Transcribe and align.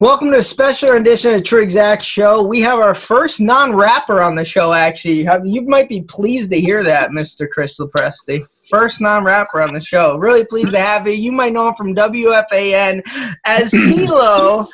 Welcome 0.00 0.32
to 0.32 0.38
a 0.38 0.42
special 0.42 0.90
edition 0.90 1.34
of 1.34 1.44
True 1.44 1.62
Exact 1.62 2.02
Show. 2.02 2.42
We 2.42 2.60
have 2.60 2.80
our 2.80 2.94
first 2.94 3.40
non-rapper 3.40 4.20
on 4.20 4.34
the 4.34 4.44
show. 4.44 4.72
Actually, 4.72 5.26
you 5.44 5.62
might 5.62 5.88
be 5.88 6.02
pleased 6.02 6.50
to 6.50 6.60
hear 6.60 6.82
that, 6.82 7.10
Mr. 7.10 7.48
Chris 7.48 7.78
Lopresti. 7.78 8.44
First 8.68 9.00
non-rapper 9.00 9.62
on 9.62 9.72
the 9.72 9.80
show. 9.80 10.16
Really 10.16 10.44
pleased 10.44 10.72
to 10.72 10.80
have 10.80 11.06
you. 11.06 11.14
You 11.14 11.30
might 11.30 11.52
know 11.52 11.68
him 11.68 11.74
from 11.76 11.94
WFAN 11.94 13.02
as 13.46 13.72
CeeLo, 13.72 14.66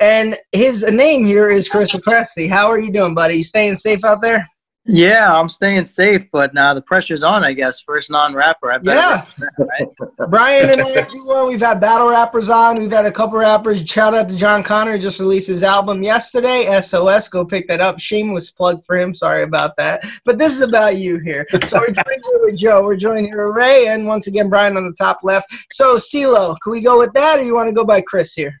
and 0.00 0.36
his 0.52 0.90
name 0.90 1.24
here 1.24 1.50
is 1.50 1.68
Chris 1.68 1.92
Lopresti. 1.92 2.48
How 2.48 2.68
are 2.68 2.78
you 2.78 2.92
doing, 2.92 3.14
buddy? 3.14 3.34
You 3.34 3.44
staying 3.44 3.76
safe 3.76 4.04
out 4.04 4.22
there? 4.22 4.48
Yeah, 4.88 5.38
I'm 5.38 5.48
staying 5.48 5.86
safe, 5.86 6.22
but 6.30 6.54
now 6.54 6.72
the 6.72 6.80
pressure's 6.80 7.22
on, 7.22 7.44
I 7.44 7.52
guess. 7.52 7.80
First 7.80 8.10
non-rapper. 8.10 8.72
I 8.72 8.78
yeah. 8.82 9.24
right? 9.58 9.88
Brian 10.30 10.70
and 10.70 10.80
I 10.80 11.02
do 11.08 11.46
We've 11.48 11.60
had 11.60 11.80
battle 11.80 12.08
rappers 12.08 12.50
on. 12.50 12.78
We've 12.78 12.90
had 12.90 13.04
a 13.04 13.10
couple 13.10 13.38
rappers. 13.38 13.84
Shout 13.86 14.14
out 14.14 14.28
to 14.28 14.36
John 14.36 14.62
Connor. 14.62 14.98
Just 14.98 15.18
released 15.18 15.48
his 15.48 15.62
album 15.62 16.02
yesterday. 16.02 16.80
SOS. 16.80 17.28
Go 17.28 17.44
pick 17.44 17.66
that 17.68 17.80
up. 17.80 17.98
Shameless 17.98 18.52
plug 18.52 18.84
for 18.84 18.96
him. 18.96 19.14
Sorry 19.14 19.42
about 19.42 19.76
that. 19.76 20.04
But 20.24 20.38
this 20.38 20.54
is 20.54 20.62
about 20.62 20.96
you 20.96 21.18
here. 21.18 21.46
So 21.66 21.78
we're 21.78 21.86
joined 21.86 22.24
here 22.24 22.40
with 22.42 22.56
Joe. 22.56 22.82
We're 22.84 22.96
joined 22.96 23.26
here 23.26 23.48
with 23.48 23.56
Ray. 23.56 23.88
And 23.88 24.06
once 24.06 24.28
again, 24.28 24.48
Brian 24.48 24.76
on 24.76 24.84
the 24.84 24.92
top 24.92 25.20
left. 25.22 25.52
So, 25.72 25.96
CeeLo, 25.96 26.56
can 26.62 26.72
we 26.72 26.80
go 26.80 26.98
with 26.98 27.12
that 27.14 27.38
or 27.38 27.42
you 27.42 27.54
want 27.54 27.68
to 27.68 27.74
go 27.74 27.84
by 27.84 28.00
Chris 28.00 28.34
here? 28.34 28.60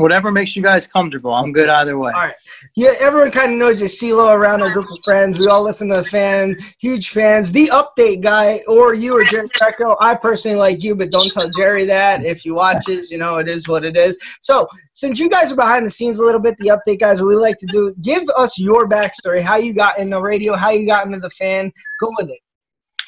Whatever 0.00 0.32
makes 0.32 0.56
you 0.56 0.62
guys 0.62 0.86
comfortable. 0.86 1.34
I'm 1.34 1.52
good 1.52 1.68
either 1.68 1.98
way. 1.98 2.10
All 2.14 2.22
right. 2.22 2.34
Yeah, 2.74 2.92
everyone 2.98 3.30
kind 3.30 3.52
of 3.52 3.58
knows 3.58 3.82
you 3.82 3.86
CeeLo 3.86 4.34
around 4.34 4.62
a 4.62 4.72
group 4.72 4.90
of 4.90 4.98
friends. 5.04 5.38
We 5.38 5.48
all 5.48 5.62
listen 5.62 5.90
to 5.90 5.96
the 5.96 6.04
fan, 6.04 6.56
huge 6.78 7.10
fans. 7.10 7.52
The 7.52 7.66
update 7.66 8.22
guy, 8.22 8.62
or 8.66 8.94
you 8.94 9.14
or 9.14 9.24
Jerry 9.24 9.50
Recco. 9.60 9.96
I 10.00 10.14
personally 10.14 10.56
like 10.56 10.82
you, 10.82 10.94
but 10.94 11.10
don't 11.10 11.30
tell 11.32 11.50
Jerry 11.50 11.84
that. 11.84 12.24
If 12.24 12.40
he 12.40 12.50
watches, 12.50 13.10
you 13.10 13.18
know, 13.18 13.36
it 13.36 13.46
is 13.46 13.68
what 13.68 13.84
it 13.84 13.94
is. 13.94 14.18
So, 14.40 14.66
since 14.94 15.18
you 15.18 15.28
guys 15.28 15.52
are 15.52 15.56
behind 15.56 15.84
the 15.84 15.90
scenes 15.90 16.18
a 16.18 16.24
little 16.24 16.40
bit, 16.40 16.56
the 16.58 16.68
update 16.68 17.00
guys, 17.00 17.20
what 17.20 17.28
we 17.28 17.36
like 17.36 17.58
to 17.58 17.66
do, 17.66 17.94
give 18.00 18.22
us 18.38 18.58
your 18.58 18.88
backstory, 18.88 19.42
how 19.42 19.56
you 19.56 19.74
got 19.74 19.98
into 19.98 20.18
radio, 20.18 20.56
how 20.56 20.70
you 20.70 20.86
got 20.86 21.04
into 21.04 21.18
the 21.18 21.30
fan. 21.30 21.70
Go 22.00 22.10
with 22.16 22.30
it. 22.30 22.40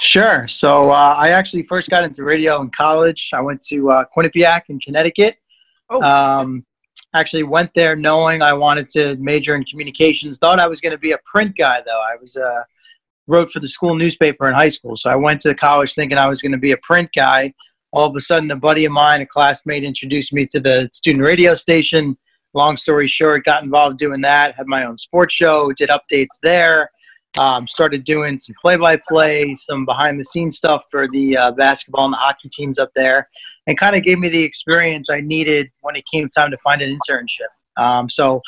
Sure. 0.01 0.47
So 0.49 0.91
uh, 0.91 1.15
I 1.17 1.31
actually 1.31 1.63
first 1.63 1.89
got 1.89 2.05
into 2.05 2.23
radio 2.23 2.61
in 2.61 2.71
college. 2.71 3.31
I 3.33 3.41
went 3.41 3.63
to 3.69 3.91
uh, 3.91 4.05
Quinnipiac 4.15 4.63
in 4.69 4.79
Connecticut. 4.81 5.37
Oh. 5.89 6.03
Um, 6.03 6.67
actually 7.15 7.43
went 7.43 7.73
there 7.75 7.95
knowing 7.95 8.43
I 8.43 8.53
wanted 8.53 8.89
to 8.91 9.17
major 9.17 9.55
in 9.55 9.65
communications. 9.65 10.39
Thought 10.39 10.61
I 10.61 10.67
was 10.67 10.81
going 10.81 10.93
to 10.93 10.99
be 10.99 11.13
a 11.13 11.19
print 11.25 11.57
guy 11.57 11.83
though. 11.85 12.01
I 12.01 12.17
was 12.21 12.37
uh, 12.37 12.63
wrote 13.27 13.51
for 13.51 13.61
the 13.61 13.69
school 13.69 13.95
newspaper 13.95 14.49
in 14.49 14.55
high 14.55 14.69
school, 14.69 14.97
so 14.97 15.11
I 15.11 15.17
went 15.17 15.41
to 15.43 15.55
college 15.55 15.95
thinking 15.95 16.19
I 16.19 16.29
was 16.29 16.43
going 16.43 16.53
to 16.53 16.59
be 16.59 16.73
a 16.73 16.79
print 16.79 17.11
guy. 17.15 17.53
All 17.93 18.09
of 18.09 18.17
a 18.17 18.21
sudden, 18.21 18.51
a 18.51 18.57
buddy 18.57 18.87
of 18.87 18.93
mine, 18.93 19.21
a 19.21 19.27
classmate, 19.27 19.85
introduced 19.85 20.33
me 20.33 20.47
to 20.47 20.61
the 20.61 20.89
student 20.93 21.23
radio 21.23 21.55
station. 21.55 22.17
Long 22.55 22.77
story 22.77 23.07
short, 23.09 23.45
got 23.45 23.63
involved 23.63 23.99
doing 23.99 24.21
that. 24.23 24.55
Had 24.57 24.67
my 24.67 24.85
own 24.85 24.97
sports 24.97 25.35
show, 25.35 25.73
did 25.73 25.91
updates 25.91 26.39
there. 26.43 26.91
Um, 27.39 27.67
started 27.67 28.05
doing 28.05 28.37
some 28.37 28.55
play-by-play, 28.61 29.55
some 29.55 29.87
behind-the-scenes 29.87 30.57
stuff 30.57 30.85
for 30.91 31.09
the 31.09 31.35
uh, 31.35 31.51
basketball 31.53 32.05
and 32.05 32.13
the 32.13 32.19
hockey 32.19 32.51
teams 32.51 32.79
up 32.79 32.91
there, 32.95 33.29
and 33.67 33.79
kind 33.79 33.97
of 33.97 34.03
gave 34.03 34.19
me 34.19 34.29
the 34.29 34.43
experience 34.43 35.09
I 35.11 35.21
needed 35.21 35.71
when 35.81 35.97
it 35.97 36.05
came 36.13 36.29
time 36.29 36.51
to 36.51 36.59
find 36.59 36.83
an 36.83 36.99
internship. 36.99 37.83
Um, 37.83 38.09
so, 38.09 38.41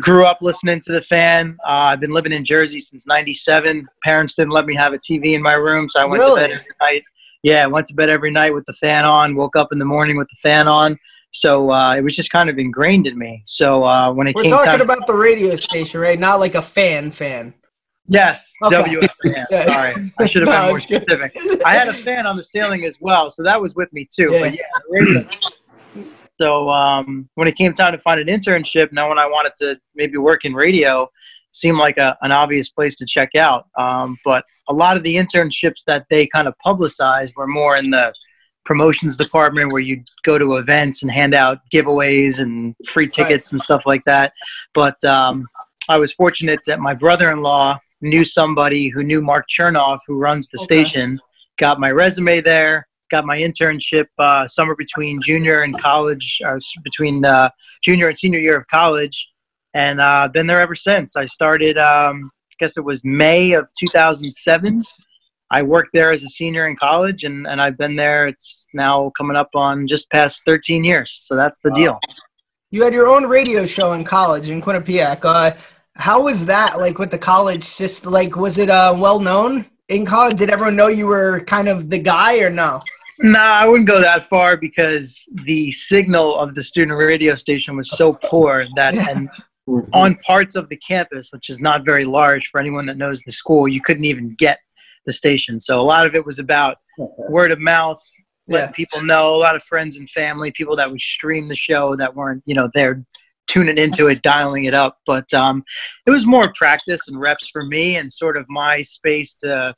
grew 0.00 0.24
up 0.24 0.38
listening 0.40 0.80
to 0.80 0.92
the 0.92 1.02
fan. 1.02 1.56
Uh, 1.66 1.92
I've 1.92 2.00
been 2.00 2.12
living 2.12 2.32
in 2.32 2.44
Jersey 2.44 2.80
since 2.80 3.06
'97. 3.06 3.86
Parents 4.02 4.34
didn't 4.34 4.52
let 4.52 4.66
me 4.66 4.74
have 4.74 4.92
a 4.92 4.98
TV 4.98 5.34
in 5.34 5.42
my 5.42 5.54
room, 5.54 5.88
so 5.88 6.00
I 6.00 6.04
went 6.04 6.20
really? 6.20 6.42
to 6.42 6.48
bed 6.48 6.54
every 6.54 6.66
night. 6.80 7.02
Yeah, 7.42 7.64
I 7.64 7.66
went 7.66 7.86
to 7.88 7.94
bed 7.94 8.10
every 8.10 8.30
night 8.30 8.54
with 8.54 8.64
the 8.66 8.72
fan 8.74 9.04
on. 9.04 9.36
Woke 9.36 9.56
up 9.56 9.68
in 9.72 9.78
the 9.78 9.84
morning 9.84 10.16
with 10.16 10.28
the 10.28 10.36
fan 10.36 10.66
on. 10.66 10.98
So 11.30 11.70
uh, 11.70 11.94
it 11.96 12.02
was 12.02 12.14
just 12.14 12.30
kind 12.30 12.48
of 12.48 12.58
ingrained 12.58 13.06
in 13.06 13.18
me. 13.18 13.42
So 13.44 13.84
uh, 13.84 14.12
when 14.12 14.28
it 14.28 14.34
came 14.34 14.44
time. 14.44 14.50
we're 14.50 14.64
came 14.64 14.66
talking 14.66 14.86
time- 14.86 14.98
about 14.98 15.06
the 15.06 15.14
radio 15.14 15.56
station, 15.56 16.00
right? 16.00 16.18
Not 16.18 16.38
like 16.38 16.54
a 16.54 16.62
fan 16.62 17.10
fan. 17.10 17.52
Yes, 18.06 18.52
okay. 18.62 18.76
WFAN. 18.76 19.46
Sorry, 19.48 20.12
I 20.18 20.26
should 20.26 20.42
have 20.42 20.50
been 20.50 20.62
no, 20.62 20.68
more 20.68 20.78
specific. 20.78 21.36
I 21.64 21.74
had 21.74 21.88
a 21.88 21.92
fan 21.92 22.26
on 22.26 22.36
the 22.36 22.44
ceiling 22.44 22.84
as 22.84 22.98
well, 23.00 23.30
so 23.30 23.42
that 23.42 23.60
was 23.60 23.74
with 23.74 23.92
me 23.92 24.06
too. 24.12 24.30
Yeah. 24.32 24.40
But 24.40 24.52
yeah, 24.54 24.64
radio. 24.88 25.28
So 26.40 26.68
um, 26.68 27.28
when 27.34 27.48
it 27.48 27.56
came 27.56 27.72
time 27.72 27.92
to 27.92 27.98
find 27.98 28.20
an 28.20 28.26
internship, 28.26 28.92
now 28.92 29.08
when 29.08 29.18
I 29.18 29.26
wanted 29.26 29.52
to 29.58 29.78
maybe 29.94 30.18
work 30.18 30.44
in 30.44 30.52
radio, 30.52 31.08
seemed 31.52 31.78
like 31.78 31.96
a, 31.96 32.18
an 32.22 32.32
obvious 32.32 32.68
place 32.68 32.96
to 32.96 33.06
check 33.06 33.34
out. 33.36 33.68
Um, 33.78 34.18
but 34.24 34.44
a 34.68 34.72
lot 34.72 34.96
of 34.96 35.02
the 35.02 35.14
internships 35.14 35.84
that 35.86 36.06
they 36.10 36.26
kind 36.26 36.48
of 36.48 36.58
publicized 36.58 37.34
were 37.36 37.46
more 37.46 37.76
in 37.76 37.90
the 37.90 38.12
promotions 38.64 39.16
department 39.16 39.72
where 39.72 39.82
you 39.82 40.02
go 40.24 40.38
to 40.38 40.56
events 40.56 41.02
and 41.02 41.12
hand 41.12 41.34
out 41.34 41.58
giveaways 41.72 42.40
and 42.40 42.74
free 42.88 43.06
tickets 43.06 43.48
right. 43.48 43.52
and 43.52 43.60
stuff 43.60 43.82
like 43.86 44.04
that. 44.06 44.32
But 44.72 45.02
um, 45.04 45.46
I 45.88 45.98
was 45.98 46.12
fortunate 46.12 46.60
that 46.66 46.80
my 46.80 46.94
brother-in-law 46.94 47.78
knew 48.04 48.24
somebody 48.24 48.88
who 48.88 49.02
knew 49.02 49.20
Mark 49.20 49.46
Chernoff, 49.48 49.98
who 50.06 50.18
runs 50.18 50.48
the 50.48 50.58
okay. 50.58 50.84
station, 50.84 51.18
got 51.58 51.80
my 51.80 51.90
resume 51.90 52.40
there, 52.40 52.86
got 53.10 53.24
my 53.24 53.38
internship 53.38 54.06
uh, 54.18 54.46
summer 54.46 54.74
between 54.74 55.20
junior 55.20 55.62
and 55.62 55.78
college, 55.80 56.40
uh, 56.46 56.58
between 56.82 57.24
uh, 57.24 57.48
junior 57.82 58.08
and 58.08 58.18
senior 58.18 58.40
year 58.40 58.56
of 58.56 58.66
college, 58.68 59.28
and 59.74 60.00
uh, 60.00 60.28
been 60.32 60.46
there 60.46 60.60
ever 60.60 60.74
since. 60.74 61.16
I 61.16 61.26
started, 61.26 61.78
um, 61.78 62.30
I 62.50 62.54
guess 62.58 62.76
it 62.76 62.84
was 62.84 63.02
May 63.04 63.52
of 63.52 63.68
2007. 63.78 64.82
I 65.50 65.62
worked 65.62 65.90
there 65.92 66.12
as 66.12 66.24
a 66.24 66.28
senior 66.28 66.66
in 66.66 66.76
college, 66.76 67.24
and, 67.24 67.46
and 67.46 67.60
I've 67.60 67.76
been 67.76 67.96
there. 67.96 68.26
It's 68.26 68.66
now 68.74 69.12
coming 69.16 69.36
up 69.36 69.50
on 69.54 69.86
just 69.86 70.10
past 70.10 70.42
13 70.46 70.82
years. 70.82 71.20
So 71.22 71.36
that's 71.36 71.58
the 71.62 71.70
wow. 71.70 71.76
deal. 71.76 72.00
You 72.70 72.82
had 72.82 72.92
your 72.92 73.06
own 73.06 73.26
radio 73.26 73.66
show 73.66 73.92
in 73.92 74.02
college 74.02 74.48
in 74.50 74.60
Quinnipiac. 74.60 75.24
Uh, 75.24 75.52
how 75.96 76.22
was 76.22 76.46
that 76.46 76.78
like 76.78 76.98
with 76.98 77.10
the 77.10 77.18
college 77.18 77.62
system? 77.62 78.12
Like, 78.12 78.36
was 78.36 78.58
it 78.58 78.68
uh, 78.68 78.94
well 78.98 79.20
known 79.20 79.66
in 79.88 80.04
college? 80.04 80.38
Did 80.38 80.50
everyone 80.50 80.76
know 80.76 80.88
you 80.88 81.06
were 81.06 81.40
kind 81.40 81.68
of 81.68 81.90
the 81.90 81.98
guy 81.98 82.40
or 82.40 82.50
no? 82.50 82.80
No, 83.20 83.38
nah, 83.38 83.60
I 83.60 83.66
wouldn't 83.66 83.86
go 83.86 84.00
that 84.00 84.28
far 84.28 84.56
because 84.56 85.24
the 85.44 85.70
signal 85.70 86.36
of 86.36 86.56
the 86.56 86.64
student 86.64 86.98
radio 86.98 87.36
station 87.36 87.76
was 87.76 87.90
so 87.90 88.18
poor 88.28 88.66
that 88.74 88.94
yeah. 88.94 89.08
and 89.08 89.28
on 89.92 90.16
parts 90.16 90.56
of 90.56 90.68
the 90.68 90.76
campus, 90.76 91.30
which 91.32 91.48
is 91.48 91.60
not 91.60 91.84
very 91.84 92.04
large 92.04 92.48
for 92.48 92.60
anyone 92.60 92.86
that 92.86 92.96
knows 92.96 93.22
the 93.24 93.32
school, 93.32 93.68
you 93.68 93.80
couldn't 93.80 94.04
even 94.04 94.34
get 94.36 94.58
the 95.06 95.12
station. 95.12 95.60
So 95.60 95.80
a 95.80 95.82
lot 95.82 96.06
of 96.06 96.14
it 96.14 96.26
was 96.26 96.38
about 96.38 96.78
word 96.98 97.52
of 97.52 97.60
mouth, 97.60 98.02
letting 98.48 98.70
yeah. 98.70 98.72
people 98.72 99.02
know, 99.02 99.34
a 99.34 99.38
lot 99.38 99.56
of 99.56 99.62
friends 99.62 99.96
and 99.96 100.10
family, 100.10 100.50
people 100.50 100.76
that 100.76 100.90
would 100.90 101.00
stream 101.00 101.48
the 101.48 101.56
show 101.56 101.96
that 101.96 102.14
weren't, 102.14 102.42
you 102.46 102.54
know, 102.54 102.68
there 102.74 103.04
tuning 103.46 103.78
into 103.78 104.08
it, 104.08 104.22
dialing 104.22 104.64
it 104.64 104.74
up. 104.74 104.98
But 105.06 105.32
um, 105.34 105.64
it 106.06 106.10
was 106.10 106.26
more 106.26 106.52
practice 106.54 107.00
and 107.08 107.20
reps 107.20 107.48
for 107.48 107.64
me 107.64 107.96
and 107.96 108.12
sort 108.12 108.36
of 108.36 108.46
my 108.48 108.82
space 108.82 109.34
to 109.40 109.74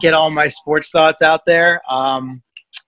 get 0.00 0.14
all 0.14 0.30
my 0.30 0.48
sports 0.48 0.90
thoughts 0.90 1.22
out 1.22 1.46
there. 1.46 1.80
Um, 1.88 2.42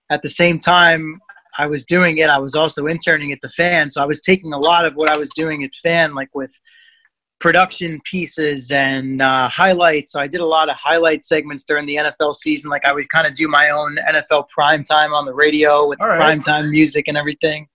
at 0.09 0.21
the 0.21 0.29
same 0.29 0.59
time, 0.59 1.19
I 1.57 1.65
was 1.65 1.85
doing 1.85 2.17
it. 2.19 2.29
I 2.29 2.37
was 2.37 2.55
also 2.55 2.87
interning 2.87 3.31
at 3.31 3.41
the 3.41 3.49
fan, 3.49 3.89
so 3.89 4.01
I 4.01 4.05
was 4.05 4.21
taking 4.21 4.53
a 4.53 4.57
lot 4.57 4.85
of 4.85 4.95
what 4.95 5.09
I 5.09 5.17
was 5.17 5.29
doing 5.35 5.63
at 5.63 5.75
fan, 5.75 6.15
like 6.15 6.29
with 6.33 6.57
production 7.39 8.01
pieces 8.03 8.71
and 8.71 9.21
uh, 9.21 9.47
highlights. 9.47 10.11
So 10.11 10.19
I 10.19 10.27
did 10.27 10.41
a 10.41 10.45
lot 10.45 10.69
of 10.69 10.75
highlight 10.75 11.23
segments 11.23 11.63
during 11.63 11.85
the 11.85 11.95
NFL 11.95 12.35
season. 12.35 12.69
Like 12.69 12.85
I 12.85 12.93
would 12.93 13.09
kind 13.09 13.25
of 13.25 13.33
do 13.33 13.47
my 13.47 13.69
own 13.69 13.97
NFL 14.09 14.49
prime 14.49 14.83
time 14.83 15.13
on 15.13 15.25
the 15.25 15.33
radio 15.33 15.87
with 15.87 15.99
right. 16.01 16.17
prime 16.17 16.41
time 16.41 16.69
music 16.69 17.05
and 17.07 17.17
everything. 17.17 17.67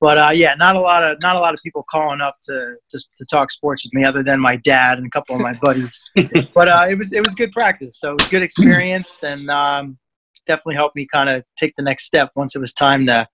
But 0.00 0.18
uh, 0.18 0.30
yeah, 0.34 0.54
not 0.54 0.74
a 0.74 0.80
lot 0.80 1.04
of 1.04 1.20
not 1.20 1.36
a 1.36 1.38
lot 1.38 1.54
of 1.54 1.60
people 1.62 1.84
calling 1.88 2.20
up 2.20 2.36
to, 2.42 2.74
to, 2.90 2.98
to 3.16 3.24
talk 3.26 3.52
sports 3.52 3.84
with 3.84 3.94
me, 3.94 4.04
other 4.04 4.24
than 4.24 4.40
my 4.40 4.56
dad 4.56 4.98
and 4.98 5.06
a 5.06 5.10
couple 5.10 5.36
of 5.36 5.40
my 5.40 5.54
buddies. 5.62 6.10
but 6.52 6.68
uh, 6.68 6.86
it 6.90 6.98
was 6.98 7.12
it 7.12 7.22
was 7.22 7.34
good 7.34 7.52
practice, 7.52 7.98
so 7.98 8.12
it 8.12 8.18
was 8.18 8.28
good 8.28 8.42
experience, 8.42 9.22
and 9.22 9.48
um, 9.48 9.98
definitely 10.46 10.74
helped 10.74 10.96
me 10.96 11.06
kind 11.12 11.28
of 11.28 11.44
take 11.56 11.72
the 11.76 11.84
next 11.84 12.04
step 12.04 12.30
once 12.34 12.56
it 12.56 12.58
was 12.58 12.72
time 12.72 13.06
to 13.06 13.28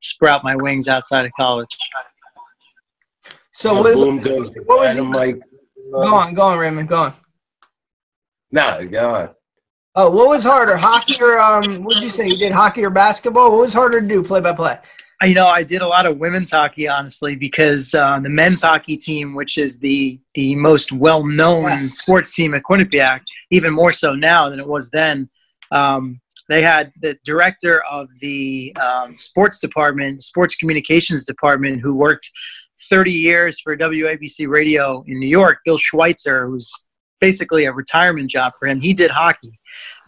sprout 0.00 0.44
my 0.44 0.54
wings 0.54 0.86
outside 0.86 1.26
of 1.26 1.32
college. 1.36 1.76
So 3.52 3.74
what, 3.74 3.96
what 3.96 4.78
was 4.78 4.96
he, 4.96 5.00
uh, 5.00 5.32
Go 5.92 6.14
on, 6.14 6.34
go 6.34 6.42
on, 6.42 6.58
Raymond. 6.58 6.88
Go 6.88 6.96
on. 6.96 7.14
No, 8.50 8.86
go 8.90 9.14
on. 9.14 9.28
Oh, 9.94 10.10
what 10.10 10.28
was 10.28 10.42
harder, 10.42 10.76
hockey 10.76 11.20
or 11.20 11.38
um? 11.38 11.84
What 11.84 11.94
did 11.94 12.02
you 12.02 12.08
say? 12.08 12.26
You 12.26 12.38
did 12.38 12.50
hockey 12.50 12.82
or 12.82 12.88
basketball? 12.88 13.50
What 13.50 13.60
was 13.60 13.74
harder 13.74 14.00
to 14.00 14.06
do, 14.06 14.22
play 14.22 14.40
by 14.40 14.54
play? 14.54 14.78
You 15.22 15.34
know, 15.34 15.46
I 15.46 15.62
did 15.62 15.82
a 15.82 15.86
lot 15.86 16.06
of 16.06 16.16
women's 16.18 16.50
hockey, 16.50 16.88
honestly, 16.88 17.36
because 17.36 17.94
uh, 17.94 18.18
the 18.20 18.30
men's 18.30 18.62
hockey 18.62 18.96
team, 18.96 19.34
which 19.34 19.58
is 19.58 19.78
the 19.78 20.18
the 20.34 20.56
most 20.56 20.92
well 20.92 21.26
known 21.26 21.64
yes. 21.64 21.98
sports 21.98 22.34
team 22.34 22.54
at 22.54 22.62
Quinnipiac, 22.62 23.20
even 23.50 23.74
more 23.74 23.90
so 23.90 24.14
now 24.14 24.48
than 24.48 24.58
it 24.58 24.66
was 24.66 24.88
then. 24.90 25.28
Um, 25.70 26.20
they 26.48 26.62
had 26.62 26.90
the 27.00 27.16
director 27.24 27.82
of 27.90 28.08
the 28.20 28.74
um, 28.80 29.16
sports 29.18 29.58
department, 29.58 30.22
sports 30.22 30.54
communications 30.54 31.24
department, 31.24 31.80
who 31.80 31.94
worked 31.94 32.30
30 32.88 33.12
years 33.12 33.60
for 33.60 33.76
WABC 33.76 34.48
Radio 34.48 35.04
in 35.06 35.18
New 35.18 35.28
York, 35.28 35.58
Bill 35.64 35.78
Schweitzer, 35.78 36.46
who's 36.46 36.70
basically 37.20 37.64
a 37.66 37.72
retirement 37.72 38.28
job 38.28 38.52
for 38.58 38.66
him. 38.66 38.80
He 38.80 38.92
did 38.92 39.10
hockey. 39.10 39.58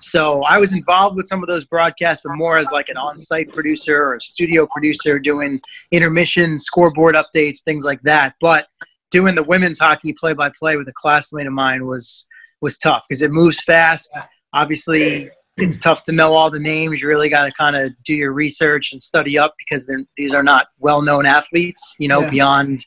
So 0.00 0.42
I 0.42 0.58
was 0.58 0.74
involved 0.74 1.16
with 1.16 1.28
some 1.28 1.42
of 1.42 1.48
those 1.48 1.64
broadcasts, 1.64 2.22
but 2.24 2.34
more 2.34 2.58
as 2.58 2.70
like 2.72 2.88
an 2.88 2.96
on-site 2.96 3.52
producer 3.52 4.02
or 4.02 4.14
a 4.14 4.20
studio 4.20 4.66
producer 4.66 5.18
doing 5.18 5.60
intermission, 5.92 6.58
scoreboard 6.58 7.14
updates, 7.14 7.62
things 7.62 7.84
like 7.84 8.02
that. 8.02 8.34
But 8.40 8.66
doing 9.10 9.36
the 9.36 9.44
women's 9.44 9.78
hockey 9.78 10.12
play-by-play 10.12 10.76
with 10.76 10.88
a 10.88 10.92
classmate 10.96 11.46
of 11.46 11.52
mine 11.52 11.86
was 11.86 12.26
was 12.60 12.76
tough 12.78 13.04
because 13.08 13.22
it 13.22 13.30
moves 13.30 13.62
fast. 13.62 14.10
Obviously, 14.52 15.30
it's 15.56 15.78
tough 15.78 16.02
to 16.04 16.12
know 16.12 16.34
all 16.34 16.50
the 16.50 16.58
names. 16.58 17.00
You 17.00 17.08
really 17.08 17.28
got 17.28 17.44
to 17.44 17.52
kind 17.52 17.76
of 17.76 17.92
do 18.02 18.14
your 18.14 18.32
research 18.32 18.92
and 18.92 19.00
study 19.00 19.38
up 19.38 19.54
because 19.58 19.88
these 20.16 20.34
are 20.34 20.42
not 20.42 20.68
well-known 20.80 21.26
athletes, 21.26 21.94
you 21.98 22.08
know, 22.08 22.22
yeah. 22.22 22.30
beyond 22.30 22.78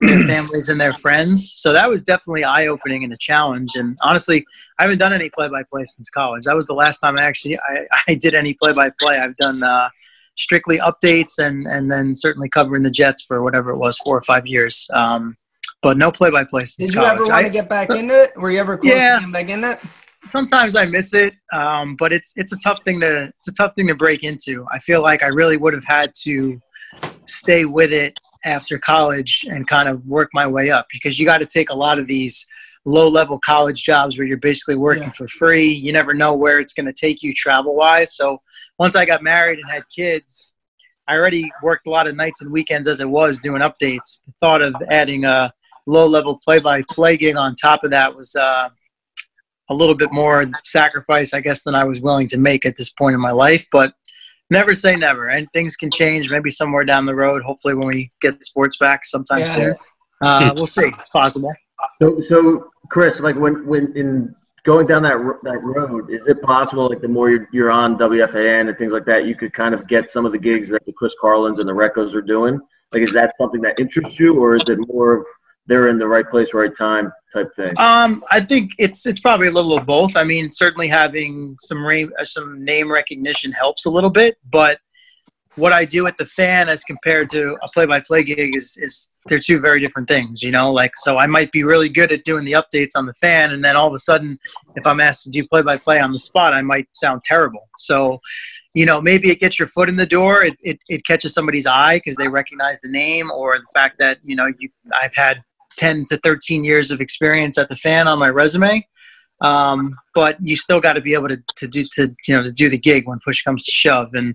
their 0.00 0.20
families 0.20 0.68
and 0.68 0.80
their 0.80 0.92
friends. 0.94 1.52
So 1.56 1.72
that 1.72 1.90
was 1.90 2.02
definitely 2.02 2.44
eye-opening 2.44 3.02
and 3.02 3.12
a 3.12 3.16
challenge. 3.18 3.70
And 3.74 3.96
honestly, 4.02 4.44
I 4.78 4.82
haven't 4.82 4.98
done 4.98 5.12
any 5.12 5.30
play-by-play 5.30 5.84
since 5.84 6.10
college. 6.10 6.44
That 6.44 6.54
was 6.54 6.66
the 6.66 6.74
last 6.74 6.98
time 6.98 7.16
I 7.18 7.24
actually 7.24 7.58
I, 7.58 7.86
I 8.08 8.14
did 8.14 8.34
any 8.34 8.54
play-by-play. 8.54 9.18
I've 9.18 9.36
done 9.36 9.62
uh, 9.64 9.88
strictly 10.36 10.78
updates 10.78 11.38
and 11.38 11.66
and 11.66 11.90
then 11.90 12.14
certainly 12.14 12.48
covering 12.48 12.84
the 12.84 12.90
Jets 12.90 13.22
for 13.22 13.42
whatever 13.42 13.70
it 13.70 13.78
was, 13.78 13.98
four 13.98 14.16
or 14.16 14.22
five 14.22 14.46
years. 14.46 14.88
Um, 14.92 15.36
but 15.82 15.98
no 15.98 16.12
play-by-play 16.12 16.66
since 16.66 16.76
Did 16.76 16.94
you 16.94 17.00
college. 17.00 17.14
ever 17.14 17.26
want 17.26 17.46
to 17.46 17.52
get 17.52 17.68
back 17.68 17.88
so, 17.88 17.94
into 17.94 18.14
it? 18.14 18.30
Were 18.36 18.52
you 18.52 18.60
ever 18.60 18.76
close 18.76 18.94
yeah, 18.94 19.16
to 19.16 19.20
getting 19.20 19.32
back 19.32 19.48
in 19.48 19.64
it? 19.64 19.84
Sometimes 20.26 20.76
I 20.76 20.84
miss 20.86 21.14
it, 21.14 21.34
um, 21.52 21.96
but 21.96 22.12
it's 22.12 22.32
it's 22.36 22.52
a 22.52 22.58
tough 22.58 22.82
thing 22.84 23.00
to 23.00 23.24
it's 23.24 23.48
a 23.48 23.52
tough 23.52 23.74
thing 23.74 23.88
to 23.88 23.94
break 23.94 24.22
into. 24.24 24.66
I 24.72 24.78
feel 24.78 25.02
like 25.02 25.22
I 25.22 25.28
really 25.28 25.56
would 25.56 25.74
have 25.74 25.84
had 25.84 26.12
to 26.22 26.60
stay 27.26 27.64
with 27.64 27.92
it 27.92 28.18
after 28.44 28.78
college 28.78 29.44
and 29.48 29.66
kind 29.66 29.88
of 29.88 30.04
work 30.06 30.30
my 30.32 30.46
way 30.46 30.70
up 30.70 30.86
because 30.92 31.18
you 31.18 31.24
got 31.26 31.38
to 31.38 31.46
take 31.46 31.70
a 31.70 31.76
lot 31.76 31.98
of 31.98 32.06
these 32.06 32.46
low 32.84 33.08
level 33.08 33.38
college 33.38 33.84
jobs 33.84 34.18
where 34.18 34.26
you're 34.26 34.36
basically 34.36 34.74
working 34.74 35.04
yeah. 35.04 35.10
for 35.10 35.28
free. 35.28 35.70
You 35.70 35.92
never 35.92 36.14
know 36.14 36.34
where 36.34 36.58
it's 36.58 36.72
going 36.72 36.86
to 36.86 36.92
take 36.92 37.22
you 37.22 37.32
travel 37.32 37.76
wise. 37.76 38.16
So 38.16 38.40
once 38.78 38.96
I 38.96 39.04
got 39.04 39.22
married 39.22 39.60
and 39.60 39.70
had 39.70 39.84
kids, 39.94 40.56
I 41.06 41.16
already 41.16 41.50
worked 41.62 41.86
a 41.86 41.90
lot 41.90 42.08
of 42.08 42.16
nights 42.16 42.40
and 42.40 42.50
weekends 42.50 42.88
as 42.88 43.00
it 43.00 43.08
was 43.08 43.38
doing 43.38 43.62
updates. 43.62 44.20
The 44.26 44.32
thought 44.40 44.62
of 44.62 44.74
adding 44.90 45.24
a 45.24 45.52
low 45.86 46.06
level 46.06 46.40
play 46.42 46.58
by 46.58 46.82
play 46.90 47.16
gig 47.16 47.36
on 47.36 47.54
top 47.54 47.84
of 47.84 47.90
that 47.90 48.14
was 48.14 48.34
uh, 48.34 48.70
a 49.70 49.74
little 49.74 49.94
bit 49.94 50.12
more 50.12 50.44
sacrifice, 50.62 51.32
I 51.32 51.40
guess, 51.40 51.64
than 51.64 51.74
I 51.74 51.84
was 51.84 52.00
willing 52.00 52.26
to 52.28 52.38
make 52.38 52.66
at 52.66 52.76
this 52.76 52.90
point 52.90 53.14
in 53.14 53.20
my 53.20 53.30
life. 53.30 53.66
But 53.70 53.94
never 54.50 54.74
say 54.74 54.96
never, 54.96 55.28
and 55.28 55.48
things 55.52 55.76
can 55.76 55.90
change. 55.90 56.30
Maybe 56.30 56.50
somewhere 56.50 56.84
down 56.84 57.06
the 57.06 57.14
road, 57.14 57.42
hopefully 57.42 57.74
when 57.74 57.88
we 57.88 58.10
get 58.20 58.42
sports 58.44 58.76
back 58.76 59.04
sometime 59.04 59.40
yeah. 59.40 59.44
soon. 59.44 59.74
Uh, 60.20 60.52
we'll 60.56 60.66
see. 60.66 60.90
It's 60.98 61.08
possible. 61.08 61.52
So, 62.00 62.20
so 62.20 62.70
Chris, 62.90 63.20
like 63.20 63.36
when 63.36 63.66
when 63.66 63.92
in 63.96 64.34
going 64.64 64.86
down 64.86 65.02
that 65.02 65.18
that 65.42 65.62
road, 65.62 66.10
is 66.10 66.26
it 66.26 66.40
possible 66.42 66.88
like 66.88 67.00
the 67.00 67.08
more 67.08 67.30
you're, 67.30 67.48
you're 67.52 67.70
on 67.70 67.98
WFAN 67.98 68.68
and 68.68 68.78
things 68.78 68.92
like 68.92 69.04
that, 69.06 69.26
you 69.26 69.34
could 69.34 69.52
kind 69.52 69.74
of 69.74 69.88
get 69.88 70.10
some 70.10 70.24
of 70.24 70.32
the 70.32 70.38
gigs 70.38 70.68
that 70.68 70.84
the 70.86 70.92
Chris 70.92 71.14
Carlins 71.20 71.58
and 71.58 71.68
the 71.68 71.72
Reccos 71.72 72.14
are 72.14 72.22
doing? 72.22 72.60
Like, 72.92 73.02
is 73.02 73.12
that 73.12 73.36
something 73.36 73.60
that 73.62 73.80
interests 73.80 74.20
you, 74.20 74.38
or 74.38 74.54
is 74.54 74.68
it 74.68 74.78
more 74.88 75.14
of 75.14 75.26
they're 75.66 75.88
in 75.88 75.98
the 75.98 76.06
right 76.06 76.28
place, 76.28 76.54
right 76.54 76.76
time 76.76 77.12
type 77.32 77.54
thing? 77.54 77.72
Um, 77.78 78.24
I 78.30 78.40
think 78.40 78.72
it's 78.78 79.06
it's 79.06 79.20
probably 79.20 79.48
a 79.48 79.52
little 79.52 79.76
of 79.76 79.86
both. 79.86 80.16
I 80.16 80.24
mean, 80.24 80.50
certainly 80.50 80.88
having 80.88 81.56
some 81.60 81.84
ra- 81.84 82.12
uh, 82.18 82.24
some 82.24 82.64
name 82.64 82.90
recognition 82.90 83.52
helps 83.52 83.86
a 83.86 83.90
little 83.90 84.10
bit, 84.10 84.36
but 84.50 84.78
what 85.56 85.72
I 85.72 85.84
do 85.84 86.06
at 86.06 86.16
the 86.16 86.24
fan 86.24 86.68
as 86.68 86.82
compared 86.82 87.28
to 87.30 87.56
a 87.62 87.68
play-by-play 87.68 88.22
gig 88.24 88.56
is 88.56 88.76
is 88.80 89.10
they're 89.26 89.38
two 89.38 89.60
very 89.60 89.80
different 89.80 90.08
things, 90.08 90.42
you 90.42 90.50
know. 90.50 90.70
Like, 90.70 90.92
so 90.96 91.18
I 91.18 91.26
might 91.26 91.52
be 91.52 91.62
really 91.62 91.88
good 91.88 92.10
at 92.10 92.24
doing 92.24 92.44
the 92.44 92.52
updates 92.52 92.92
on 92.96 93.06
the 93.06 93.14
fan, 93.14 93.52
and 93.52 93.64
then 93.64 93.76
all 93.76 93.86
of 93.86 93.92
a 93.92 93.98
sudden, 93.98 94.38
if 94.76 94.86
I'm 94.86 95.00
asked 95.00 95.24
to 95.24 95.30
do 95.30 95.46
play-by-play 95.46 96.00
on 96.00 96.12
the 96.12 96.18
spot, 96.18 96.54
I 96.54 96.62
might 96.62 96.88
sound 96.94 97.22
terrible. 97.22 97.68
So, 97.76 98.18
you 98.74 98.86
know, 98.86 99.00
maybe 99.00 99.30
it 99.30 99.40
gets 99.40 99.58
your 99.58 99.68
foot 99.68 99.88
in 99.88 99.96
the 99.96 100.06
door. 100.06 100.42
It 100.42 100.56
it, 100.62 100.78
it 100.88 101.04
catches 101.04 101.34
somebody's 101.34 101.66
eye 101.66 101.96
because 101.96 102.16
they 102.16 102.28
recognize 102.28 102.80
the 102.80 102.88
name, 102.88 103.30
or 103.30 103.54
the 103.54 103.70
fact 103.74 103.98
that 103.98 104.18
you 104.22 104.34
know 104.34 104.46
you 104.58 104.68
I've 105.00 105.14
had 105.14 105.42
10 105.76 106.04
to 106.08 106.18
13 106.18 106.64
years 106.64 106.90
of 106.90 107.00
experience 107.00 107.58
at 107.58 107.68
the 107.68 107.76
fan 107.76 108.08
on 108.08 108.18
my 108.18 108.28
resume. 108.28 108.82
Um, 109.42 109.96
but 110.14 110.36
you 110.40 110.56
still 110.56 110.80
got 110.80 110.94
to 110.94 111.00
be 111.00 111.14
able 111.14 111.28
to, 111.28 111.42
to 111.56 111.66
do 111.66 111.84
to 111.92 112.14
you 112.26 112.34
know 112.34 112.42
to 112.42 112.52
do 112.52 112.70
the 112.70 112.78
gig 112.78 113.06
when 113.06 113.18
push 113.24 113.42
comes 113.42 113.64
to 113.64 113.70
shove. 113.70 114.14
And 114.14 114.28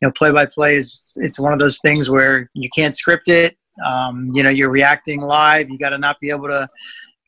you 0.00 0.08
know 0.08 0.12
play 0.12 0.30
by 0.30 0.46
play 0.46 0.76
is 0.76 1.12
it's 1.16 1.40
one 1.40 1.52
of 1.52 1.58
those 1.58 1.80
things 1.80 2.08
where 2.08 2.48
you 2.54 2.70
can't 2.74 2.94
script 2.94 3.28
it. 3.28 3.56
Um, 3.84 4.26
you 4.32 4.42
know 4.42 4.50
you're 4.50 4.70
reacting 4.70 5.20
live. 5.20 5.68
You 5.68 5.78
got 5.78 5.90
to 5.90 5.98
not 5.98 6.20
be 6.20 6.30
able 6.30 6.46
to 6.46 6.68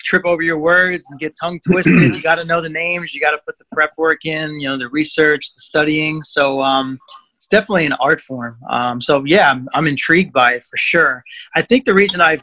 trip 0.05 0.25
over 0.25 0.43
your 0.43 0.59
words 0.59 1.06
and 1.11 1.19
get 1.19 1.35
tongue 1.41 1.61
twisted. 1.67 1.93
You 2.15 2.23
got 2.23 2.39
to 2.39 2.47
know 2.47 2.61
the 2.61 2.69
names. 2.69 3.12
You 3.12 3.21
got 3.21 3.33
to 3.33 3.39
put 3.44 3.59
the 3.59 3.65
prep 3.73 3.91
work 3.99 4.25
in 4.25 4.61
you 4.61 4.69
know 4.69 4.79
the 4.79 4.89
research 4.89 5.53
the 5.55 5.61
studying. 5.61 6.23
So 6.23 6.62
um, 6.62 7.01
it's 7.35 7.49
definitely 7.49 7.87
an 7.87 7.94
art 7.94 8.21
form. 8.21 8.59
Um, 8.71 9.01
so 9.01 9.25
yeah 9.27 9.51
I'm, 9.51 9.69
I'm 9.75 9.89
intrigued 9.89 10.33
by 10.33 10.55
it 10.55 10.62
for 10.62 10.77
sure. 10.77 11.25
I 11.56 11.62
think 11.62 11.85
the 11.85 11.94
reason 11.94 12.21
i've 12.21 12.43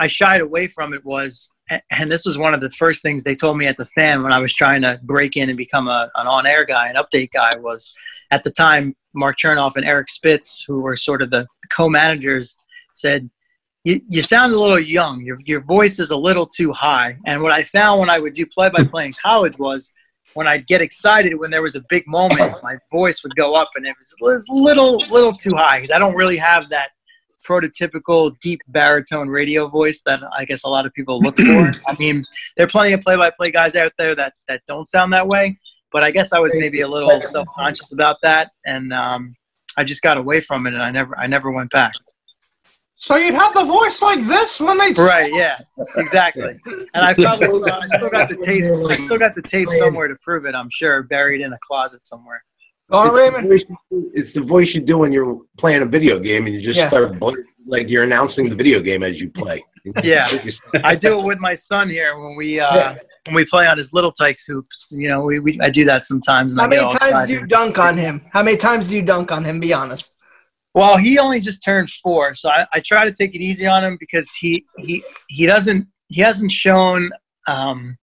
I 0.00 0.06
shied 0.06 0.40
away 0.40 0.66
from 0.66 0.94
it 0.94 1.04
was, 1.04 1.52
and 1.90 2.10
this 2.10 2.24
was 2.24 2.38
one 2.38 2.54
of 2.54 2.62
the 2.62 2.70
first 2.70 3.02
things 3.02 3.22
they 3.22 3.34
told 3.34 3.58
me 3.58 3.66
at 3.66 3.76
the 3.76 3.84
fan 3.84 4.22
when 4.22 4.32
I 4.32 4.38
was 4.38 4.54
trying 4.54 4.80
to 4.80 4.98
break 5.02 5.36
in 5.36 5.50
and 5.50 5.58
become 5.58 5.88
a, 5.88 6.10
an 6.14 6.26
on-air 6.26 6.64
guy, 6.64 6.88
an 6.88 6.96
update 6.96 7.30
guy, 7.32 7.54
was 7.56 7.92
at 8.30 8.42
the 8.42 8.50
time 8.50 8.96
Mark 9.14 9.38
Chernoff 9.38 9.76
and 9.76 9.84
Eric 9.84 10.08
Spitz, 10.08 10.64
who 10.66 10.80
were 10.80 10.96
sort 10.96 11.20
of 11.20 11.30
the 11.30 11.46
co-managers, 11.70 12.56
said, 12.94 13.28
you, 13.84 14.00
you 14.08 14.22
sound 14.22 14.54
a 14.54 14.58
little 14.58 14.80
young. 14.80 15.22
Your, 15.22 15.38
your 15.44 15.60
voice 15.60 16.00
is 16.00 16.12
a 16.12 16.16
little 16.16 16.46
too 16.46 16.72
high. 16.72 17.18
And 17.26 17.42
what 17.42 17.52
I 17.52 17.62
found 17.62 18.00
when 18.00 18.10
I 18.10 18.18
would 18.18 18.32
do 18.32 18.46
play-by-play 18.54 19.04
in 19.04 19.12
college 19.22 19.58
was 19.58 19.92
when 20.32 20.46
I'd 20.46 20.66
get 20.66 20.80
excited 20.80 21.34
when 21.38 21.50
there 21.50 21.62
was 21.62 21.76
a 21.76 21.82
big 21.90 22.06
moment, 22.06 22.54
my 22.62 22.76
voice 22.90 23.22
would 23.22 23.36
go 23.36 23.54
up 23.54 23.68
and 23.74 23.86
it 23.86 23.94
was 23.98 24.48
a 24.48 24.54
little, 24.54 24.96
little 25.10 25.32
too 25.32 25.54
high 25.56 25.78
because 25.78 25.90
I 25.90 25.98
don't 25.98 26.14
really 26.14 26.38
have 26.38 26.70
that 26.70 26.90
prototypical 27.46 28.38
deep 28.40 28.60
baritone 28.68 29.28
radio 29.28 29.68
voice 29.68 30.02
that 30.06 30.20
I 30.36 30.44
guess 30.44 30.64
a 30.64 30.68
lot 30.68 30.86
of 30.86 30.92
people 30.94 31.20
look 31.20 31.36
for. 31.36 31.70
I 31.86 31.96
mean, 31.98 32.24
there 32.56 32.66
are 32.66 32.68
plenty 32.68 32.92
of 32.92 33.00
play-by-play 33.00 33.50
guys 33.50 33.76
out 33.76 33.92
there 33.98 34.14
that 34.14 34.34
that 34.48 34.62
don't 34.66 34.86
sound 34.86 35.12
that 35.12 35.26
way, 35.26 35.58
but 35.92 36.02
I 36.02 36.10
guess 36.10 36.32
I 36.32 36.38
was 36.38 36.54
maybe 36.54 36.80
a 36.80 36.88
little 36.88 37.22
self-conscious 37.22 37.92
about 37.92 38.16
that, 38.22 38.50
and 38.66 38.92
um, 38.92 39.34
I 39.76 39.84
just 39.84 40.02
got 40.02 40.16
away 40.16 40.40
from 40.40 40.66
it, 40.66 40.74
and 40.74 40.82
I 40.82 40.90
never 40.90 41.16
I 41.18 41.26
never 41.26 41.50
went 41.50 41.70
back. 41.70 41.92
So 42.96 43.16
you'd 43.16 43.34
have 43.34 43.54
the 43.54 43.64
voice 43.64 44.02
like 44.02 44.26
this 44.26 44.60
when 44.60 44.76
they 44.76 44.92
right, 44.92 45.32
yeah, 45.32 45.58
exactly. 45.96 46.58
And 46.92 47.02
I 47.02 47.14
probably 47.14 47.46
still, 47.46 47.64
I 47.64 47.86
still 47.96 48.10
got 48.10 48.28
the 48.28 48.36
tape. 48.36 48.64
I 48.90 48.98
still 48.98 49.16
got 49.16 49.34
the 49.34 49.40
tape 49.40 49.70
somewhere 49.72 50.06
to 50.06 50.16
prove 50.22 50.44
it. 50.44 50.54
I'm 50.54 50.68
sure 50.70 51.02
buried 51.04 51.40
in 51.40 51.54
a 51.54 51.58
closet 51.66 52.06
somewhere. 52.06 52.44
Oh, 52.90 53.12
Raymond. 53.12 53.50
It's 53.50 54.34
the 54.34 54.42
voice 54.42 54.68
you 54.74 54.80
do 54.80 54.98
when 54.98 55.12
you're 55.12 55.38
playing 55.58 55.82
a 55.82 55.86
video 55.86 56.18
game 56.18 56.46
and 56.46 56.54
you 56.54 56.62
just 56.62 56.76
yeah. 56.76 56.88
start 56.88 57.20
like 57.66 57.88
you're 57.88 58.04
announcing 58.04 58.48
the 58.48 58.54
video 58.54 58.80
game 58.80 59.02
as 59.02 59.16
you 59.16 59.30
play. 59.30 59.64
Yeah, 60.02 60.26
I 60.84 60.94
do 60.94 61.18
it 61.18 61.24
with 61.24 61.38
my 61.38 61.54
son 61.54 61.88
here 61.88 62.18
when 62.18 62.36
we 62.36 62.60
uh, 62.60 62.76
yeah. 62.76 62.94
when 63.26 63.36
we 63.36 63.44
play 63.44 63.66
on 63.66 63.78
his 63.78 63.92
Little 63.92 64.12
Tikes 64.12 64.44
hoops. 64.44 64.92
You 64.94 65.08
know, 65.08 65.22
we, 65.22 65.38
we 65.38 65.58
I 65.60 65.70
do 65.70 65.84
that 65.84 66.04
sometimes. 66.04 66.54
How 66.56 66.66
many 66.66 66.82
times 66.98 67.26
do 67.26 67.34
you 67.34 67.46
dunk 67.46 67.78
on 67.78 67.96
him? 67.96 68.22
How 68.32 68.42
many 68.42 68.56
times 68.56 68.88
do 68.88 68.96
you 68.96 69.02
dunk 69.02 69.32
on 69.32 69.44
him? 69.44 69.60
Be 69.60 69.72
honest. 69.72 70.16
Well, 70.74 70.96
he 70.98 71.18
only 71.18 71.40
just 71.40 71.64
turned 71.64 71.90
four, 71.90 72.34
so 72.34 72.48
I, 72.48 72.66
I 72.72 72.80
try 72.80 73.04
to 73.04 73.12
take 73.12 73.34
it 73.34 73.40
easy 73.40 73.66
on 73.66 73.82
him 73.82 73.96
because 73.98 74.30
he 74.32 74.64
he 74.78 75.02
he 75.28 75.46
doesn't 75.46 75.86
he 76.08 76.20
hasn't 76.20 76.52
shown 76.52 77.10
um, 77.46 77.96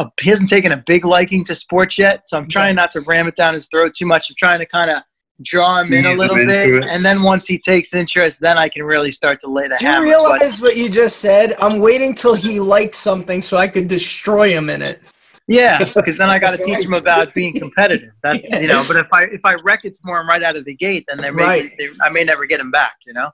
a, 0.00 0.10
he 0.20 0.30
hasn't 0.30 0.48
taken 0.48 0.72
a 0.72 0.76
big 0.76 1.04
liking 1.04 1.44
to 1.44 1.54
sports 1.54 1.98
yet, 1.98 2.28
so 2.28 2.36
I'm 2.36 2.48
trying 2.48 2.74
not 2.74 2.90
to 2.92 3.00
ram 3.02 3.28
it 3.28 3.36
down 3.36 3.54
his 3.54 3.68
throat 3.68 3.92
too 3.96 4.06
much. 4.06 4.30
I'm 4.30 4.36
trying 4.38 4.58
to 4.58 4.66
kind 4.66 4.90
of 4.90 5.02
draw 5.42 5.80
him 5.80 5.92
in 5.92 6.06
a 6.06 6.14
little 6.14 6.36
bit, 6.36 6.84
and 6.84 7.04
then 7.04 7.22
once 7.22 7.46
he 7.46 7.58
takes 7.58 7.94
interest, 7.94 8.40
then 8.40 8.58
I 8.58 8.68
can 8.68 8.82
really 8.82 9.10
start 9.10 9.38
to 9.40 9.48
lay 9.48 9.68
the 9.68 9.76
Do 9.78 9.86
hammer. 9.86 10.04
you 10.04 10.10
realize 10.10 10.58
but, 10.58 10.68
what 10.68 10.76
you 10.76 10.88
just 10.88 11.18
said? 11.18 11.54
I'm 11.60 11.78
waiting 11.80 12.14
till 12.14 12.34
he 12.34 12.60
likes 12.60 12.98
something 12.98 13.42
so 13.42 13.56
I 13.56 13.68
could 13.68 13.88
destroy 13.88 14.50
him 14.50 14.70
in 14.70 14.82
it. 14.82 15.00
Yeah, 15.46 15.78
because 15.94 16.16
then 16.16 16.30
I 16.30 16.38
got 16.38 16.52
to 16.52 16.58
teach 16.58 16.84
him 16.84 16.94
about 16.94 17.34
being 17.34 17.52
competitive. 17.52 18.12
That's 18.22 18.50
you 18.60 18.68
know. 18.68 18.84
But 18.86 18.96
if 18.96 19.06
I 19.12 19.24
if 19.24 19.44
I 19.44 19.56
wreck 19.64 19.84
it 19.84 19.96
for 20.02 20.20
him 20.20 20.28
right 20.28 20.42
out 20.42 20.56
of 20.56 20.64
the 20.64 20.74
gate, 20.74 21.04
then 21.08 21.18
there 21.18 21.32
may 21.32 21.42
right. 21.42 21.72
they, 21.78 21.90
I 22.02 22.08
may 22.08 22.24
never 22.24 22.46
get 22.46 22.60
him 22.60 22.70
back. 22.70 22.96
You 23.06 23.12
know. 23.12 23.30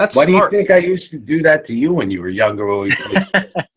That's 0.00 0.16
Why 0.16 0.24
smart. 0.24 0.50
do 0.50 0.56
you 0.56 0.62
think 0.62 0.70
I 0.70 0.78
used 0.78 1.10
to 1.10 1.18
do 1.18 1.42
that 1.42 1.66
to 1.66 1.74
you 1.74 1.92
when 1.92 2.10
you 2.10 2.22
were 2.22 2.30
younger? 2.30 2.86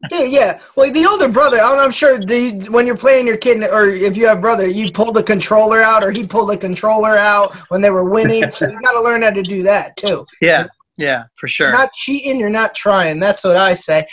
yeah, 0.09 0.23
yeah. 0.23 0.61
Well, 0.77 0.89
the 0.89 1.05
older 1.05 1.27
brother, 1.27 1.57
I'm, 1.57 1.91
sure 1.91 2.17
the, 2.17 2.65
when 2.71 2.87
you're 2.87 2.95
playing 2.95 3.27
your 3.27 3.35
kid, 3.35 3.61
or 3.61 3.87
if 3.87 4.15
you 4.15 4.27
have 4.27 4.39
brother, 4.39 4.65
you 4.65 4.89
pull 4.89 5.11
the 5.11 5.21
controller 5.21 5.81
out, 5.81 6.01
or 6.01 6.11
he 6.11 6.25
pulled 6.25 6.51
the 6.51 6.57
controller 6.57 7.17
out 7.17 7.53
when 7.67 7.81
they 7.81 7.89
were 7.89 8.09
winning. 8.09 8.49
so 8.51 8.67
you 8.67 8.81
got 8.83 8.93
to 8.93 9.01
learn 9.01 9.23
how 9.23 9.31
to 9.31 9.43
do 9.43 9.63
that 9.63 9.97
too. 9.97 10.25
Yeah, 10.39 10.67
yeah, 10.95 11.23
for 11.35 11.47
sure. 11.49 11.67
You're 11.67 11.77
not 11.77 11.91
cheating, 11.91 12.39
you're 12.39 12.49
not 12.49 12.73
trying. 12.73 13.19
That's 13.19 13.43
what 13.43 13.57
I 13.57 13.73
say. 13.73 14.05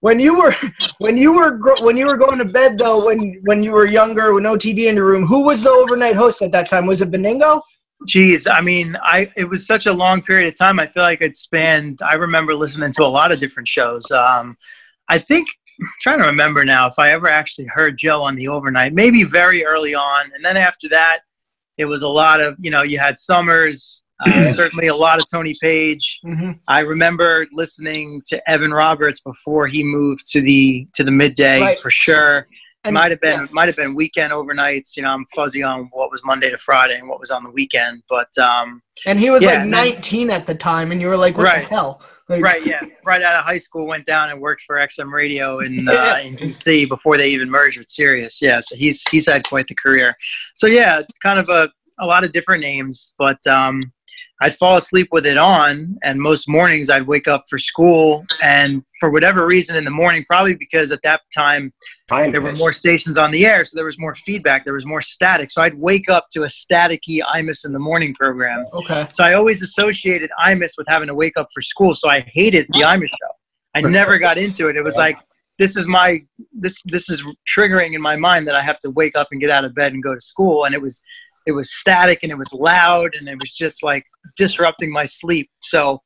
When 0.00 0.18
you 0.18 0.38
were 0.38 0.54
when 1.00 1.18
you 1.18 1.34
were 1.34 1.60
when 1.80 1.98
you 1.98 2.06
were 2.06 2.16
going 2.16 2.38
to 2.38 2.46
bed 2.46 2.78
though, 2.78 3.04
when 3.04 3.42
when 3.42 3.62
you 3.62 3.72
were 3.72 3.84
younger 3.84 4.32
with 4.32 4.42
no 4.42 4.56
TV 4.56 4.88
in 4.88 4.96
your 4.96 5.04
room, 5.04 5.26
who 5.26 5.44
was 5.44 5.62
the 5.62 5.68
overnight 5.68 6.16
host 6.16 6.40
at 6.40 6.50
that 6.52 6.66
time? 6.66 6.86
Was 6.86 7.02
it 7.02 7.10
Benigno? 7.10 7.60
Geez, 8.06 8.46
I 8.46 8.60
mean, 8.60 8.96
I 9.02 9.30
it 9.36 9.44
was 9.44 9.66
such 9.66 9.86
a 9.86 9.92
long 9.92 10.22
period 10.22 10.48
of 10.48 10.56
time. 10.56 10.78
I 10.78 10.86
feel 10.86 11.02
like 11.02 11.20
I'd 11.20 11.36
spanned. 11.36 12.00
I 12.02 12.14
remember 12.14 12.54
listening 12.54 12.92
to 12.92 13.04
a 13.04 13.06
lot 13.06 13.32
of 13.32 13.38
different 13.40 13.68
shows. 13.68 14.10
Um, 14.12 14.56
I 15.08 15.18
think 15.18 15.48
trying 16.00 16.18
to 16.20 16.26
remember 16.26 16.64
now 16.64 16.86
if 16.86 16.94
I 16.98 17.10
ever 17.10 17.28
actually 17.28 17.66
heard 17.66 17.98
Joe 17.98 18.22
on 18.22 18.36
the 18.36 18.48
overnight. 18.48 18.92
Maybe 18.94 19.24
very 19.24 19.64
early 19.64 19.94
on, 19.94 20.30
and 20.34 20.44
then 20.44 20.56
after 20.56 20.88
that, 20.90 21.20
it 21.76 21.86
was 21.86 22.02
a 22.02 22.08
lot 22.08 22.40
of 22.40 22.54
you 22.60 22.70
know 22.70 22.82
you 22.82 22.98
had 23.00 23.18
Somers, 23.18 24.02
uh, 24.24 24.46
certainly 24.52 24.86
a 24.86 24.94
lot 24.94 25.18
of 25.18 25.24
Tony 25.30 25.56
Paige. 25.60 26.20
Mm-hmm. 26.24 26.52
I 26.68 26.80
remember 26.80 27.46
listening 27.52 28.22
to 28.26 28.50
Evan 28.50 28.72
Roberts 28.72 29.20
before 29.20 29.66
he 29.66 29.82
moved 29.82 30.30
to 30.32 30.40
the 30.40 30.86
to 30.94 31.02
the 31.02 31.10
midday 31.10 31.60
Right. 31.60 31.78
for 31.78 31.90
sure. 31.90 32.46
And- 32.84 32.94
might 32.94 33.10
have 33.10 33.20
been 33.20 33.40
yeah. 33.40 33.46
might 33.50 33.66
have 33.68 33.76
been 33.76 33.94
weekend 33.94 34.32
overnights. 34.32 34.96
You 34.96 35.02
know, 35.02 35.10
I'm 35.10 35.26
fuzzy 35.34 35.62
on 35.62 35.88
what 35.92 36.10
was 36.10 36.22
Monday 36.24 36.48
to 36.50 36.56
Friday 36.56 36.96
and 36.98 37.08
what 37.08 37.18
was 37.20 37.30
on 37.30 37.42
the 37.42 37.50
weekend, 37.50 38.02
but 38.08 38.28
um, 38.38 38.80
And 39.06 39.18
he 39.18 39.30
was 39.30 39.42
Yeah, 39.42 39.48
like 39.48 39.58
and 39.60 39.74
then- 39.74 39.84
19 39.94 40.30
at 40.30 40.46
the 40.46 40.54
time, 40.54 40.92
and 40.92 41.00
you 41.00 41.08
were 41.08 41.16
like, 41.16 41.36
"What 41.36 41.44
Right. 41.44 41.62
the 41.68 41.68
hell?" 41.74 42.02
Like, 42.28 42.42
right, 42.42 42.64
yeah, 42.64 42.82
right 43.06 43.22
out 43.22 43.34
of 43.34 43.44
high 43.44 43.56
school, 43.58 43.86
went 43.86 44.04
down 44.06 44.30
and 44.30 44.38
worked 44.40 44.62
for 44.62 44.76
XM 44.76 45.10
Radio 45.12 45.60
in 45.60 45.88
uh, 45.88 46.18
in 46.22 46.36
DC 46.36 46.88
before 46.88 47.16
they 47.16 47.28
even 47.30 47.50
merged 47.50 47.78
with 47.78 47.90
Sirius. 47.90 48.40
Yeah, 48.40 48.60
so 48.60 48.76
he's 48.76 49.02
he's 49.08 49.26
had 49.26 49.44
quite 49.48 49.66
the 49.66 49.74
career. 49.74 50.14
So 50.54 50.66
yeah, 50.66 51.00
kind 51.22 51.38
of 51.38 51.48
a 51.48 51.70
a 51.98 52.06
lot 52.06 52.22
of 52.24 52.30
different 52.32 52.60
names, 52.62 53.12
but 53.18 53.44
um, 53.48 53.92
I'd 54.40 54.54
fall 54.54 54.76
asleep 54.76 55.08
with 55.10 55.26
it 55.26 55.36
on, 55.36 55.98
and 56.02 56.20
most 56.20 56.48
mornings 56.48 56.90
I'd 56.90 57.06
wake 57.06 57.26
up 57.26 57.42
for 57.50 57.58
school, 57.58 58.24
and 58.42 58.84
for 59.00 59.10
whatever 59.10 59.46
reason 59.46 59.74
in 59.74 59.84
the 59.84 59.90
morning, 59.90 60.24
probably 60.28 60.54
because 60.54 60.92
at 60.92 61.02
that 61.02 61.22
time 61.34 61.72
there 62.08 62.40
were 62.40 62.52
more 62.52 62.72
stations 62.72 63.18
on 63.18 63.30
the 63.32 63.44
air, 63.44 63.64
so 63.64 63.72
there 63.74 63.84
was 63.84 63.98
more 63.98 64.14
feedback, 64.14 64.64
there 64.64 64.74
was 64.74 64.86
more 64.86 65.00
static. 65.00 65.50
So 65.50 65.60
I'd 65.60 65.78
wake 65.78 66.08
up 66.08 66.28
to 66.32 66.44
a 66.44 66.46
staticky 66.46 67.20
Imus 67.20 67.64
in 67.64 67.72
the 67.72 67.80
morning 67.80 68.14
program. 68.14 68.64
Okay. 68.74 69.08
So 69.12 69.24
I 69.24 69.34
always 69.34 69.60
associated 69.62 70.30
Imus 70.38 70.72
with 70.78 70.86
having 70.88 71.08
to 71.08 71.14
wake 71.14 71.36
up 71.36 71.48
for 71.52 71.60
school. 71.60 71.94
So 71.94 72.08
I 72.08 72.20
hated 72.20 72.66
the 72.70 72.80
Imus 72.80 73.08
show. 73.08 73.34
I 73.74 73.80
never 73.80 74.18
got 74.18 74.38
into 74.38 74.68
it. 74.68 74.76
It 74.76 74.82
was 74.82 74.96
like 74.96 75.18
this 75.58 75.76
is 75.76 75.86
my 75.86 76.22
this 76.52 76.80
this 76.84 77.10
is 77.10 77.22
triggering 77.48 77.94
in 77.94 78.00
my 78.00 78.16
mind 78.16 78.46
that 78.46 78.54
I 78.54 78.62
have 78.62 78.78
to 78.80 78.90
wake 78.90 79.16
up 79.16 79.28
and 79.32 79.40
get 79.40 79.50
out 79.50 79.64
of 79.64 79.74
bed 79.74 79.92
and 79.92 80.02
go 80.02 80.14
to 80.14 80.20
school. 80.20 80.64
And 80.64 80.74
it 80.74 80.80
was 80.80 81.00
it 81.48 81.52
was 81.52 81.74
static 81.74 82.18
and 82.22 82.30
it 82.30 82.36
was 82.36 82.52
loud 82.52 83.14
and 83.14 83.26
it 83.26 83.38
was 83.40 83.50
just 83.50 83.82
like 83.82 84.04
disrupting 84.36 84.92
my 84.92 85.06
sleep. 85.06 85.50
So 85.62 86.02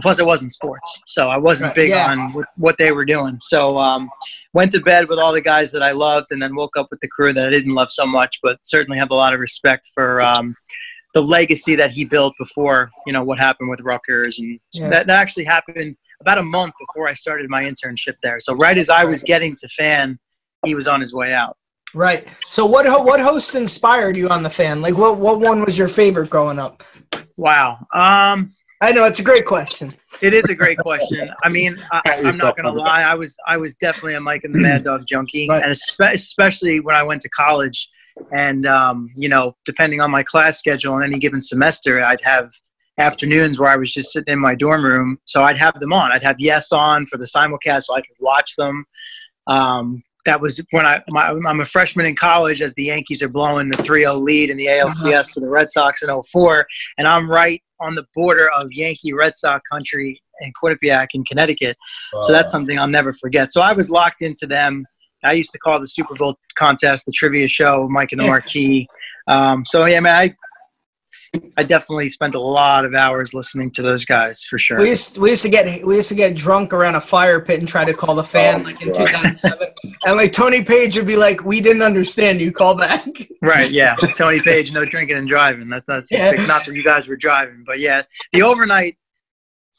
plus 0.00 0.18
it 0.18 0.24
wasn't 0.24 0.52
sports, 0.52 1.00
so 1.04 1.28
I 1.28 1.36
wasn't 1.36 1.74
big 1.74 1.90
yeah. 1.90 2.10
on 2.10 2.32
what, 2.32 2.46
what 2.56 2.78
they 2.78 2.92
were 2.92 3.04
doing. 3.04 3.36
So 3.38 3.76
um, 3.76 4.08
went 4.54 4.72
to 4.72 4.80
bed 4.80 5.08
with 5.10 5.18
all 5.18 5.34
the 5.34 5.40
guys 5.42 5.70
that 5.72 5.82
I 5.82 5.92
loved, 5.92 6.28
and 6.32 6.40
then 6.40 6.56
woke 6.56 6.78
up 6.78 6.88
with 6.90 7.00
the 7.00 7.08
crew 7.08 7.34
that 7.34 7.46
I 7.46 7.50
didn't 7.50 7.74
love 7.74 7.90
so 7.90 8.06
much, 8.06 8.38
but 8.42 8.58
certainly 8.62 8.98
have 8.98 9.10
a 9.10 9.14
lot 9.14 9.34
of 9.34 9.40
respect 9.40 9.86
for 9.94 10.22
um, 10.22 10.54
the 11.12 11.22
legacy 11.22 11.76
that 11.76 11.90
he 11.90 12.04
built 12.06 12.32
before 12.38 12.90
you 13.06 13.12
know 13.12 13.22
what 13.22 13.38
happened 13.38 13.68
with 13.68 13.80
Rutgers, 13.80 14.38
and 14.38 14.58
Yeah. 14.72 14.88
that, 14.88 15.06
that 15.08 15.18
actually 15.18 15.44
happened 15.44 15.94
about 16.22 16.38
a 16.38 16.42
month 16.42 16.72
before 16.80 17.06
I 17.06 17.12
started 17.12 17.50
my 17.50 17.64
internship 17.64 18.14
there. 18.22 18.40
So 18.40 18.54
right 18.54 18.78
as 18.78 18.88
I 18.88 19.04
was 19.04 19.22
getting 19.22 19.54
to 19.56 19.68
fan, 19.68 20.18
he 20.64 20.74
was 20.74 20.86
on 20.86 21.02
his 21.02 21.12
way 21.12 21.34
out. 21.34 21.58
Right. 21.94 22.26
So 22.46 22.66
what 22.66 22.86
ho- 22.86 23.02
what 23.02 23.20
host 23.20 23.54
inspired 23.54 24.16
you 24.16 24.28
on 24.28 24.42
the 24.42 24.50
fan? 24.50 24.82
Like 24.82 24.96
what 24.96 25.18
what 25.18 25.40
one 25.40 25.64
was 25.64 25.78
your 25.78 25.88
favorite 25.88 26.30
growing 26.30 26.58
up? 26.58 26.82
Wow. 27.38 27.78
Um, 27.94 28.52
I 28.82 28.92
know 28.92 29.04
it's 29.04 29.20
a 29.20 29.22
great 29.22 29.46
question. 29.46 29.94
It 30.20 30.34
is 30.34 30.44
a 30.46 30.54
great 30.54 30.78
question. 30.78 31.30
I 31.44 31.48
mean, 31.48 31.78
I, 31.92 32.00
I'm 32.24 32.36
not 32.36 32.56
gonna 32.56 32.72
lie. 32.72 33.02
I 33.02 33.14
was 33.14 33.36
I 33.46 33.56
was 33.56 33.72
definitely 33.74 34.14
a 34.14 34.20
Mike 34.20 34.44
and 34.44 34.54
the 34.54 34.58
Mad 34.58 34.84
Dog 34.84 35.04
junkie, 35.08 35.46
Right. 35.48 35.62
and 35.62 35.72
espe- 35.72 36.12
especially 36.12 36.80
when 36.80 36.94
I 36.96 37.02
went 37.02 37.22
to 37.22 37.28
college. 37.30 37.88
And 38.32 38.66
um, 38.66 39.10
you 39.16 39.28
know, 39.28 39.56
depending 39.64 40.00
on 40.00 40.10
my 40.10 40.22
class 40.22 40.58
schedule 40.58 40.96
in 40.98 41.04
any 41.04 41.18
given 41.18 41.40
semester, 41.40 42.02
I'd 42.04 42.20
have 42.22 42.50
afternoons 42.98 43.58
where 43.58 43.68
I 43.70 43.76
was 43.76 43.92
just 43.92 44.10
sitting 44.12 44.32
in 44.32 44.38
my 44.38 44.54
dorm 44.54 44.84
room. 44.84 45.18
So 45.24 45.42
I'd 45.42 45.58
have 45.58 45.78
them 45.80 45.92
on. 45.92 46.12
I'd 46.12 46.22
have 46.22 46.36
Yes 46.38 46.72
on 46.72 47.06
for 47.06 47.16
the 47.18 47.26
simulcast, 47.26 47.84
so 47.84 47.94
I 47.94 48.00
could 48.00 48.16
watch 48.20 48.56
them. 48.56 48.84
Um, 49.46 50.02
that 50.26 50.40
was 50.40 50.60
when 50.70 50.84
I 50.84 51.02
my, 51.08 51.28
I'm 51.28 51.60
a 51.60 51.64
freshman 51.64 52.06
in 52.06 52.14
college 52.14 52.60
as 52.60 52.74
the 52.74 52.84
Yankees 52.84 53.22
are 53.22 53.28
blowing 53.28 53.70
the 53.70 53.78
3-0 53.78 54.22
lead 54.22 54.50
in 54.50 54.56
the 54.56 54.66
ALCS 54.66 55.32
to 55.34 55.40
the 55.40 55.48
Red 55.48 55.70
Sox 55.70 56.02
in 56.02 56.22
04 56.22 56.66
and 56.98 57.08
I'm 57.08 57.30
right 57.30 57.62
on 57.80 57.94
the 57.94 58.04
border 58.14 58.50
of 58.50 58.72
Yankee 58.72 59.12
Red 59.12 59.34
Sox 59.34 59.62
country 59.70 60.20
in 60.40 60.52
Quinnipiac 60.62 61.08
in 61.14 61.24
Connecticut. 61.24 61.76
So 62.22 62.32
that's 62.32 62.52
something 62.52 62.78
I'll 62.78 62.88
never 62.88 63.12
forget. 63.12 63.52
So 63.52 63.60
I 63.60 63.72
was 63.72 63.90
locked 63.90 64.22
into 64.22 64.46
them. 64.46 64.84
I 65.24 65.32
used 65.32 65.50
to 65.52 65.58
call 65.58 65.80
the 65.80 65.86
Super 65.86 66.14
Bowl 66.14 66.38
contest 66.54 67.06
the 67.06 67.12
trivia 67.12 67.48
show, 67.48 67.88
Mike 67.90 68.12
and 68.12 68.20
the 68.20 68.26
Marquee. 68.26 68.86
Um, 69.28 69.64
so 69.64 69.86
yeah, 69.86 70.00
man, 70.00 70.14
I 70.14 70.34
I 71.56 71.62
definitely 71.62 72.08
spent 72.08 72.34
a 72.34 72.40
lot 72.40 72.84
of 72.84 72.94
hours 72.94 73.32
listening 73.34 73.70
to 73.72 73.82
those 73.82 74.04
guys 74.04 74.44
for 74.44 74.58
sure. 74.58 74.78
We 74.78 74.90
used 74.90 75.18
we 75.18 75.30
used 75.30 75.42
to 75.42 75.48
get 75.48 75.84
we 75.86 75.96
used 75.96 76.08
to 76.10 76.14
get 76.14 76.34
drunk 76.34 76.72
around 76.72 76.94
a 76.94 77.00
fire 77.00 77.40
pit 77.40 77.58
and 77.60 77.68
try 77.68 77.84
to 77.84 77.94
call 77.94 78.14
the 78.14 78.24
fan 78.24 78.60
Oh, 78.60 78.64
like 78.64 78.82
in 78.82 78.92
2007, 78.92 79.68
and 80.06 80.16
like 80.16 80.32
Tony 80.32 80.62
Paige 80.64 80.96
would 80.96 81.06
be 81.06 81.16
like, 81.16 81.44
"We 81.44 81.60
didn't 81.60 81.82
understand 81.82 82.40
you. 82.40 82.52
Call 82.52 82.76
back." 82.76 83.06
Right, 83.42 83.70
yeah. 83.70 83.94
Tony 84.16 84.40
Paige, 84.40 84.72
no 84.72 84.84
drinking 84.84 85.16
and 85.18 85.28
driving. 85.28 85.68
That, 85.68 85.84
that's 85.86 86.10
Yeah. 86.10 86.32
not 86.46 86.66
that 86.66 86.74
you 86.74 86.82
guys 86.82 87.06
were 87.06 87.16
driving, 87.16 87.62
but 87.66 87.78
yeah, 87.78 88.02
the 88.32 88.42
overnight, 88.42 88.96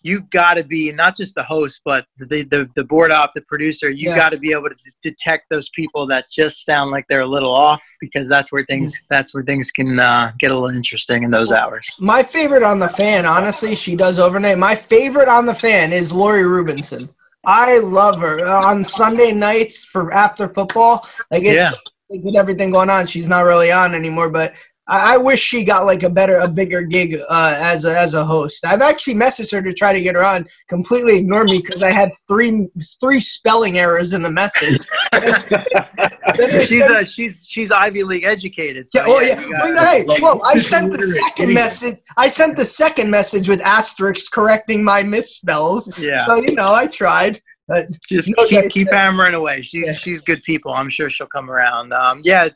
you've 0.08 0.30
got 0.42 0.54
to 0.60 0.64
be 0.76 0.92
not 1.04 1.12
just 1.22 1.34
the 1.36 1.44
host, 1.44 1.76
but 1.90 2.02
the 2.18 2.44
the, 2.54 2.62
the 2.76 2.84
board 2.94 3.12
op, 3.12 3.30
the 3.34 3.42
producer. 3.54 3.88
You 3.90 4.10
Yeah. 4.10 4.16
got 4.22 4.30
to 4.36 4.40
be 4.46 4.52
able 4.58 4.70
to 4.70 4.76
d- 4.76 4.92
detect 5.10 5.44
those 5.54 5.68
people 5.80 6.02
that 6.08 6.24
just 6.40 6.56
sound 6.70 6.92
like 6.96 7.06
they're 7.10 7.28
a 7.32 7.34
little 7.38 7.54
off, 7.70 7.84
because 8.06 8.28
that's 8.34 8.50
where 8.52 8.66
things 8.72 8.90
Mm-hmm. 8.98 9.06
that's 9.14 9.34
where 9.34 9.44
things 9.52 9.68
can 9.80 9.90
uh, 10.00 10.32
get 10.42 10.50
a 10.52 10.54
little 10.60 10.76
interesting 10.82 11.20
in 11.24 11.32
those 11.38 11.52
hours. 11.52 11.86
My 12.00 12.22
favorite 12.24 12.64
on 12.72 12.80
the 12.80 12.90
fan, 13.02 13.26
honestly, 13.26 13.74
she 13.76 13.96
does 13.96 14.18
overnight. 14.20 14.58
My 14.58 14.76
favorite 14.76 15.30
on 15.38 15.46
the 15.46 15.56
fan 15.66 15.92
is 15.92 16.12
Lori 16.12 16.44
Rubinson. 16.44 17.04
I 17.46 17.78
love 17.80 18.20
her 18.26 18.36
Uh, 18.52 18.66
on 18.70 18.84
Sunday 18.84 19.32
nights 19.32 19.86
for 19.86 20.04
after 20.14 20.48
football. 20.58 21.08
Like 21.32 21.44
it's 21.44 21.56
Yeah. 21.56 21.72
like, 22.10 22.24
with 22.24 22.36
everything 22.36 22.72
going 22.72 22.90
on, 22.90 23.08
she's 23.08 23.28
not 23.28 23.46
really 23.52 23.72
on 23.72 23.94
anymore. 23.96 24.30
But 24.30 24.54
I, 24.90 25.16
I 25.16 25.18
wish 25.18 25.42
she 25.42 25.64
got 25.64 25.86
like 25.86 26.04
a 26.04 26.10
better, 26.10 26.38
a 26.38 26.48
bigger 26.48 26.82
gig 26.84 27.16
uh, 27.30 27.58
as 27.60 27.86
a, 27.86 27.98
as 27.98 28.14
a 28.14 28.24
host. 28.26 28.66
I've 28.66 28.82
actually 28.82 29.16
messaged 29.16 29.52
her 29.52 29.62
to 29.62 29.74
try 29.74 29.92
to 29.94 30.02
get 30.02 30.16
her 30.16 30.24
on. 30.24 30.48
Completely 30.70 31.18
ignored 31.18 31.48
me 31.48 31.62
because 31.62 31.84
I 31.84 31.92
had 31.92 32.12
three 32.28 32.68
three 33.02 33.20
spelling 33.20 33.78
errors 33.80 34.14
in 34.14 34.22
the 34.22 34.32
message. 34.32 34.78
She's 36.68 36.86
sent- 36.86 36.96
uh, 36.96 37.04
she's 37.06 37.46
she's 37.48 37.72
Ivy 37.72 38.04
League 38.04 38.24
educated. 38.24 38.90
So 38.90 39.00
yeah, 39.00 39.06
oh 39.08 39.22
yeah. 39.22 39.40
you 39.42 39.50
Wait, 39.64 39.76
got- 39.76 39.88
hey, 39.88 40.04
like, 40.04 40.22
well, 40.22 40.42
I 40.46 40.60
sent 40.60 40.92
the 40.92 41.00
second 41.06 41.44
idiot. 41.46 41.56
message. 41.56 41.96
I 42.18 42.28
sent 42.28 42.56
the 42.56 42.66
second 42.66 43.10
message 43.10 43.50
with 43.50 43.62
asterisks 43.62 44.30
correcting 44.30 44.84
my 44.84 45.04
misspells. 45.04 45.98
yeah. 46.00 46.26
So 46.26 46.36
you 46.36 46.54
know, 46.56 46.74
I 46.74 46.88
tried. 46.88 47.42
But 47.68 47.88
just 48.08 48.30
No, 48.38 48.46
keep 48.48 48.62
guys, 48.62 48.72
keep 48.72 48.90
hammering 48.92 49.34
away. 49.34 49.62
She's 49.62 49.84
Yeah. 49.86 49.94
she's 49.94 50.22
good 50.22 50.42
people. 50.44 50.74
I'm 50.74 50.90
sure 50.90 51.10
she'll 51.10 51.28
come 51.28 51.50
around. 51.52 51.92
Um, 51.92 52.22
yeah, 52.24 52.48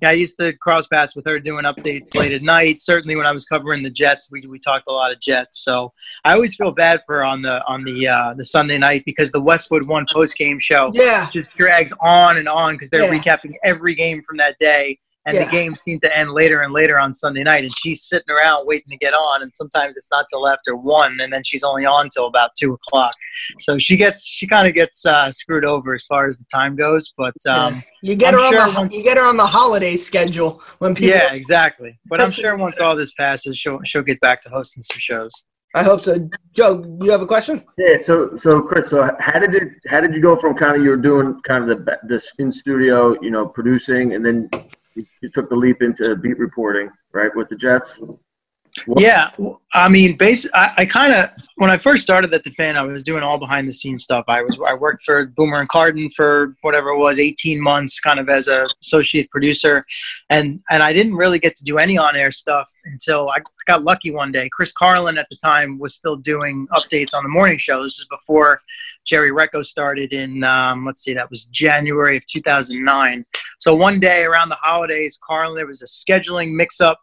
yeah. 0.00 0.08
I 0.10 0.12
used 0.12 0.36
to 0.38 0.52
cross 0.54 0.86
paths 0.86 1.14
with 1.16 1.24
her 1.26 1.38
doing 1.38 1.64
updates 1.64 2.14
late 2.14 2.32
at 2.32 2.42
night. 2.42 2.80
Certainly 2.80 3.16
when 3.16 3.26
I 3.26 3.32
was 3.32 3.44
covering 3.44 3.82
the 3.82 3.90
Jets, 3.90 4.28
we 4.30 4.46
we 4.46 4.58
talked 4.58 4.86
a 4.88 4.92
lot 4.92 5.12
of 5.12 5.20
Jets. 5.20 5.60
So 5.64 5.92
I 6.24 6.32
always 6.32 6.54
feel 6.56 6.72
bad 6.72 7.00
for 7.06 7.16
her 7.16 7.24
on 7.24 7.42
the 7.42 7.64
on 7.66 7.84
the 7.84 8.08
uh, 8.08 8.34
the 8.34 8.44
Sunday 8.44 8.78
night 8.78 9.02
because 9.06 9.30
the 9.30 9.40
Westwood 9.40 9.86
One 9.86 10.06
post 10.12 10.36
game 10.36 10.58
show 10.58 10.90
yeah, 10.94 11.28
just 11.30 11.50
drags 11.56 11.92
on 12.00 12.36
and 12.36 12.48
on 12.48 12.74
because 12.74 12.90
they're 12.90 13.02
Yeah. 13.12 13.18
recapping 13.20 13.52
every 13.64 13.94
game 13.94 14.22
from 14.22 14.36
that 14.38 14.56
day. 14.58 14.98
And 15.26 15.34
Yeah. 15.36 15.44
the 15.44 15.50
games 15.50 15.80
seem 15.80 16.00
to 16.00 16.16
end 16.16 16.32
later 16.32 16.60
and 16.60 16.72
later 16.72 16.98
on 16.98 17.14
Sunday 17.14 17.42
night, 17.42 17.64
and 17.64 17.74
she's 17.74 18.02
sitting 18.02 18.28
around 18.34 18.66
waiting 18.66 18.90
to 18.90 18.96
get 18.98 19.14
on. 19.14 19.40
And 19.42 19.54
sometimes 19.54 19.96
it's 19.96 20.10
not 20.10 20.26
till 20.28 20.46
after 20.46 20.76
one, 20.76 21.18
and 21.20 21.32
then 21.32 21.42
she's 21.42 21.62
only 21.64 21.86
on 21.86 22.10
till 22.10 22.26
about 22.26 22.50
two 22.58 22.74
o'clock. 22.74 23.12
So 23.58 23.78
she 23.78 23.96
gets, 23.96 24.24
she 24.26 24.46
kind 24.46 24.68
of 24.68 24.74
gets 24.74 25.06
uh, 25.06 25.30
screwed 25.30 25.64
over 25.64 25.94
as 25.94 26.04
far 26.04 26.26
as 26.26 26.36
the 26.36 26.44
time 26.52 26.76
goes. 26.76 27.12
But 27.16 27.34
um, 27.48 27.82
you 28.02 28.16
get 28.16 28.34
I'm 28.34 28.40
her 28.40 28.46
on 28.46 28.52
the 28.74 28.80
once- 28.80 28.94
you 28.94 29.02
get 29.02 29.16
her 29.16 29.24
on 29.24 29.36
the 29.38 29.46
holiday 29.46 29.96
schedule 29.96 30.62
when 30.78 30.94
people. 30.94 31.16
yeah, 31.16 31.32
exactly. 31.32 31.98
But 32.06 32.20
I'm 32.20 32.30
sure 32.30 32.56
once 32.58 32.78
all 32.84 32.94
this 32.94 33.14
passes, 33.14 33.56
she'll 33.58 33.80
she'll 33.84 34.02
get 34.02 34.20
back 34.20 34.42
to 34.42 34.50
hosting 34.50 34.82
some 34.82 34.98
shows. 34.98 35.32
I 35.76 35.82
hope 35.82 36.02
so. 36.02 36.16
Joe, 36.52 36.84
you 37.02 37.10
have 37.10 37.22
a 37.22 37.26
question? 37.26 37.64
Yeah, 37.78 37.96
so 37.96 38.36
so 38.36 38.60
Chris, 38.60 38.90
so 38.90 39.10
how 39.18 39.40
did 39.40 39.54
it 39.56 39.68
how 39.88 40.00
did 40.00 40.14
you 40.14 40.20
go 40.22 40.36
from 40.36 40.54
kind 40.54 40.76
of 40.76 40.82
you 40.84 40.90
were 40.90 40.96
doing 40.96 41.40
kind 41.48 41.68
of 41.68 41.84
the 41.86 41.98
this 42.06 42.30
in 42.38 42.52
studio, 42.52 43.16
you 43.22 43.30
know, 43.32 43.46
producing, 43.48 44.14
and 44.14 44.24
then 44.24 44.48
you 44.94 45.30
took 45.34 45.48
the 45.48 45.56
leap 45.56 45.82
into 45.82 46.14
beat 46.16 46.38
reporting, 46.38 46.90
right, 47.12 47.34
with 47.34 47.48
the 47.48 47.56
Jets? 47.56 48.00
What- 48.86 49.00
Yeah, 49.00 49.30
I 49.72 49.88
mean, 49.88 50.16
base. 50.16 50.48
I, 50.52 50.72
I 50.78 50.84
kind 50.86 51.12
of 51.12 51.30
when 51.58 51.70
I 51.70 51.78
first 51.78 52.02
started 52.02 52.34
at 52.34 52.42
the 52.42 52.50
fan, 52.50 52.76
I 52.76 52.82
was 52.82 53.04
doing 53.04 53.22
all 53.22 53.38
behind 53.38 53.68
the 53.68 53.72
scenes 53.72 54.02
stuff. 54.02 54.24
I 54.26 54.42
was 54.42 54.58
I 54.66 54.74
worked 54.74 55.02
for 55.04 55.26
Boomer 55.26 55.60
and 55.60 55.68
Carton 55.68 56.10
for 56.10 56.56
whatever 56.62 56.88
it 56.88 56.98
was, 56.98 57.20
eighteen 57.20 57.60
months, 57.60 58.00
kind 58.00 58.18
of 58.18 58.28
as 58.28 58.48
a 58.48 58.66
associate 58.82 59.30
producer, 59.30 59.86
and 60.28 60.60
and 60.70 60.82
I 60.82 60.92
didn't 60.92 61.14
really 61.14 61.38
get 61.38 61.54
to 61.54 61.62
do 61.62 61.78
any 61.78 61.96
on 61.96 62.16
air 62.16 62.32
stuff 62.32 62.68
until 62.84 63.28
I 63.30 63.38
got 63.64 63.84
lucky 63.84 64.10
one 64.10 64.32
day. 64.32 64.48
Chris 64.50 64.72
Carlin 64.72 65.18
at 65.18 65.28
the 65.30 65.36
time 65.36 65.78
was 65.78 65.94
still 65.94 66.16
doing 66.16 66.66
updates 66.72 67.14
on 67.14 67.22
the 67.22 67.28
morning 67.28 67.58
show. 67.58 67.80
This 67.80 68.00
is 68.00 68.06
before 68.10 68.60
Jerry 69.04 69.30
Recco 69.30 69.64
started 69.64 70.12
in 70.12 70.42
um, 70.42 70.84
let's 70.84 71.04
see, 71.04 71.14
that 71.14 71.30
was 71.30 71.44
January 71.44 72.16
of 72.16 72.26
two 72.26 72.42
thousand 72.42 72.82
nine. 72.84 73.24
So 73.58 73.74
one 73.74 74.00
day 74.00 74.24
around 74.24 74.48
the 74.48 74.56
holidays, 74.56 75.18
Carlin 75.26 75.56
there 75.56 75.66
was 75.66 75.82
a 75.82 75.86
scheduling 75.86 76.54
mix 76.54 76.80
up 76.80 76.98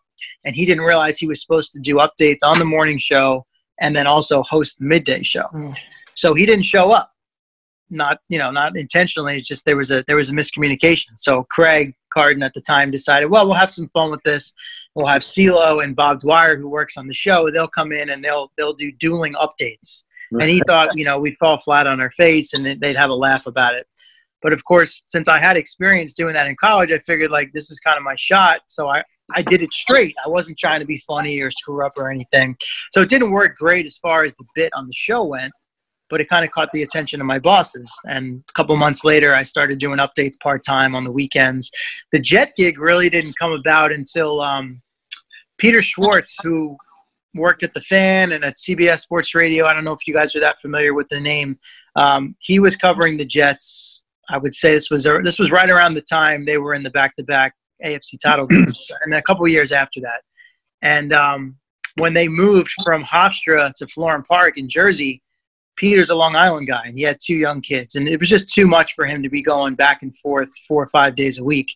and 0.45 0.55
he 0.55 0.65
didn't 0.65 0.83
realize 0.83 1.17
he 1.17 1.27
was 1.27 1.41
supposed 1.41 1.73
to 1.73 1.79
do 1.79 1.95
updates 1.95 2.39
on 2.43 2.59
the 2.59 2.65
morning 2.65 2.97
show 2.97 3.45
and 3.79 3.95
then 3.95 4.07
also 4.07 4.43
host 4.43 4.77
the 4.79 4.85
midday 4.85 5.23
show. 5.23 5.45
Mm. 5.53 5.75
So 6.13 6.33
he 6.33 6.45
didn't 6.45 6.65
show 6.65 6.91
up. 6.91 7.11
not 7.89 8.19
you 8.29 8.37
know 8.37 8.51
not 8.51 8.77
intentionally. 8.77 9.37
It's 9.37 9.47
just 9.47 9.65
there 9.65 9.77
was 9.77 9.91
a 9.91 10.03
there 10.07 10.15
was 10.15 10.29
a 10.29 10.33
miscommunication. 10.33 11.09
So 11.17 11.45
Craig 11.49 11.93
Carton 12.13 12.43
at 12.43 12.53
the 12.53 12.61
time 12.61 12.91
decided, 12.91 13.29
well, 13.29 13.45
we'll 13.45 13.55
have 13.55 13.71
some 13.71 13.89
fun 13.89 14.11
with 14.11 14.23
this. 14.23 14.53
We'll 14.95 15.07
have 15.07 15.21
CeeLo 15.21 15.83
and 15.83 15.95
Bob 15.95 16.21
Dwyer, 16.21 16.57
who 16.57 16.69
works 16.69 16.97
on 16.97 17.07
the 17.07 17.13
show. 17.13 17.49
They'll 17.49 17.67
come 17.67 17.91
in 17.91 18.09
and 18.09 18.23
they'll 18.23 18.51
they'll 18.57 18.73
do 18.73 18.91
dueling 18.91 19.33
updates. 19.33 20.03
And 20.39 20.49
he 20.49 20.61
thought, 20.65 20.95
you 20.95 21.03
know, 21.03 21.19
we'd 21.19 21.35
fall 21.37 21.57
flat 21.57 21.87
on 21.87 21.99
our 21.99 22.11
face 22.11 22.53
and 22.53 22.79
they'd 22.81 22.95
have 22.95 23.09
a 23.09 23.13
laugh 23.13 23.47
about 23.47 23.75
it. 23.75 23.85
But 24.41 24.53
of 24.53 24.63
course, 24.65 25.03
since 25.07 25.27
I 25.27 25.39
had 25.39 25.57
experience 25.57 26.13
doing 26.13 26.33
that 26.33 26.47
in 26.47 26.55
college, 26.55 26.91
I 26.91 26.99
figured 26.99 27.31
like 27.31 27.51
this 27.53 27.69
is 27.69 27.79
kind 27.79 27.97
of 27.97 28.03
my 28.03 28.15
shot. 28.15 28.61
So 28.67 28.89
I, 28.89 29.03
I 29.33 29.41
did 29.41 29.61
it 29.61 29.73
straight. 29.73 30.15
I 30.25 30.29
wasn't 30.29 30.57
trying 30.57 30.79
to 30.79 30.85
be 30.85 30.97
funny 30.97 31.39
or 31.39 31.51
screw 31.51 31.85
up 31.85 31.93
or 31.97 32.09
anything. 32.09 32.55
So 32.91 33.01
it 33.01 33.09
didn't 33.09 33.31
work 33.31 33.55
great 33.57 33.85
as 33.85 33.97
far 33.97 34.23
as 34.23 34.33
the 34.35 34.45
bit 34.55 34.71
on 34.75 34.87
the 34.87 34.93
show 34.93 35.23
went, 35.23 35.53
but 36.09 36.21
it 36.21 36.29
kind 36.29 36.43
of 36.43 36.51
caught 36.51 36.71
the 36.73 36.83
attention 36.83 37.21
of 37.21 37.27
my 37.27 37.39
bosses. 37.39 37.91
And 38.05 38.43
a 38.49 38.53
couple 38.53 38.75
months 38.77 39.03
later, 39.03 39.33
I 39.33 39.43
started 39.43 39.79
doing 39.79 39.99
updates 39.99 40.39
part 40.41 40.63
time 40.65 40.95
on 40.95 41.03
the 41.03 41.11
weekends. 41.11 41.71
The 42.11 42.19
Jet 42.19 42.53
gig 42.57 42.79
really 42.79 43.09
didn't 43.09 43.37
come 43.37 43.51
about 43.51 43.91
until 43.91 44.41
um, 44.41 44.81
Peter 45.57 45.81
Schwartz, 45.81 46.35
who 46.43 46.75
worked 47.33 47.63
at 47.63 47.73
the 47.73 47.81
fan 47.81 48.33
and 48.33 48.43
at 48.43 48.57
CBS 48.57 48.99
Sports 48.99 49.33
Radio. 49.33 49.65
I 49.65 49.73
don't 49.73 49.83
know 49.83 49.93
if 49.93 50.07
you 50.07 50.13
guys 50.13 50.35
are 50.35 50.39
that 50.41 50.59
familiar 50.59 50.93
with 50.93 51.07
the 51.09 51.19
name. 51.19 51.57
Um, 51.95 52.35
he 52.39 52.59
was 52.59 52.75
covering 52.75 53.17
the 53.17 53.25
Jets. 53.25 54.00
I 54.31 54.37
would 54.37 54.55
say 54.55 54.73
this 54.73 54.89
was 54.89 55.03
this 55.23 55.39
was 55.39 55.51
right 55.51 55.69
around 55.69 55.93
the 55.93 56.01
time 56.01 56.45
they 56.45 56.57
were 56.57 56.73
in 56.73 56.83
the 56.83 56.89
back-to-back 56.89 57.53
AFC 57.83 58.19
title 58.21 58.47
games, 58.47 58.89
and 59.03 59.13
a 59.13 59.21
couple 59.21 59.47
years 59.47 59.71
after 59.71 59.99
that. 60.01 60.21
And 60.81 61.13
um, 61.13 61.57
when 61.95 62.13
they 62.13 62.27
moved 62.27 62.71
from 62.83 63.03
Hofstra 63.03 63.73
to 63.73 63.85
Florham 63.85 64.23
Park 64.25 64.57
in 64.57 64.69
Jersey, 64.69 65.21
Peter's 65.75 66.09
a 66.09 66.15
Long 66.15 66.35
Island 66.35 66.67
guy, 66.67 66.83
and 66.85 66.97
he 66.97 67.03
had 67.03 67.17
two 67.23 67.35
young 67.35 67.61
kids, 67.61 67.95
and 67.95 68.07
it 68.07 68.19
was 68.19 68.29
just 68.29 68.49
too 68.49 68.67
much 68.67 68.93
for 68.93 69.05
him 69.05 69.23
to 69.23 69.29
be 69.29 69.41
going 69.41 69.75
back 69.75 70.03
and 70.03 70.15
forth 70.15 70.49
four 70.67 70.83
or 70.83 70.87
five 70.87 71.15
days 71.15 71.37
a 71.37 71.43
week. 71.43 71.67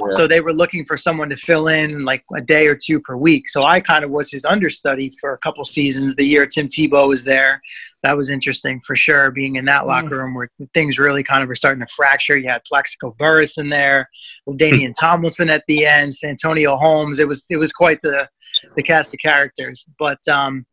Yeah. 0.00 0.06
So 0.10 0.26
they 0.26 0.40
were 0.40 0.52
looking 0.52 0.84
for 0.86 0.96
someone 0.96 1.28
to 1.28 1.36
fill 1.36 1.68
in 1.68 2.04
like 2.04 2.24
a 2.34 2.40
day 2.40 2.68
or 2.68 2.74
two 2.74 3.00
per 3.00 3.16
week. 3.16 3.48
So 3.48 3.62
I 3.64 3.80
kind 3.80 4.02
of 4.02 4.10
was 4.10 4.30
his 4.30 4.44
understudy 4.44 5.10
for 5.20 5.34
a 5.34 5.38
couple 5.38 5.64
seasons. 5.64 6.16
The 6.16 6.24
year 6.24 6.46
Tim 6.46 6.68
Tebow 6.68 7.08
was 7.08 7.24
there, 7.24 7.60
that 8.02 8.16
was 8.16 8.30
interesting 8.30 8.80
for 8.86 8.96
sure. 8.96 9.30
Being 9.30 9.56
in 9.56 9.64
that 9.66 9.86
locker 9.86 10.16
mm. 10.16 10.22
room 10.22 10.34
where 10.34 10.48
things 10.74 10.98
really 10.98 11.22
kind 11.22 11.42
of 11.42 11.48
were 11.48 11.54
starting 11.54 11.84
to 11.84 11.92
fracture. 11.94 12.36
You 12.36 12.48
had 12.48 12.62
Plaxico 12.64 13.14
Burress 13.18 13.58
in 13.58 13.68
there, 13.68 14.08
Danian 14.48 14.94
Tomlinson 14.98 15.50
at 15.50 15.64
the 15.68 15.86
end, 15.86 16.14
Santonio 16.14 16.76
Holmes. 16.76 17.18
It 17.18 17.28
was 17.28 17.44
it 17.50 17.56
was 17.56 17.72
quite 17.72 18.00
the 18.02 18.28
the 18.76 18.82
cast 18.82 19.14
of 19.14 19.20
characters. 19.20 19.86
But 19.98 20.26
um, 20.28 20.66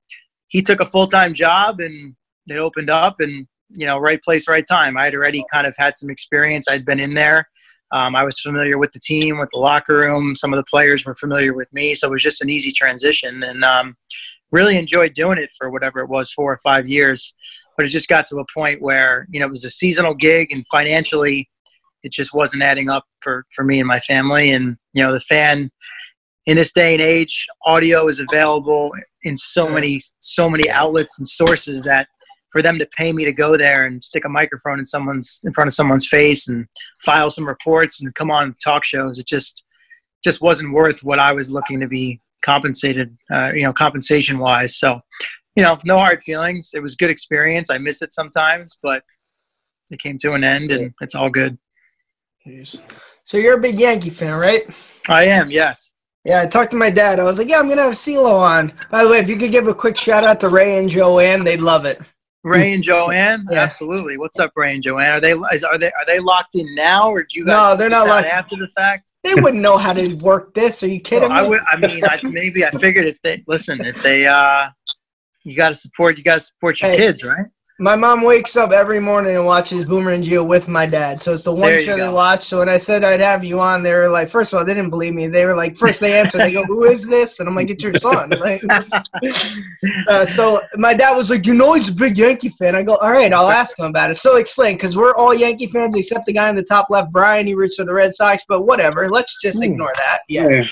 he 0.47 0.61
took 0.61 0.79
a 0.79 0.85
full 0.85 1.07
time 1.07 1.33
job 1.33 1.79
and 1.79 2.15
it 2.47 2.57
opened 2.57 2.89
up 2.89 3.19
and 3.19 3.47
you 3.69 3.85
know 3.85 3.97
right 3.97 4.21
place 4.23 4.47
right 4.47 4.65
time 4.67 4.97
i 4.97 5.03
had 5.03 5.13
already 5.13 5.43
kind 5.51 5.67
of 5.67 5.75
had 5.77 5.97
some 5.97 6.09
experience 6.09 6.67
i'd 6.69 6.85
been 6.85 6.99
in 6.99 7.13
there 7.13 7.47
um, 7.91 8.15
i 8.15 8.23
was 8.23 8.39
familiar 8.39 8.77
with 8.77 8.91
the 8.93 8.99
team 8.99 9.39
with 9.39 9.49
the 9.51 9.59
locker 9.59 9.97
room 9.97 10.35
some 10.35 10.53
of 10.53 10.57
the 10.57 10.63
players 10.69 11.05
were 11.05 11.15
familiar 11.15 11.53
with 11.53 11.71
me 11.73 11.93
so 11.93 12.07
it 12.07 12.11
was 12.11 12.23
just 12.23 12.41
an 12.41 12.49
easy 12.49 12.71
transition 12.71 13.43
and 13.43 13.63
um, 13.63 13.95
really 14.51 14.77
enjoyed 14.77 15.13
doing 15.13 15.37
it 15.37 15.49
for 15.57 15.69
whatever 15.69 15.99
it 15.99 16.09
was 16.09 16.31
four 16.31 16.51
or 16.51 16.59
five 16.63 16.87
years 16.87 17.33
but 17.75 17.85
it 17.85 17.89
just 17.89 18.09
got 18.09 18.25
to 18.25 18.37
a 18.37 18.45
point 18.53 18.81
where 18.81 19.27
you 19.29 19.39
know 19.39 19.45
it 19.45 19.49
was 19.49 19.65
a 19.65 19.71
seasonal 19.71 20.13
gig 20.13 20.51
and 20.51 20.65
financially 20.69 21.49
it 22.03 22.11
just 22.11 22.33
wasn't 22.33 22.63
adding 22.63 22.89
up 22.89 23.05
for, 23.21 23.45
for 23.53 23.63
me 23.63 23.79
and 23.79 23.87
my 23.87 23.99
family. 23.99 24.51
And 24.51 24.77
you 24.93 25.03
know 25.03 25.13
the 25.13 25.19
fan 25.19 25.69
in 26.45 26.55
this 26.55 26.71
day 26.71 26.93
and 26.93 27.01
age 27.01 27.45
audio 27.65 28.07
is 28.07 28.19
available 28.19 28.91
in 29.23 29.37
so 29.37 29.67
many 29.67 30.01
so 30.19 30.49
many 30.49 30.69
outlets 30.69 31.19
and 31.19 31.27
sources 31.27 31.81
that 31.83 32.07
for 32.49 32.61
them 32.61 32.79
to 32.79 32.87
pay 32.97 33.11
me 33.11 33.25
to 33.25 33.33
go 33.33 33.57
there 33.57 33.85
and 33.85 34.01
stick 34.01 34.23
a 34.23 34.29
microphone 34.29 34.79
in 34.79 34.85
someone's 34.85 35.41
in 35.43 35.53
front 35.53 35.67
of 35.67 35.73
someone's 35.73 36.07
face 36.07 36.47
and 36.47 36.65
file 37.03 37.29
some 37.29 37.45
reports 37.45 38.01
and 38.01 38.15
come 38.15 38.31
on 38.31 38.53
talk 38.63 38.83
shows, 38.83 39.19
it 39.19 39.27
just 39.27 39.63
just 40.23 40.41
wasn't 40.41 40.73
worth 40.73 41.03
what 41.03 41.19
I 41.19 41.31
was 41.31 41.51
looking 41.51 41.79
to 41.79 41.87
be 41.87 42.19
compensated, 42.41 43.17
uh, 43.31 43.51
you 43.53 43.63
know, 43.63 43.73
compensation 43.73 44.39
wise. 44.39 44.77
So, 44.77 44.99
you 45.55 45.63
know, 45.63 45.79
no 45.83 45.97
hard 45.97 46.21
feelings. 46.21 46.71
It 46.73 46.79
was 46.79 46.95
good 46.95 47.09
experience. 47.09 47.69
I 47.69 47.77
miss 47.77 48.01
it 48.01 48.13
sometimes, 48.13 48.77
but 48.81 49.03
it 49.89 49.99
came 49.99 50.17
to 50.19 50.33
an 50.33 50.43
end, 50.43 50.71
and 50.71 50.93
it's 51.01 51.15
all 51.15 51.29
good. 51.29 51.57
So 53.23 53.37
you're 53.37 53.57
a 53.57 53.61
big 53.61 53.79
Yankee 53.79 54.09
fan, 54.09 54.37
right? 54.37 54.65
I 55.09 55.23
am. 55.23 55.49
Yes. 55.49 55.91
Yeah, 56.23 56.41
I 56.41 56.45
talked 56.45 56.71
to 56.71 56.77
my 56.77 56.89
dad. 56.89 57.19
I 57.19 57.23
was 57.23 57.37
like, 57.37 57.47
"Yeah, 57.47 57.59
I'm 57.59 57.69
gonna 57.69 57.83
have 57.83 57.93
CeeLo 57.93 58.33
on." 58.33 58.73
By 58.91 59.03
the 59.03 59.09
way, 59.09 59.19
if 59.19 59.29
you 59.29 59.37
could 59.37 59.51
give 59.51 59.67
a 59.67 59.73
quick 59.73 59.95
shout 59.95 60.23
out 60.23 60.39
to 60.41 60.49
Ray 60.49 60.77
and 60.77 60.89
Joanne, 60.89 61.43
they'd 61.43 61.61
love 61.61 61.85
it. 61.85 62.01
Ray 62.47 62.73
and 62.73 62.83
Joanne, 62.83 63.45
yeah. 63.51 63.59
absolutely. 63.59 64.17
What's 64.17 64.39
up, 64.39 64.51
Ray 64.55 64.73
and 64.73 64.83
Joanne? 64.83 65.17
Are 65.17 65.19
they 65.19 65.33
is, 65.53 65.63
are 65.63 65.77
they 65.77 65.87
are 65.87 66.05
they 66.05 66.19
locked 66.19 66.55
in 66.55 66.73
now, 66.75 67.09
or 67.09 67.23
do 67.23 67.39
you 67.39 67.45
guys? 67.45 67.51
No, 67.51 67.75
they're 67.75 67.89
not 67.89 68.07
locked 68.07 68.27
after 68.27 68.55
the 68.55 68.67
fact. 68.69 69.11
They 69.23 69.35
wouldn't 69.35 69.61
know 69.61 69.77
how 69.77 69.93
to 69.93 70.13
work 70.15 70.53
this. 70.53 70.81
Are 70.83 70.87
you 70.87 70.99
kidding 70.99 71.29
well, 71.29 71.41
me? 71.41 71.45
I 71.45 71.49
would. 71.49 71.61
I 71.67 71.77
mean, 71.77 72.03
I, 72.05 72.19
maybe 72.23 72.65
I 72.65 72.71
figured 72.71 73.05
if 73.05 73.21
they 73.21 73.43
listen, 73.47 73.83
if 73.83 74.01
they, 74.01 74.25
uh, 74.25 74.69
you 75.43 75.55
got 75.55 75.69
to 75.69 75.75
support, 75.75 76.17
you 76.17 76.23
got 76.23 76.35
to 76.35 76.39
support 76.39 76.79
your 76.81 76.91
hey, 76.91 76.97
kids, 76.97 77.23
right? 77.23 77.45
My 77.79 77.95
mom 77.95 78.23
wakes 78.23 78.57
up 78.57 78.71
every 78.71 78.99
morning 78.99 79.35
and 79.35 79.45
watches 79.45 79.85
Boomer 79.85 80.11
and 80.11 80.23
Gio 80.23 80.47
with 80.47 80.67
my 80.67 80.87
dad. 80.87 81.21
So 81.21 81.31
it's 81.33 81.43
the 81.43 81.53
one 81.53 81.79
show 81.81 81.95
they 81.95 82.09
watch. 82.09 82.43
So 82.43 82.57
when 82.57 82.69
I 82.69 82.79
said 82.79 83.03
I'd 83.03 83.19
have 83.19 83.43
you 83.43 83.59
on, 83.59 83.83
they 83.83 83.93
were 83.93 84.09
like, 84.09 84.29
first 84.29 84.51
of 84.51 84.57
all, 84.57 84.65
they 84.65 84.73
didn't 84.73 84.89
believe 84.89 85.13
me. 85.13 85.27
They 85.27 85.45
were 85.45 85.55
like, 85.55 85.77
first 85.77 85.99
they 85.99 86.17
answered, 86.17 86.39
they 86.39 86.53
go, 86.53 86.63
"Who 86.63 86.85
is 86.85 87.05
this?" 87.05 87.39
And 87.39 87.47
I'm 87.47 87.53
like, 87.53 87.69
"It's 87.69 87.83
your 87.83 87.93
son." 87.99 88.33
Like, 88.47 88.63
uh, 90.07 90.23
so 90.25 90.61
my 90.75 90.93
dad 90.93 91.15
was 91.15 91.29
like, 91.29 91.45
"You 91.45 91.53
know, 91.53 91.73
he's 91.73 91.89
a 91.89 91.93
big 91.93 92.17
Yankee 92.17 92.49
fan." 92.49 92.75
I 92.75 92.81
go, 92.81 92.95
"All 92.95 93.11
right, 93.11 93.31
I'll 93.31 93.49
ask 93.49 93.77
him 93.77 93.85
about 93.85 94.09
it." 94.09 94.15
So 94.15 94.37
explain, 94.37 94.75
because 94.75 94.95
we're 94.95 95.15
all 95.15 95.33
Yankee 95.33 95.67
fans 95.67 95.95
except 95.95 96.25
the 96.25 96.33
guy 96.33 96.49
in 96.49 96.55
the 96.55 96.63
top 96.63 96.89
left, 96.89 97.11
Brian. 97.11 97.45
He 97.45 97.53
roots 97.53 97.75
for 97.75 97.85
the 97.85 97.93
Red 97.93 98.13
Sox, 98.13 98.43
but 98.47 98.63
whatever. 98.63 99.09
Let's 99.09 99.39
just 99.41 99.57
hmm. 99.57 99.71
ignore 99.71 99.93
that. 99.95 100.21
Yeah. 100.29 100.63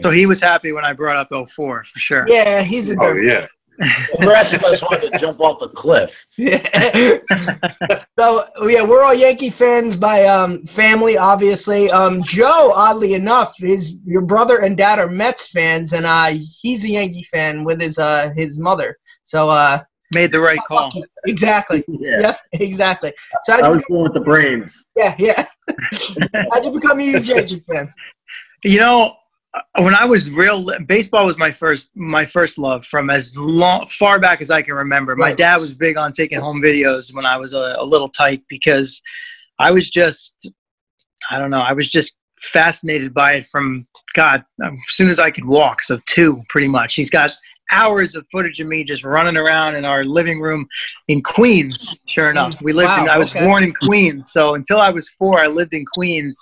So 0.00 0.10
he 0.10 0.26
was 0.26 0.40
happy 0.40 0.72
when 0.72 0.84
I 0.84 0.92
brought 0.92 1.16
up 1.16 1.28
04 1.48 1.84
for 1.84 1.98
sure. 1.98 2.28
Yeah, 2.28 2.62
he's 2.62 2.90
a. 2.90 2.96
Oh 3.00 3.14
yeah. 3.14 3.46
The 3.78 4.26
rest 4.26 4.54
of 4.54 4.64
us 4.64 4.80
wanted 4.82 5.12
to 5.12 5.18
jump 5.18 5.40
off 5.40 5.58
the 5.60 5.68
cliff. 5.68 6.10
Yeah. 6.36 7.18
so 8.18 8.46
yeah, 8.66 8.82
we're 8.82 9.02
all 9.02 9.14
Yankee 9.14 9.50
fans 9.50 9.96
by 9.96 10.24
um, 10.24 10.66
family, 10.66 11.16
obviously. 11.16 11.90
Um, 11.90 12.22
Joe, 12.22 12.72
oddly 12.74 13.14
enough, 13.14 13.54
his 13.56 13.96
your 14.04 14.22
brother 14.22 14.58
and 14.58 14.76
dad 14.76 14.98
are 14.98 15.08
Mets 15.08 15.48
fans, 15.48 15.92
and 15.92 16.06
uh, 16.06 16.34
he's 16.60 16.84
a 16.84 16.88
Yankee 16.88 17.26
fan 17.30 17.64
with 17.64 17.80
his 17.80 17.98
uh, 17.98 18.32
his 18.36 18.58
mother. 18.58 18.96
So 19.24 19.48
uh, 19.48 19.80
made 20.14 20.32
the 20.32 20.40
right 20.40 20.60
call. 20.66 20.90
Exactly. 21.24 21.84
Yeah. 21.86 22.20
Yep. 22.20 22.38
Exactly. 22.54 23.12
So 23.44 23.52
I 23.52 23.68
was 23.68 23.84
born 23.88 24.04
with 24.04 24.14
the 24.14 24.20
brains. 24.20 24.84
Yeah. 24.96 25.14
Yeah. 25.16 25.46
how'd 26.50 26.64
you 26.64 26.72
become 26.72 26.98
a 26.98 27.04
Yankee 27.04 27.60
fan? 27.60 27.94
You 28.64 28.78
know, 28.80 29.14
when 29.78 29.94
I 29.94 30.04
was 30.04 30.30
real, 30.30 30.66
baseball 30.86 31.26
was 31.26 31.38
my 31.38 31.50
first 31.50 31.90
my 31.94 32.24
first 32.24 32.58
love 32.58 32.84
from 32.84 33.10
as 33.10 33.34
long 33.36 33.86
far 33.86 34.18
back 34.18 34.40
as 34.40 34.50
I 34.50 34.62
can 34.62 34.74
remember. 34.74 35.16
My 35.16 35.34
dad 35.34 35.60
was 35.60 35.72
big 35.72 35.96
on 35.96 36.12
taking 36.12 36.38
home 36.38 36.60
videos 36.60 37.14
when 37.14 37.26
I 37.26 37.36
was 37.36 37.52
a, 37.52 37.76
a 37.78 37.84
little 37.84 38.08
tight 38.08 38.42
because 38.48 39.00
I 39.58 39.70
was 39.70 39.90
just 39.90 40.50
I 41.30 41.38
don't 41.38 41.50
know 41.50 41.60
I 41.60 41.72
was 41.72 41.88
just 41.90 42.16
fascinated 42.38 43.14
by 43.14 43.34
it 43.34 43.46
from 43.46 43.86
God 44.14 44.44
um, 44.64 44.74
as 44.74 44.94
soon 44.94 45.10
as 45.10 45.18
I 45.18 45.30
could 45.30 45.44
walk. 45.44 45.82
So 45.82 46.00
two 46.06 46.42
pretty 46.48 46.68
much. 46.68 46.94
He's 46.94 47.10
got 47.10 47.32
hours 47.70 48.14
of 48.14 48.26
footage 48.30 48.60
of 48.60 48.66
me 48.66 48.84
just 48.84 49.04
running 49.04 49.36
around 49.36 49.74
in 49.74 49.84
our 49.84 50.04
living 50.04 50.40
room 50.40 50.66
in 51.08 51.22
Queens. 51.22 51.98
Sure 52.06 52.30
enough, 52.30 52.60
we 52.60 52.72
lived. 52.72 52.88
Wow, 52.88 53.04
in, 53.04 53.08
I 53.10 53.18
was 53.18 53.28
okay. 53.28 53.46
born 53.46 53.64
in 53.64 53.72
Queens, 53.72 54.32
so 54.32 54.54
until 54.54 54.80
I 54.80 54.90
was 54.90 55.08
four, 55.10 55.40
I 55.40 55.46
lived 55.46 55.72
in 55.72 55.84
Queens 55.94 56.38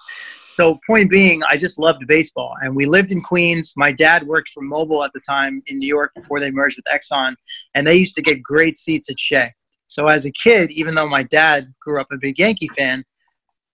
so 0.60 0.78
point 0.86 1.10
being, 1.10 1.42
I 1.42 1.56
just 1.56 1.78
loved 1.78 2.06
baseball, 2.06 2.54
and 2.62 2.76
we 2.76 2.84
lived 2.84 3.12
in 3.12 3.22
Queens. 3.22 3.72
My 3.78 3.90
dad 3.90 4.26
worked 4.26 4.50
for 4.50 4.62
Mobil 4.62 5.02
at 5.02 5.10
the 5.14 5.20
time 5.20 5.62
in 5.68 5.78
New 5.78 5.88
York 5.88 6.12
before 6.14 6.38
they 6.38 6.50
merged 6.50 6.76
with 6.76 6.84
Exxon, 6.84 7.34
and 7.74 7.86
they 7.86 7.96
used 7.96 8.14
to 8.16 8.22
get 8.22 8.42
great 8.42 8.76
seats 8.76 9.08
at 9.08 9.18
Shea. 9.18 9.54
So 9.86 10.08
as 10.08 10.26
a 10.26 10.30
kid, 10.30 10.70
even 10.70 10.94
though 10.94 11.08
my 11.08 11.22
dad 11.22 11.72
grew 11.80 11.98
up 11.98 12.08
a 12.12 12.18
big 12.18 12.38
Yankee 12.38 12.68
fan, 12.68 13.02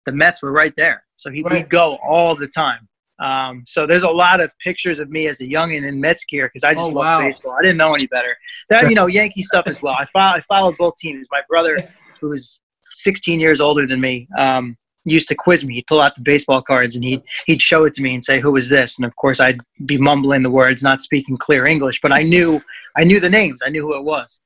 the 0.05 0.12
Mets 0.12 0.44
were 0.44 0.53
right 0.53 0.75
there. 0.77 1.03
So 1.16 1.29
he, 1.29 1.42
right. 1.42 1.55
would 1.55 1.70
go 1.70 1.99
all 2.09 2.37
the 2.37 2.46
time. 2.46 2.87
Um, 3.18 3.64
so 3.66 3.85
there's 3.85 4.05
a 4.05 4.09
lot 4.09 4.40
of 4.40 4.55
pictures 4.62 5.01
of 5.01 5.11
me 5.11 5.27
as 5.27 5.40
a 5.40 5.44
youngin 5.44 5.88
in 5.88 6.01
Mets 6.01 6.25
gear 6.25 6.46
because 6.46 6.62
I 6.62 6.72
just 6.72 6.92
oh, 6.92 6.94
loved 6.94 7.05
wow. 7.05 7.20
baseball. 7.20 7.57
I 7.59 7.62
didn't 7.62 7.79
know 7.79 7.94
any 7.94 8.07
better. 8.07 8.37
That 8.70 8.88
you 8.88 8.94
know 8.94 9.07
Yankee 9.07 9.42
stuff 9.42 9.66
as 9.66 9.83
well. 9.83 9.96
I, 9.99 10.07
follow, 10.12 10.37
I 10.37 10.40
followed 10.42 10.77
both 10.77 10.94
teams. 10.99 11.27
My 11.33 11.42
brother, 11.49 11.92
who's 12.20 12.61
16 12.83 13.40
years 13.40 13.61
older 13.61 13.88
than 13.88 14.01
me, 14.01 14.29
um, 14.38 14.77
used 15.07 15.29
to 15.29 15.35
quiz 15.35 15.64
me. 15.64 15.75
He'd 15.75 15.87
pull 15.87 16.01
out 16.01 16.14
the 16.14 16.21
baseball 16.21 16.61
cards 16.62 16.95
and 16.95 17.05
he'd 17.05 17.23
he'd 17.47 17.62
show 17.62 17.85
it 17.85 17.95
to 17.95 18.03
me 18.03 18.14
and 18.14 18.25
say, 18.25 18.40
"Who 18.40 18.57
is 18.57 18.69
this?" 18.69 18.99
And 18.99 19.07
of 19.07 19.14
course, 19.16 19.40
I'd 19.40 19.61
be 19.87 19.97
mumbling 19.97 20.42
the 20.42 20.51
words, 20.51 20.83
not 20.83 21.03
speaking 21.03 21.37
clear 21.37 21.66
English, 21.66 22.01
but 22.03 22.12
I 22.12 22.23
knew 22.23 22.61
I 22.97 23.05
knew 23.05 23.21
the 23.21 23.31
names. 23.31 23.61
I 23.64 23.71
knew 23.71 23.83
who 23.83 23.97
it 23.97 24.05
was. 24.05 24.40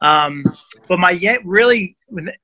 Um, 0.00 0.44
but 0.88 0.98
my 0.98 1.10
yet 1.10 1.44
really 1.44 1.96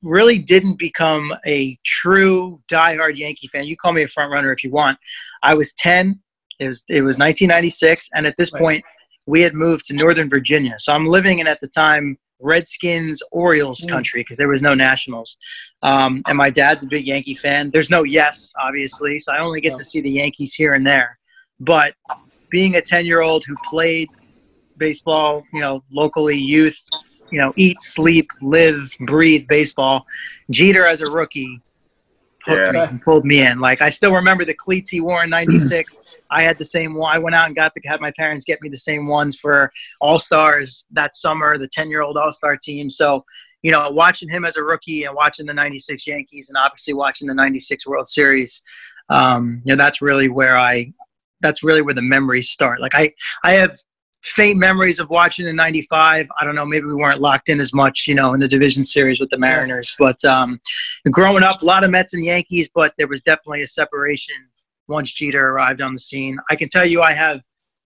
really 0.03 0.39
didn't 0.39 0.79
become 0.79 1.33
a 1.47 1.79
true 1.85 2.61
diehard 2.69 3.17
Yankee 3.17 3.49
fan. 3.49 3.65
You 3.65 3.77
call 3.77 3.93
me 3.93 4.03
a 4.03 4.09
front 4.09 4.33
runner 4.33 4.53
if 4.53 4.65
you 4.65 4.71
want. 4.71 4.99
I 5.43 5.55
was 5.55 5.73
ten. 5.75 6.21
It 6.59 6.69
was 6.69 6.85
it 6.89 7.03
was 7.03 7.19
1996, 7.19 8.09
and 8.15 8.27
at 8.27 8.37
this 8.37 8.53
right. 8.53 8.61
point, 8.61 8.85
we 9.27 9.41
had 9.41 9.55
moved 9.55 9.87
to 9.87 9.95
Northern 9.95 10.29
Virginia. 10.29 10.75
So 10.79 10.93
I'm 10.93 11.07
living 11.07 11.39
in 11.39 11.47
at 11.47 11.61
the 11.61 11.69
time 11.69 12.19
Redskins 12.41 13.23
Orioles 13.31 13.81
Mm. 13.81 13.91
country 13.91 14.21
because 14.23 14.37
there 14.37 14.49
was 14.49 14.63
no 14.63 14.75
Nationals. 14.75 15.39
Um, 15.83 16.23
and 16.27 16.37
my 16.37 16.51
dad's 16.51 16.85
a 16.85 16.87
big 16.87 17.07
Yankee 17.07 17.35
fan. 17.35 17.71
There's 17.71 17.91
no 17.91 18.03
yes, 18.03 18.53
obviously, 18.59 19.19
so 19.19 19.33
I 19.33 19.39
only 19.39 19.61
get 19.61 19.77
to 19.77 19.85
see 19.85 20.01
the 20.01 20.11
Yankees 20.11 20.55
here 20.55 20.73
and 20.73 20.87
there. 20.87 21.19
But 21.59 21.95
being 22.51 22.77
a 22.77 22.83
10 22.83 23.07
year 23.07 23.21
old 23.21 23.45
who 23.45 23.55
played 23.65 24.09
baseball, 24.77 25.43
you 25.53 25.61
know, 25.61 25.83
locally, 25.93 26.37
youth, 26.37 26.83
you 27.31 27.39
know, 27.41 27.53
eat, 27.57 27.81
sleep, 27.81 28.31
live, 28.43 28.91
breathe 29.01 29.47
baseball, 29.47 30.05
Jeter 30.51 30.87
as 30.87 31.01
a 31.01 31.11
rookie 31.11 31.61
hooked 32.45 32.67
Yeah. 32.67 32.73
me 32.73 32.79
and 32.81 33.03
pulled 33.03 33.25
me 33.25 33.41
in. 33.43 33.61
Like 33.61 33.83
I 33.83 33.91
still 33.91 34.13
remember 34.13 34.45
the 34.45 34.55
cleats 34.55 34.89
he 34.89 35.01
wore 35.01 35.23
in 35.25 35.31
'96. 35.31 36.01
I 36.31 36.43
had 36.43 36.59
the 36.59 36.65
same 36.65 36.95
one. 36.95 37.15
I 37.15 37.19
went 37.19 37.35
out 37.35 37.47
and 37.47 37.57
got 37.57 37.73
the 37.75 37.81
had 37.87 38.01
my 38.01 38.13
parents 38.17 38.45
get 38.45 38.61
me 38.63 38.69
the 38.69 38.79
same 38.79 39.07
ones 39.07 39.37
for 39.39 39.73
All 40.01 40.19
Stars 40.19 40.85
that 40.93 41.17
summer, 41.17 41.59
the 41.59 41.69
10 41.69 41.91
year 41.91 42.03
old 42.03 42.17
All 42.17 42.33
Star 42.33 42.57
team. 42.57 42.89
So, 42.91 43.25
you 43.63 43.71
know, 43.71 43.91
watching 43.91 44.29
him 44.29 44.45
as 44.45 44.57
a 44.57 44.63
rookie 44.63 45.05
and 45.05 45.15
watching 45.15 45.47
the 45.47 45.55
'96 45.55 46.07
Yankees 46.07 46.49
and 46.49 46.57
obviously 46.57 46.95
watching 46.95 47.29
the 47.29 47.35
'96 47.35 47.87
World 47.87 48.09
Series, 48.09 48.63
um, 49.09 49.63
you 49.65 49.75
know, 49.75 49.83
that's 49.83 50.01
really 50.03 50.29
where 50.29 50.57
I. 50.57 50.93
That's 51.43 51.63
really 51.65 51.81
where 51.81 51.95
the 51.95 52.03
memories 52.03 52.51
start. 52.51 52.83
Like 52.83 52.95
I, 52.95 53.15
I 53.43 53.53
have 53.53 53.79
faint 54.23 54.59
memories 54.59 54.99
of 54.99 55.09
watching 55.09 55.47
in 55.47 55.57
95 55.57 56.29
i 56.39 56.45
don't 56.45 56.55
know 56.55 56.67
maybe 56.67 56.85
we 56.87 56.95
weren't 56.95 57.21
locked 57.21 57.49
in 57.49 57.59
as 57.59 57.73
much 57.73 58.05
you 58.07 58.15
know 58.15 58.35
in 58.35 58.41
the 58.41 58.49
division 58.49 58.85
series 58.85 59.19
with 59.19 59.31
the 59.31 59.39
mariners 59.39 59.95
but 59.99 60.23
um, 60.25 60.61
growing 61.11 61.43
up 61.43 61.63
a 61.63 61.65
lot 61.65 61.85
of 61.85 61.91
mets 61.91 62.13
and 62.13 62.25
yankees 62.25 62.69
but 62.75 62.93
there 62.99 63.09
was 63.09 63.23
definitely 63.23 63.63
a 63.63 63.67
separation 63.67 64.35
once 64.89 65.13
jeter 65.13 65.49
arrived 65.49 65.81
on 65.81 65.95
the 65.95 65.99
scene. 65.99 66.39
I 66.51 66.57
can 66.57 66.69
tell 66.69 66.85
you 66.85 67.01
i 67.01 67.13
have 67.15 67.41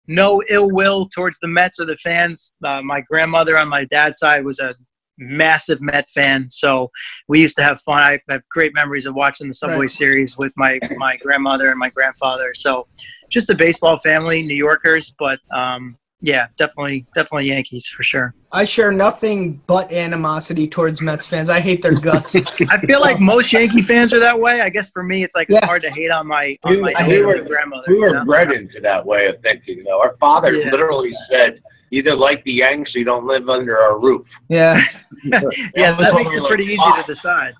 no 0.08 0.42
ill 0.50 0.70
will 0.70 1.08
towards 1.08 1.38
the 1.40 1.48
mets 1.48 1.80
or 1.80 1.86
the 1.86 1.96
fans. 1.98 2.54
Uh, 2.66 2.82
my 2.82 3.00
grandmother 3.02 3.58
on 3.60 3.68
my 3.68 3.86
dad's 3.86 4.18
side 4.20 4.44
was 4.44 4.58
a 4.60 4.74
massive 5.20 5.82
met 5.82 6.10
fan 6.10 6.50
so 6.50 6.90
we 7.28 7.42
used 7.42 7.56
to 7.58 7.64
have 7.64 7.82
fun. 7.82 8.00
I 8.00 8.20
have 8.30 8.42
great 8.50 8.74
memories 8.74 9.06
of 9.06 9.14
watching 9.16 9.48
the 9.48 9.54
subway 9.54 9.80
Right. 9.82 9.90
series 9.90 10.38
with 10.38 10.54
my 10.58 10.80
my 10.98 11.18
grandmother 11.18 11.70
and 11.70 11.78
my 11.80 11.90
grandfather. 11.90 12.54
So 12.54 12.88
just 13.30 13.50
a 13.50 13.56
baseball 13.56 14.00
family 14.00 14.42
new 14.42 14.56
yorkers 14.56 15.14
but 15.20 15.40
um, 15.52 15.98
yeah, 16.22 16.48
definitely, 16.58 17.06
definitely 17.16 17.48
Yankees 17.48 17.88
for 17.88 18.04
sure. 18.04 18.34
I 18.52 18.66
share 18.66 18.92
nothing 18.92 19.62
but 19.68 19.92
animosity 19.94 20.68
towards 20.68 21.02
Mets 21.02 21.26
fans. 21.26 21.50
I 21.50 21.60
hate 21.60 21.82
their 21.82 21.98
guts. 22.00 22.36
I 22.70 22.78
feel 22.86 23.00
like 23.00 23.20
most 23.20 23.54
Yankee 23.54 23.82
fans 23.82 24.12
are 24.14 24.20
that 24.20 24.40
way. 24.40 24.62
I 24.62 24.70
guess 24.70 24.90
for 24.90 25.04
me, 25.04 25.24
it's 25.24 25.36
like 25.36 25.48
Yeah. 25.50 25.66
hard 25.66 25.82
to 25.84 25.90
hate 25.92 26.12
on 26.12 26.28
my 26.28 26.58
on 26.64 26.82
my 26.82 26.94
We- 27.08 27.20
we 27.20 27.22
were- 27.26 27.42
grandmother. 27.42 27.84
We 27.88 27.96
you 27.96 28.02
were 28.02 28.14
know? 28.14 28.26
bred 28.26 28.52
into 28.52 28.80
that 28.82 29.06
way 29.06 29.28
of 29.28 29.36
thinking. 29.44 29.84
Though 29.86 30.02
our 30.02 30.16
father 30.20 30.52
Yeah. 30.54 30.72
literally 30.72 31.14
said, 31.32 31.62
"Either 31.92 32.16
like 32.16 32.44
the 32.44 32.54
Yanks, 32.54 32.96
or 32.96 33.00
you 33.00 33.06
don't 33.06 33.26
live 33.26 33.48
under 33.50 33.78
our 33.80 34.00
roof." 34.00 34.26
yeah. 34.50 34.84
yeah, 35.24 35.42
Yeah, 35.76 35.92
that 35.94 36.14
makes 36.16 36.34
it 36.34 36.44
pretty 36.46 36.64
like 36.64 36.74
easy 36.74 37.02
to 37.02 37.04
decide. 37.08 37.54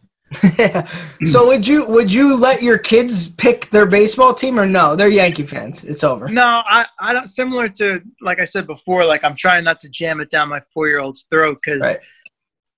So 1.26 1.48
would 1.48 1.66
you 1.68 1.86
would 1.88 2.12
you 2.12 2.38
let 2.40 2.62
your 2.62 2.78
kids 2.78 3.30
pick 3.30 3.70
their 3.72 3.86
baseball 3.86 4.34
team 4.34 4.60
or 4.60 4.66
no? 4.66 4.96
They're 4.96 5.10
Yankee 5.10 5.44
fans. 5.46 5.84
It's 5.84 6.04
over. 6.04 6.28
No, 6.30 6.62
I, 6.66 6.86
I 7.00 7.14
don't. 7.14 7.28
Similar 7.28 7.68
to 7.70 8.02
like 8.22 8.40
I 8.40 8.46
said 8.46 8.68
before, 8.68 9.06
like 9.06 9.24
I'm 9.24 9.36
trying 9.36 9.64
not 9.64 9.80
to 9.82 9.90
jam 9.90 10.20
it 10.22 10.30
down 10.30 10.50
my 10.50 10.62
four 10.74 10.88
year 10.88 11.00
old's 11.00 11.26
throat 11.32 11.60
because, 11.64 11.82
Right. 11.82 12.00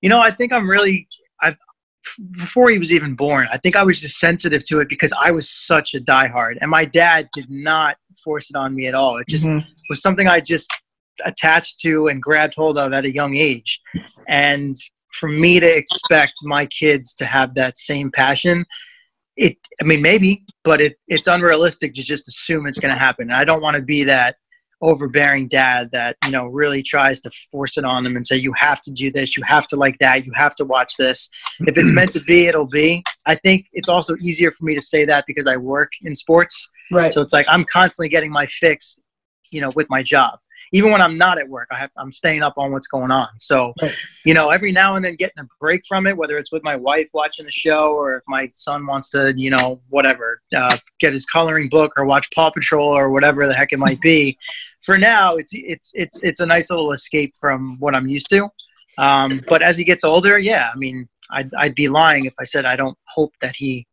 you 0.01 0.09
know, 0.09 0.19
I 0.19 0.31
think 0.31 0.53
I'm 0.53 0.69
really 0.69 1.07
I 1.41 1.55
before 2.31 2.69
he 2.69 2.77
was 2.77 2.93
even 2.93 3.15
born. 3.15 3.47
I 3.51 3.57
think 3.57 3.75
I 3.75 3.83
was 3.83 4.01
just 4.01 4.17
sensitive 4.17 4.63
to 4.65 4.79
it 4.79 4.89
because 4.89 5.13
I 5.19 5.31
was 5.31 5.49
such 5.49 5.93
a 5.93 5.99
diehard, 5.99 6.57
and 6.61 6.71
my 6.71 6.85
dad 6.85 7.29
did 7.33 7.47
not 7.49 7.97
force 8.23 8.49
it 8.49 8.55
on 8.55 8.73
me 8.75 8.87
at 8.87 8.95
all. 8.95 9.17
It 9.17 9.27
just 9.27 9.45
Mhm. 9.45 9.65
was 9.89 10.01
something 10.01 10.27
I 10.27 10.39
just 10.39 10.71
attached 11.25 11.79
to 11.81 12.07
and 12.07 12.21
grabbed 12.21 12.55
hold 12.55 12.77
of 12.77 12.93
at 12.93 13.05
a 13.05 13.13
young 13.13 13.35
age. 13.35 13.79
And 14.27 14.75
for 15.19 15.29
me 15.29 15.59
to 15.59 15.67
expect 15.67 16.33
my 16.43 16.65
kids 16.65 17.13
to 17.15 17.25
have 17.25 17.53
that 17.55 17.77
same 17.77 18.11
passion, 18.11 18.65
it 19.37 19.57
I 19.81 19.85
mean 19.85 20.01
maybe, 20.01 20.45
but 20.63 20.81
it 20.81 20.97
it's 21.07 21.27
unrealistic 21.27 21.93
to 21.95 22.01
just 22.01 22.27
assume 22.27 22.67
it's 22.67 22.79
going 22.79 22.93
to 22.93 22.99
happen. 22.99 23.29
And 23.29 23.35
I 23.35 23.45
don't 23.45 23.61
want 23.61 23.75
to 23.75 23.81
be 23.81 24.03
that 24.05 24.35
overbearing 24.81 25.47
dad 25.47 25.89
that, 25.91 26.17
you 26.25 26.31
know, 26.31 26.47
really 26.47 26.81
tries 26.81 27.19
to 27.21 27.31
force 27.51 27.77
it 27.77 27.85
on 27.85 28.03
them 28.03 28.15
and 28.15 28.25
say 28.25 28.35
you 28.35 28.53
have 28.57 28.81
to 28.81 28.91
do 28.91 29.11
this, 29.11 29.37
you 29.37 29.43
have 29.45 29.67
to 29.67 29.75
like 29.75 29.97
that, 29.99 30.25
you 30.25 30.31
have 30.35 30.55
to 30.55 30.65
watch 30.65 30.95
this. 30.97 31.29
If 31.59 31.77
it's 31.77 31.91
meant 31.91 32.11
to 32.13 32.19
be, 32.21 32.47
it'll 32.47 32.67
be. 32.67 33.03
I 33.25 33.35
think 33.35 33.67
it's 33.73 33.89
also 33.89 34.15
easier 34.17 34.51
for 34.51 34.65
me 34.65 34.73
to 34.75 34.81
say 34.81 35.05
that 35.05 35.25
because 35.27 35.47
I 35.47 35.55
work 35.57 35.91
in 36.01 36.15
sports. 36.15 36.69
Right. 36.91 37.13
So 37.13 37.21
it's 37.21 37.33
like 37.33 37.45
I'm 37.47 37.63
constantly 37.63 38.09
getting 38.09 38.31
my 38.31 38.47
fix, 38.47 38.99
you 39.51 39.61
know, 39.61 39.71
with 39.75 39.87
my 39.89 40.01
job. 40.01 40.39
Even 40.73 40.91
when 40.91 41.01
I'm 41.01 41.17
not 41.17 41.37
at 41.37 41.49
work, 41.49 41.67
I 41.71 41.77
have 41.77 41.89
I'm 41.97 42.13
staying 42.13 42.43
up 42.43 42.53
on 42.57 42.71
what's 42.71 42.87
going 42.87 43.11
on. 43.11 43.27
So, 43.37 43.73
Right. 43.81 43.93
you 44.25 44.33
know, 44.33 44.49
every 44.49 44.71
now 44.71 44.95
and 44.95 45.03
then 45.03 45.15
getting 45.15 45.43
a 45.43 45.47
break 45.59 45.81
from 45.87 46.07
it, 46.07 46.15
whether 46.15 46.37
it's 46.37 46.51
with 46.51 46.63
my 46.63 46.75
wife 46.77 47.09
watching 47.13 47.45
the 47.45 47.51
show 47.51 47.91
or 47.93 48.15
if 48.15 48.23
my 48.27 48.47
son 48.47 48.85
wants 48.87 49.09
to, 49.09 49.33
you 49.35 49.49
know, 49.49 49.81
whatever, 49.89 50.41
uh, 50.55 50.77
get 50.99 51.11
his 51.11 51.25
coloring 51.25 51.67
book 51.67 51.91
or 51.97 52.05
watch 52.05 52.29
Paw 52.33 52.49
Patrol 52.51 52.87
or 52.87 53.09
whatever 53.09 53.47
the 53.47 53.53
heck 53.53 53.73
it 53.73 53.79
might 53.79 53.99
be. 54.01 54.37
For 54.85 54.97
now, 54.97 55.35
it's 55.35 55.51
it's 55.53 55.91
it's 55.93 56.19
it's 56.23 56.39
a 56.39 56.45
nice 56.45 56.69
little 56.69 56.91
escape 56.91 57.35
from 57.39 57.77
what 57.79 57.93
I'm 57.95 58.07
used 58.07 58.29
to. 58.29 58.49
Um, 58.97 59.41
but 59.47 59.61
as 59.61 59.77
he 59.77 59.83
gets 59.83 60.03
older, 60.03 60.39
yeah, 60.39 60.71
I 60.73 60.77
mean, 60.77 61.07
I'd 61.29 61.53
I'd 61.55 61.75
be 61.75 61.87
lying 61.87 62.25
if 62.25 62.33
I 62.39 62.45
said 62.45 62.65
I 62.65 62.75
don't 62.75 62.97
hope 63.07 63.33
that 63.41 63.55
he 63.55 63.85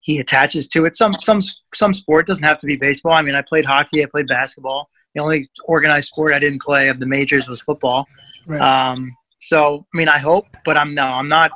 he 0.00 0.18
attaches 0.18 0.66
to 0.68 0.86
it. 0.86 0.96
Some 0.96 1.12
some 1.12 1.40
some 1.72 1.94
sport 1.94 2.26
doesn't 2.26 2.42
have 2.44 2.58
to 2.58 2.66
be 2.66 2.76
baseball. 2.76 3.12
I 3.12 3.22
mean, 3.22 3.34
I 3.34 3.42
played 3.42 3.64
hockey, 3.64 4.02
I 4.02 4.06
played 4.06 4.26
basketball. 4.26 4.90
The 5.14 5.20
only 5.20 5.48
organized 5.64 6.08
sport 6.08 6.32
I 6.32 6.38
didn't 6.38 6.62
play 6.62 6.88
of 6.88 6.98
the 6.98 7.06
majors 7.06 7.48
was 7.48 7.60
football. 7.60 8.06
Right. 8.46 8.60
Um, 8.60 9.16
so 9.38 9.86
I 9.94 9.96
mean, 9.96 10.08
I 10.08 10.18
hope, 10.18 10.46
but 10.64 10.76
I'm 10.76 10.94
no, 10.94 11.04
I'm 11.04 11.28
not. 11.28 11.52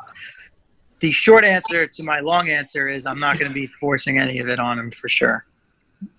The 1.00 1.10
short 1.12 1.44
answer 1.44 1.86
to 1.86 2.02
my 2.02 2.20
long 2.20 2.50
answer 2.50 2.88
is 2.88 3.06
I'm 3.06 3.20
not 3.20 3.38
going 3.38 3.50
to 3.50 3.54
be 3.54 3.66
forcing 3.66 4.18
any 4.18 4.40
of 4.40 4.48
it 4.48 4.58
on 4.58 4.78
him 4.78 4.90
for 4.90 5.08
sure. 5.08 5.44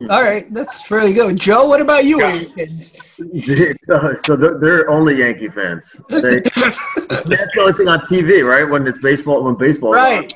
All 0.09 0.23
right, 0.23 0.51
that's 0.53 0.89
really 0.91 1.13
good. 1.13 1.37
Joe, 1.37 1.67
what 1.67 1.79
about 1.79 2.03
you 2.03 2.21
and 2.21 2.53
kids? 2.53 2.97
so, 3.83 4.15
so 4.25 4.35
they're, 4.35 4.57
they're 4.59 4.89
only 4.89 5.19
Yankee 5.19 5.49
fans. 5.49 5.95
They, 6.09 6.39
that's 6.41 6.75
the 7.25 7.57
only 7.61 7.73
thing 7.73 7.87
on 7.87 7.99
TV, 8.01 8.45
right? 8.45 8.69
When 8.69 8.85
it's 8.87 8.99
baseball, 8.99 9.43
when 9.43 9.55
baseball. 9.55 9.91
Right. 9.91 10.33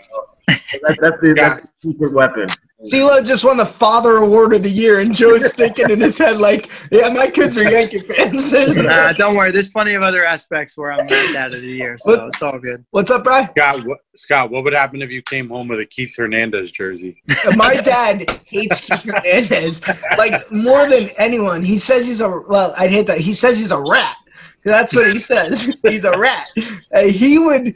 That, 0.47 0.97
that's 1.01 1.17
the 1.21 1.33
that's 1.33 1.65
the 1.81 1.91
secret 1.91 2.13
weapon. 2.13 2.49
CeeLo 2.84 3.26
just 3.26 3.46
won 3.46 3.58
the 3.58 3.65
Father 3.65 4.17
Award 4.17 4.54
of 4.54 4.63
the 4.63 4.69
Year, 4.69 5.00
and 5.00 5.15
Joe's 5.15 5.52
thinking 5.54 5.89
in 5.89 6.02
his 6.02 6.17
head 6.17 6.38
like, 6.38 6.69
"Yeah, 6.91 7.10
my 7.10 7.28
kids 7.28 7.58
are 7.58 7.63
Yankee 7.69 8.00
fans." 8.00 8.52
There's 8.52 8.76
no- 8.76 8.89
Uh, 8.89 9.13
don't 9.13 9.36
worry, 9.36 9.52
there's 9.52 9.69
plenty 9.69 9.93
of 9.93 10.04
other 10.04 10.26
aspects 10.26 10.76
where 10.76 10.91
I'm 10.91 10.98
not 11.08 11.34
dad 11.34 11.54
of 11.54 11.62
the 11.62 11.67
year, 11.67 11.98
so 11.98 12.28
it's 12.28 12.41
all 12.41 12.60
good. 12.60 12.84
What's 12.91 13.10
up, 13.10 13.24
Brian? 13.24 13.48
Scott, 13.56 13.86
what, 13.86 14.00
Scott, 14.15 14.52
what 14.52 14.63
would 14.65 14.74
happen 14.74 15.02
if 15.02 15.12
you 15.12 15.22
came 15.22 15.50
home 15.50 15.67
with 15.69 15.80
a 15.80 15.86
Keith 15.86 16.13
Hernandez 16.17 16.72
jersey? 16.72 17.22
My 17.56 17.76
dad 17.76 18.41
hates 18.46 18.82
Keith 18.82 19.04
Hernandez 19.04 19.82
like 20.17 20.52
more 20.52 20.86
than 20.88 21.10
anyone. 21.17 21.63
He 21.63 21.80
says 21.80 22.06
he's 22.06 22.22
a 22.22 22.30
well, 22.48 22.74
I'd 22.78 22.91
hate 22.91 23.08
that. 23.08 23.19
He 23.19 23.34
says 23.34 23.58
he's 23.58 23.72
a 23.72 23.80
rat. 23.82 24.17
That's 24.65 24.96
what 24.96 25.12
he 25.12 25.19
says. 25.19 25.69
He's 25.84 26.06
a 26.06 26.17
rat. 26.17 26.48
Uh, 26.93 27.02
he 27.04 27.38
would 27.38 27.76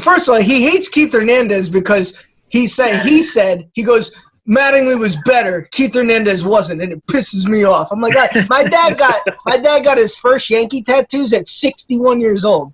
first 0.00 0.28
of 0.28 0.34
all, 0.34 0.40
he 0.40 0.62
hates 0.68 0.88
Keith 0.88 1.12
Hernandez 1.12 1.68
because 1.68 2.22
he 2.48 2.68
said 2.68 3.04
he 3.04 3.22
said 3.24 3.68
he 3.74 3.82
goes. 3.82 4.14
Mattingly 4.48 4.98
was 4.98 5.16
better. 5.24 5.68
Keith 5.72 5.94
Hernandez 5.94 6.42
wasn't, 6.44 6.80
and 6.80 6.92
it 6.92 7.06
pisses 7.06 7.46
me 7.46 7.64
off. 7.64 7.88
I'm 7.90 8.00
like, 8.00 8.14
God, 8.14 8.30
my 8.48 8.64
dad 8.64 8.96
got 8.96 9.20
my 9.46 9.58
dad 9.58 9.84
got 9.84 9.98
his 9.98 10.16
first 10.16 10.48
Yankee 10.48 10.82
tattoos 10.82 11.32
at 11.32 11.48
61 11.48 12.20
years 12.20 12.44
old. 12.44 12.72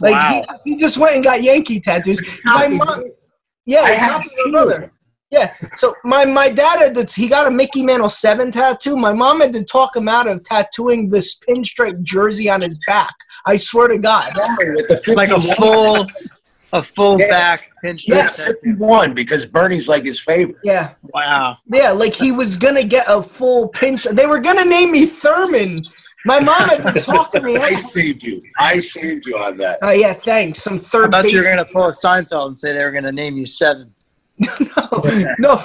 Like 0.00 0.12
Wow. 0.12 0.42
he, 0.64 0.72
he 0.72 0.76
just 0.76 0.98
went 0.98 1.14
and 1.14 1.24
got 1.24 1.42
Yankee 1.42 1.80
tattoos. 1.80 2.20
My 2.44 2.68
mom, 2.68 3.04
yeah, 3.64 3.82
I 3.82 3.96
copied 3.96 4.32
my 4.44 4.50
brother. 4.50 4.90
Yeah. 5.30 5.52
So 5.74 5.94
my 6.04 6.24
my 6.24 6.50
dad 6.50 6.78
had 6.80 6.94
the, 6.94 7.04
he 7.04 7.26
got 7.28 7.46
a 7.46 7.50
Mickey 7.50 7.82
Mantle 7.82 8.08
seven 8.08 8.52
tattoo. 8.52 8.96
My 8.96 9.12
mom 9.12 9.40
had 9.40 9.52
to 9.54 9.64
talk 9.64 9.96
him 9.96 10.08
out 10.08 10.28
of 10.28 10.44
tattooing 10.44 11.08
this 11.08 11.40
pinstripe 11.40 12.00
jersey 12.02 12.48
on 12.50 12.60
his 12.60 12.78
back. 12.86 13.14
I 13.46 13.56
swear 13.56 13.88
to 13.88 13.98
God. 13.98 14.30
Like 15.08 15.30
a 15.30 15.40
51 15.40 15.56
full, 15.56 16.06
a 16.74 16.82
full 16.82 17.18
Yeah. 17.18 17.28
back 17.28 17.70
pinch. 17.82 18.04
Yeah. 18.06 18.28
tattoo. 18.28 18.54
51 18.62 19.14
because 19.14 19.46
Bernie's 19.46 19.86
like 19.86 20.04
his 20.04 20.20
favorite. 20.26 20.56
Yeah. 20.64 20.94
Wow. 21.14 21.56
Yeah. 21.72 21.92
Like 21.92 22.14
he 22.14 22.32
was 22.32 22.56
gonna 22.56 22.84
get 22.84 23.06
a 23.08 23.22
full 23.22 23.68
pinch. 23.68 24.04
They 24.04 24.26
were 24.26 24.40
gonna 24.40 24.64
name 24.64 24.90
me 24.92 25.06
Thurman. 25.06 25.84
My 26.26 26.40
mom 26.40 26.68
had 26.68 26.82
to 26.92 27.00
talk 27.12 27.30
to 27.32 27.40
me. 27.40 27.56
I 27.58 27.82
saved 27.92 28.22
you. 28.22 28.42
I 28.58 28.82
saved 29.00 29.24
you 29.26 29.36
on 29.38 29.56
that. 29.58 29.78
Oh 29.82 29.92
yeah, 29.92 30.14
thanks. 30.14 30.62
Some 30.62 30.74
I 30.74 30.78
third 30.78 31.10
thought 31.12 31.22
base. 31.24 31.32
you 31.32 31.38
were 31.38 31.44
gonna 31.44 31.64
pull 31.64 31.84
a 31.84 31.92
Seinfeld 31.92 32.48
and 32.48 32.58
say 32.58 32.72
they 32.72 32.82
were 32.84 32.90
gonna 32.92 33.12
name 33.12 33.36
you 33.36 33.46
seven. 33.46 33.94
No, 34.38 35.02
no, 35.38 35.64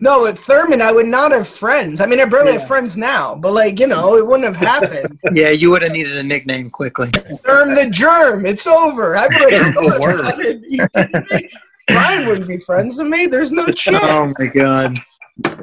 no. 0.00 0.22
With 0.22 0.38
Thurman, 0.40 0.82
I 0.82 0.92
would 0.92 1.06
not 1.06 1.32
have 1.32 1.48
friends. 1.48 2.00
I 2.00 2.06
mean, 2.06 2.20
I 2.20 2.26
barely 2.26 2.52
Yeah. 2.52 2.58
have 2.58 2.68
friends 2.68 2.96
now, 2.96 3.34
but 3.34 3.52
like 3.52 3.80
you 3.80 3.86
know, 3.86 4.16
it 4.16 4.26
wouldn't 4.26 4.44
have 4.44 4.56
happened. 4.56 5.18
Yeah, 5.32 5.48
you 5.50 5.70
would 5.70 5.82
have 5.82 5.92
needed 5.92 6.16
a 6.16 6.22
nickname 6.22 6.70
quickly. 6.70 7.10
Germ 7.46 7.74
the 7.74 7.88
germ. 7.90 8.44
It's 8.44 8.66
over. 8.66 9.16
I 9.16 9.26
would 9.28 9.52
have. 9.52 9.74
The 9.82 9.98
word. 10.00 10.62
You 10.68 10.86
kidding? 10.94 11.48
Brian 11.88 12.26
wouldn't 12.26 12.48
be 12.48 12.58
friends 12.58 12.98
with 12.98 13.08
me. 13.08 13.26
There's 13.26 13.52
no 13.52 13.64
oh 13.66 13.72
chance. 13.72 14.04
Oh 14.04 14.32
my 14.38 14.46
god. 14.48 14.98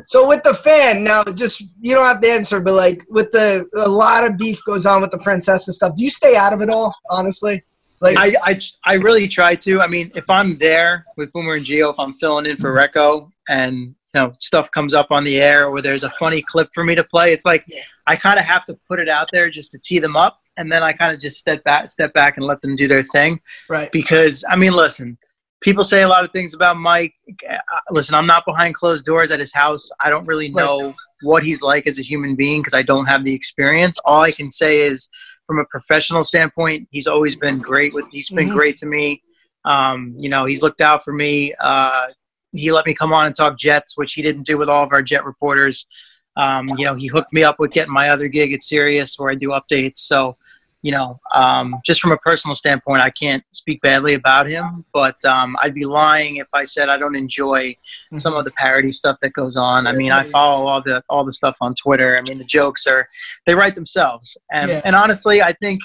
So 0.08 0.28
with 0.28 0.42
the 0.44 0.54
fan 0.56 1.04
now, 1.04 1.24
just 1.24 1.62
you 1.80 1.94
don't 1.94 2.06
have 2.06 2.22
to 2.22 2.30
answer, 2.30 2.60
but 2.60 2.74
like 2.74 3.06
with 3.10 3.32
the 3.32 3.68
a 3.78 3.88
lot 3.88 4.24
of 4.26 4.36
beef 4.38 4.60
goes 4.66 4.86
on 4.88 5.02
with 5.02 5.12
the 5.12 5.20
princess 5.20 5.68
and 5.68 5.76
stuff. 5.76 5.96
Do 5.96 6.04
you 6.04 6.10
stay 6.10 6.36
out 6.36 6.54
of 6.54 6.62
it 6.62 6.70
all? 6.70 6.94
Honestly, 7.12 7.64
Like, 8.02 8.18
I, 8.18 8.34
I, 8.44 8.60
I 8.86 8.94
really 8.96 9.28
try 9.28 9.56
to. 9.56 9.82
I 9.82 9.88
mean, 9.88 10.12
if 10.16 10.30
I'm 10.30 10.56
there 10.56 11.06
with 11.18 11.32
Boomer 11.34 11.54
and 11.56 11.66
Gio, 11.66 11.92
if 11.92 12.00
I'm 12.00 12.14
filling 12.16 12.46
in 12.46 12.58
for 12.58 12.74
Recco 12.74 13.32
and 13.50 13.76
you 13.78 13.96
know 14.22 14.32
stuff 14.38 14.72
comes 14.72 14.94
up 14.94 15.08
on 15.12 15.24
the 15.24 15.40
air 15.42 15.68
or 15.68 15.82
there's 15.82 16.04
a 16.04 16.10
funny 16.12 16.42
clip 16.42 16.70
for 16.74 16.84
me 16.84 16.96
to 16.96 17.04
play, 17.04 17.34
it's 17.34 17.46
like 17.46 17.66
I 18.08 18.16
kind 18.16 18.40
of 18.40 18.46
have 18.46 18.66
to 18.66 18.78
put 18.88 19.00
it 19.00 19.10
out 19.10 19.30
there 19.32 19.50
just 19.50 19.72
to 19.72 19.80
tee 19.80 20.00
them 20.00 20.16
up, 20.16 20.40
and 20.58 20.72
then 20.72 20.82
I 20.84 20.94
kind 20.94 21.14
of 21.14 21.20
just 21.20 21.38
step 21.38 21.64
back, 21.64 21.90
step 21.90 22.14
back, 22.14 22.38
and 22.38 22.46
let 22.46 22.62
them 22.62 22.76
do 22.76 22.88
their 22.88 23.04
thing. 23.04 23.40
right. 23.70 23.92
Because 23.92 24.44
I 24.50 24.56
mean, 24.56 24.74
listen, 24.74 25.18
people 25.62 25.84
say 25.84 26.02
a 26.04 26.08
lot 26.08 26.24
of 26.24 26.32
things 26.32 26.54
about 26.54 26.78
Mike. 26.78 27.14
Uh, 27.50 27.58
Listen, 27.92 28.16
I'm 28.16 28.26
not 28.26 28.46
behind 28.46 28.76
closed 28.76 29.04
doors 29.06 29.30
at 29.30 29.40
his 29.42 29.52
house. 29.54 29.90
I 30.00 30.10
don't 30.10 30.26
really 30.26 30.48
Right. 30.54 30.64
know 30.64 30.94
what 31.22 31.44
he's 31.44 31.62
like 31.62 31.86
as 31.86 32.00
a 32.00 32.02
human 32.04 32.36
being 32.36 32.62
because 32.62 32.74
I 32.74 32.82
don't 32.82 33.06
have 33.08 33.26
the 33.26 33.34
experience. 33.34 34.00
All 34.06 34.22
I 34.22 34.32
can 34.32 34.50
say 34.50 34.80
is, 34.82 35.10
from 35.50 35.58
a 35.58 35.66
professional 35.66 36.24
standpoint, 36.24 36.88
he's 36.92 37.08
always 37.08 37.36
been 37.36 37.58
great. 37.58 37.92
With 37.92 38.06
he's 38.12 38.30
been 38.30 38.50
Mhm. 38.50 38.54
great 38.54 38.78
to 38.78 38.86
me. 38.86 39.24
Um, 39.66 40.14
you 40.16 40.30
know, 40.30 40.46
he's 40.46 40.62
looked 40.62 40.80
out 40.80 41.04
for 41.04 41.12
me. 41.12 41.56
Uh, 41.60 42.10
he 42.52 42.72
let 42.72 42.86
me 42.86 42.94
come 42.94 43.12
on 43.12 43.26
and 43.26 43.36
talk 43.36 43.58
Jets, 43.58 43.98
which 43.98 44.14
he 44.14 44.22
didn't 44.22 44.44
do 44.46 44.60
with 44.60 44.70
all 44.70 44.84
of 44.84 44.92
our 44.92 45.02
Jet 45.02 45.26
reporters. 45.26 45.88
Um, 46.36 46.70
you 46.78 46.86
know, 46.86 46.94
he 46.94 47.08
hooked 47.08 47.34
me 47.34 47.44
up 47.44 47.58
with 47.58 47.72
getting 47.72 47.92
my 47.92 48.10
other 48.10 48.28
gig 48.28 48.54
at 48.54 48.62
Sirius 48.62 49.18
where 49.18 49.32
I 49.32 49.36
do 49.36 49.50
updates. 49.50 49.98
So, 49.98 50.38
you 50.82 50.92
know, 50.92 51.20
um, 51.36 51.76
just 51.86 52.00
from 52.00 52.12
a 52.12 52.18
personal 52.18 52.56
standpoint, 52.56 53.02
I 53.02 53.10
can't 53.10 53.44
speak 53.52 53.82
badly 53.82 54.14
about 54.14 54.48
him, 54.50 54.86
but 54.94 55.24
um, 55.26 55.58
I'd 55.62 55.74
be 55.74 55.86
lying 55.86 56.38
if 56.38 56.48
I 56.54 56.64
said 56.64 56.88
I 56.88 56.98
don't 56.98 57.16
enjoy 57.16 57.76
some 58.18 58.34
of 58.34 58.46
the 58.46 58.52
parody 58.52 58.92
stuff 58.92 59.18
that 59.22 59.34
goes 59.34 59.58
on. 59.58 59.88
I 59.88 59.92
mean, 59.92 60.12
I 60.12 60.24
follow 60.24 60.66
all 60.66 60.82
the 60.82 61.04
all 61.10 61.26
the 61.26 61.34
stuff 61.34 61.58
on 61.60 61.76
Twitter. 61.76 62.18
I 62.18 62.22
mean, 62.22 62.38
the 62.38 62.46
jokes 62.46 62.88
are 62.88 63.10
they 63.46 63.56
write 63.56 63.76
themselves, 63.76 64.38
and 64.52 64.70
Yeah. 64.70 64.82
and 64.86 64.96
honestly, 64.96 65.42
I 65.42 65.54
think 65.54 65.82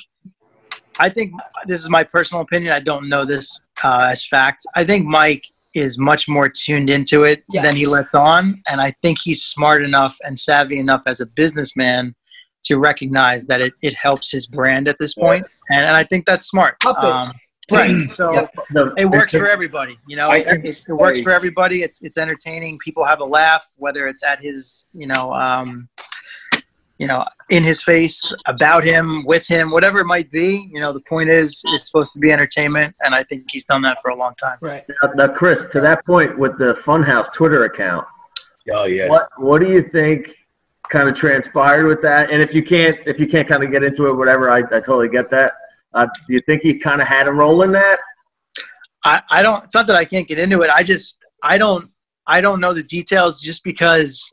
I 0.99 1.09
think 1.09 1.33
this 1.67 1.81
is 1.81 1.89
my 1.89 2.05
personal 2.05 2.43
opinion. 2.43 2.73
I 2.73 2.81
don't 2.81 3.09
know 3.09 3.25
this 3.25 3.61
uh, 3.83 4.09
as 4.13 4.25
fact. 4.25 4.65
I 4.77 4.85
think 4.85 5.05
Mike 5.07 5.43
is 5.75 5.99
much 5.99 6.29
more 6.29 6.49
tuned 6.49 6.89
into 6.89 7.25
it 7.25 7.43
than 7.63 7.75
he 7.75 7.87
lets 7.87 8.15
on, 8.15 8.63
and 8.69 8.81
I 8.81 8.95
think 9.03 9.19
he's 9.21 9.45
smart 9.45 9.83
enough 9.83 10.17
and 10.25 10.39
savvy 10.39 10.79
enough 10.79 11.03
as 11.07 11.21
a 11.21 11.27
businessman 11.27 12.15
to 12.65 12.79
recognize 12.79 13.47
that 13.47 13.61
it, 13.61 13.73
it 13.83 13.95
helps 13.95 14.31
his 14.31 14.47
brand 14.47 14.89
at 14.89 14.99
this 14.99 15.15
point, 15.15 15.47
and, 15.71 15.85
and 15.85 15.97
I 15.97 16.05
think 16.05 16.27
that's 16.27 16.47
smart. 16.47 16.77
Um, 16.85 17.31
right. 17.71 18.09
So 18.11 18.33
Yep. 18.35 18.55
The- 18.71 18.95
it 18.99 19.07
works 19.07 19.33
for 19.33 19.49
everybody 19.49 19.99
you 20.07 20.17
know? 20.17 20.29
I- 20.29 20.37
it, 20.39 20.65
it, 20.65 20.79
it 20.89 20.93
works 20.93 21.21
for 21.21 21.31
everybody. 21.33 21.83
It's 21.83 22.01
it's 22.03 22.19
entertaining. 22.19 22.79
People 22.79 23.05
have 23.05 23.21
a 23.21 23.25
laugh 23.25 23.65
whether 23.79 24.07
it's 24.09 24.23
at 24.23 24.41
his 24.41 24.87
you 24.93 25.07
know 25.07 25.33
um 25.33 25.89
you 26.99 27.07
know 27.07 27.25
in 27.51 27.63
his 27.65 27.83
face 27.83 28.35
about 28.47 28.85
him 28.85 29.25
with 29.27 29.47
him 29.47 29.71
whatever 29.71 29.99
it 30.01 30.05
might 30.07 30.31
be. 30.31 30.69
You 30.73 30.81
know 30.81 30.93
the 30.93 31.01
point 31.01 31.31
is 31.31 31.63
it's 31.69 31.87
supposed 31.89 32.13
to 32.13 32.19
be 32.19 32.31
entertainment 32.33 32.95
and 33.03 33.15
i 33.15 33.25
think 33.25 33.45
he's 33.51 33.65
done 33.65 33.83
that 33.83 33.99
for 34.03 34.11
a 34.11 34.15
long 34.17 34.35
time. 34.37 34.59
Right. 34.61 34.85
Now, 35.03 35.27
now, 35.27 35.35
Chris, 35.35 35.65
to 35.73 35.81
that 35.81 36.05
point 36.05 36.39
with 36.39 36.59
the 36.59 36.75
Funhouse 36.75 37.33
Twitter 37.33 37.65
account, 37.65 38.07
Oh 38.73 38.85
yeah. 38.85 39.09
what 39.09 39.29
what 39.39 39.61
do 39.61 39.71
you 39.71 39.83
think 39.83 40.35
kind 40.95 41.09
of 41.09 41.15
transpired 41.15 41.87
with 41.87 42.01
that? 42.03 42.31
And 42.31 42.41
if 42.41 42.55
you 42.55 42.63
can't 42.63 42.97
if 43.07 43.19
you 43.19 43.27
can't 43.27 43.49
kind 43.49 43.63
of 43.65 43.71
get 43.71 43.83
into 43.83 44.07
it, 44.09 44.15
whatever, 44.15 44.51
I, 44.51 44.59
I 44.59 44.81
totally 44.89 45.09
get 45.09 45.29
that. 45.31 45.53
Uh, 45.93 46.07
do 46.27 46.33
you 46.35 46.41
think 46.47 46.63
he 46.63 46.79
kind 46.79 47.01
of 47.03 47.09
had 47.09 47.27
a 47.29 47.33
role 47.33 47.63
in 47.63 47.73
that? 47.73 47.99
I, 49.05 49.23
I 49.31 49.43
don't 49.43 49.63
it's 49.65 49.75
not 49.75 49.87
that 49.89 49.97
i 49.97 50.05
can't 50.07 50.27
get 50.27 50.39
into 50.39 50.63
it 50.63 50.71
i 50.71 50.83
just 50.83 51.19
i 51.43 51.59
don't 51.59 51.87
i 52.27 52.41
don't 52.41 52.59
know 52.59 52.73
the 52.73 52.83
details 52.83 53.41
just 53.43 53.63
because 53.63 54.33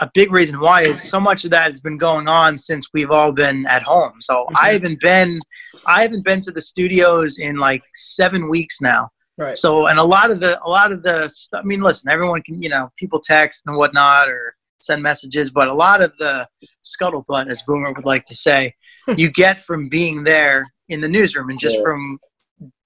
a 0.00 0.10
big 0.12 0.32
reason 0.32 0.58
why 0.58 0.82
is 0.82 1.00
so 1.08 1.20
much 1.20 1.44
of 1.44 1.50
that 1.52 1.70
has 1.70 1.80
been 1.80 1.98
going 1.98 2.26
on 2.26 2.58
since 2.58 2.84
we've 2.92 3.12
all 3.12 3.30
been 3.30 3.64
at 3.66 3.82
home 3.84 4.14
so 4.20 4.44
i 4.56 4.72
haven't 4.72 5.00
been 5.00 5.38
i 5.86 6.02
haven't 6.02 6.24
been 6.24 6.40
to 6.40 6.50
the 6.50 6.60
studios 6.60 7.38
in 7.38 7.56
like 7.56 7.82
seven 7.94 8.48
weeks 8.50 8.80
now 8.80 9.08
Right. 9.40 9.56
so 9.56 9.86
and 9.86 10.00
a 10.00 10.08
lot 10.16 10.32
of 10.32 10.40
the 10.40 10.52
a 10.64 10.68
lot 10.68 10.90
of 10.90 11.04
the 11.04 11.28
st- 11.28 11.62
i 11.62 11.64
mean 11.64 11.80
listen 11.80 12.10
everyone 12.10 12.42
can 12.42 12.60
you 12.60 12.68
know 12.68 12.90
people 12.96 13.20
text 13.20 13.62
and 13.66 13.76
whatnot 13.76 14.28
or 14.28 14.56
send 14.80 15.02
messages 15.02 15.50
but 15.50 15.68
a 15.68 15.74
lot 15.74 16.00
of 16.00 16.12
the 16.18 16.46
scuttlebutt 16.84 17.48
as 17.50 17.62
boomer 17.62 17.92
would 17.92 18.04
like 18.04 18.24
to 18.24 18.34
say 18.34 18.74
you 19.16 19.30
get 19.30 19.62
from 19.62 19.88
being 19.88 20.22
there 20.24 20.66
in 20.88 21.00
the 21.00 21.08
newsroom 21.08 21.50
and 21.50 21.58
just 21.58 21.76
Yeah. 21.76 21.82
from 21.82 22.18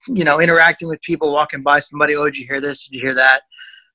you 0.07 0.23
know 0.23 0.41
interacting 0.41 0.87
with 0.89 1.01
people 1.01 1.31
walking 1.31 1.61
by 1.63 1.79
somebody 1.79 2.15
oh 2.15 2.25
did 2.25 2.37
you 2.37 2.45
hear 2.45 2.59
this? 2.59 2.83
Did 2.85 2.95
you 2.95 3.01
hear 3.01 3.13
that? 3.15 3.41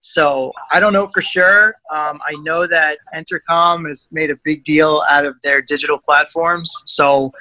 So 0.01 0.53
i 0.71 0.79
don't 0.81 0.93
know 0.93 1.07
for 1.07 1.21
sure. 1.21 1.75
Um, 1.93 2.19
i 2.27 2.35
know 2.43 2.67
that 2.67 2.99
entercom 3.15 3.87
has 3.89 4.09
made 4.13 4.31
a 4.31 4.37
big 4.45 4.65
deal 4.65 5.03
out 5.09 5.27
of 5.27 5.35
their 5.43 5.61
digital 5.61 5.99
platforms. 5.99 6.71
So 6.87 7.33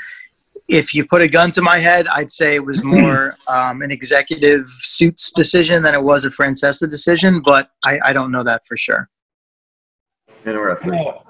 if 0.67 0.93
you 0.93 1.06
put 1.06 1.22
a 1.22 1.28
gun 1.30 1.50
to 1.52 1.62
my 1.62 1.80
head 1.80 2.08
i'd 2.10 2.30
say 2.32 2.56
it 2.56 2.65
was 2.65 2.84
more 2.96 3.36
um, 3.48 3.82
an 3.82 3.91
executive 3.91 4.65
suits 4.67 5.32
decision 5.32 5.82
than 5.82 5.93
it 5.93 6.04
was 6.04 6.26
a 6.26 6.30
francesa 6.30 6.89
decision 6.89 7.41
but 7.41 7.72
I, 7.86 8.00
I 8.06 8.12
don't 8.13 8.32
know 8.32 8.43
that 8.43 8.65
for 8.65 8.76
sure 8.76 9.10
Interesting. 10.48 10.92
No, 10.94 11.24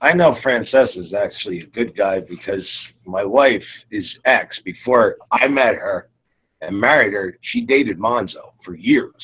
I 0.00 0.12
know 0.12 0.36
Francesa 0.44 0.96
is 0.96 1.12
actually 1.14 1.60
a 1.60 1.66
good 1.66 1.96
guy 1.96 2.20
because 2.20 2.66
my 3.04 3.24
wife 3.24 3.64
is 3.90 4.04
ex. 4.24 4.58
Before 4.64 5.16
I 5.30 5.48
met 5.48 5.74
her 5.74 6.08
and 6.60 6.78
married 6.78 7.12
her, 7.12 7.36
she 7.42 7.62
dated 7.62 7.98
Monzo 7.98 8.52
for 8.64 8.74
years. 8.74 9.14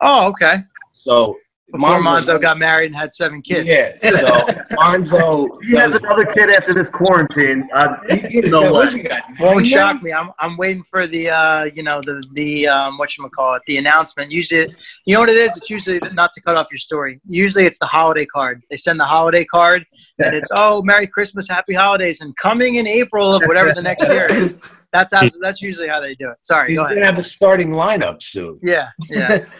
oh 0.00 0.28
okay 0.28 0.64
So 1.04 1.36
before 1.72 2.00
Monzo- 2.00 2.24
monzo 2.36 2.40
got 2.40 2.58
married 2.58 2.86
and 2.86 2.96
had 2.96 3.12
seven 3.12 3.42
kids 3.42 3.66
Yeah. 3.66 3.92
So 4.02 4.10
Monzo. 4.72 5.48
He 5.64 5.72
has 5.76 5.92
another 5.94 6.24
kid 6.24 6.48
after 6.50 6.72
this 6.72 6.88
quarantine. 6.88 7.68
Uh, 7.74 7.96
no 8.08 8.62
Yeah, 8.62 8.70
way. 8.70 8.70
what 8.70 8.92
you 8.92 9.02
got? 9.02 9.22
Won't 9.38 9.56
Nine? 9.58 9.64
shock 9.64 10.02
me. 10.02 10.12
I'm, 10.12 10.30
I'm 10.38 10.56
waiting 10.56 10.82
for 10.82 11.06
the 11.06 11.30
uh, 11.30 11.64
you 11.74 11.82
know 11.82 12.00
the 12.00 12.22
the 12.32 12.66
um, 12.68 12.96
what 12.98 13.16
you 13.16 13.28
call 13.28 13.54
it 13.54 13.62
the 13.66 13.76
announcement. 13.76 14.30
Usually, 14.30 14.74
you 15.04 15.14
know 15.14 15.20
what 15.20 15.28
it 15.28 15.36
is. 15.36 15.56
It's 15.56 15.68
usually 15.68 16.00
not 16.12 16.32
to 16.34 16.40
cut 16.40 16.56
off 16.56 16.68
your 16.70 16.78
story. 16.78 17.20
Usually, 17.26 17.66
it's 17.66 17.78
the 17.78 17.86
holiday 17.86 18.24
card. 18.26 18.62
They 18.70 18.76
send 18.78 18.98
the 18.98 19.04
holiday 19.04 19.44
card, 19.44 19.84
and 20.18 20.34
it's 20.34 20.50
oh 20.54 20.82
Merry 20.82 21.06
Christmas, 21.06 21.48
Happy 21.48 21.74
Holidays, 21.74 22.20
and 22.22 22.34
coming 22.36 22.76
in 22.76 22.86
April 22.86 23.34
of 23.34 23.42
whatever 23.44 23.72
the 23.72 23.82
next 23.82 24.08
year 24.08 24.26
is. 24.30 24.64
That's 24.92 25.12
how. 25.12 25.28
That's 25.42 25.60
usually 25.60 25.88
how 25.88 26.00
they 26.00 26.14
do 26.14 26.30
it. 26.30 26.38
Sorry, 26.40 26.70
He's 26.70 26.78
go 26.78 26.84
gonna 26.88 27.04
have 27.04 27.18
a 27.18 27.24
starting 27.36 27.70
lineup 27.72 28.16
soon. 28.32 28.58
Yeah, 28.62 28.88
yeah. 29.10 29.44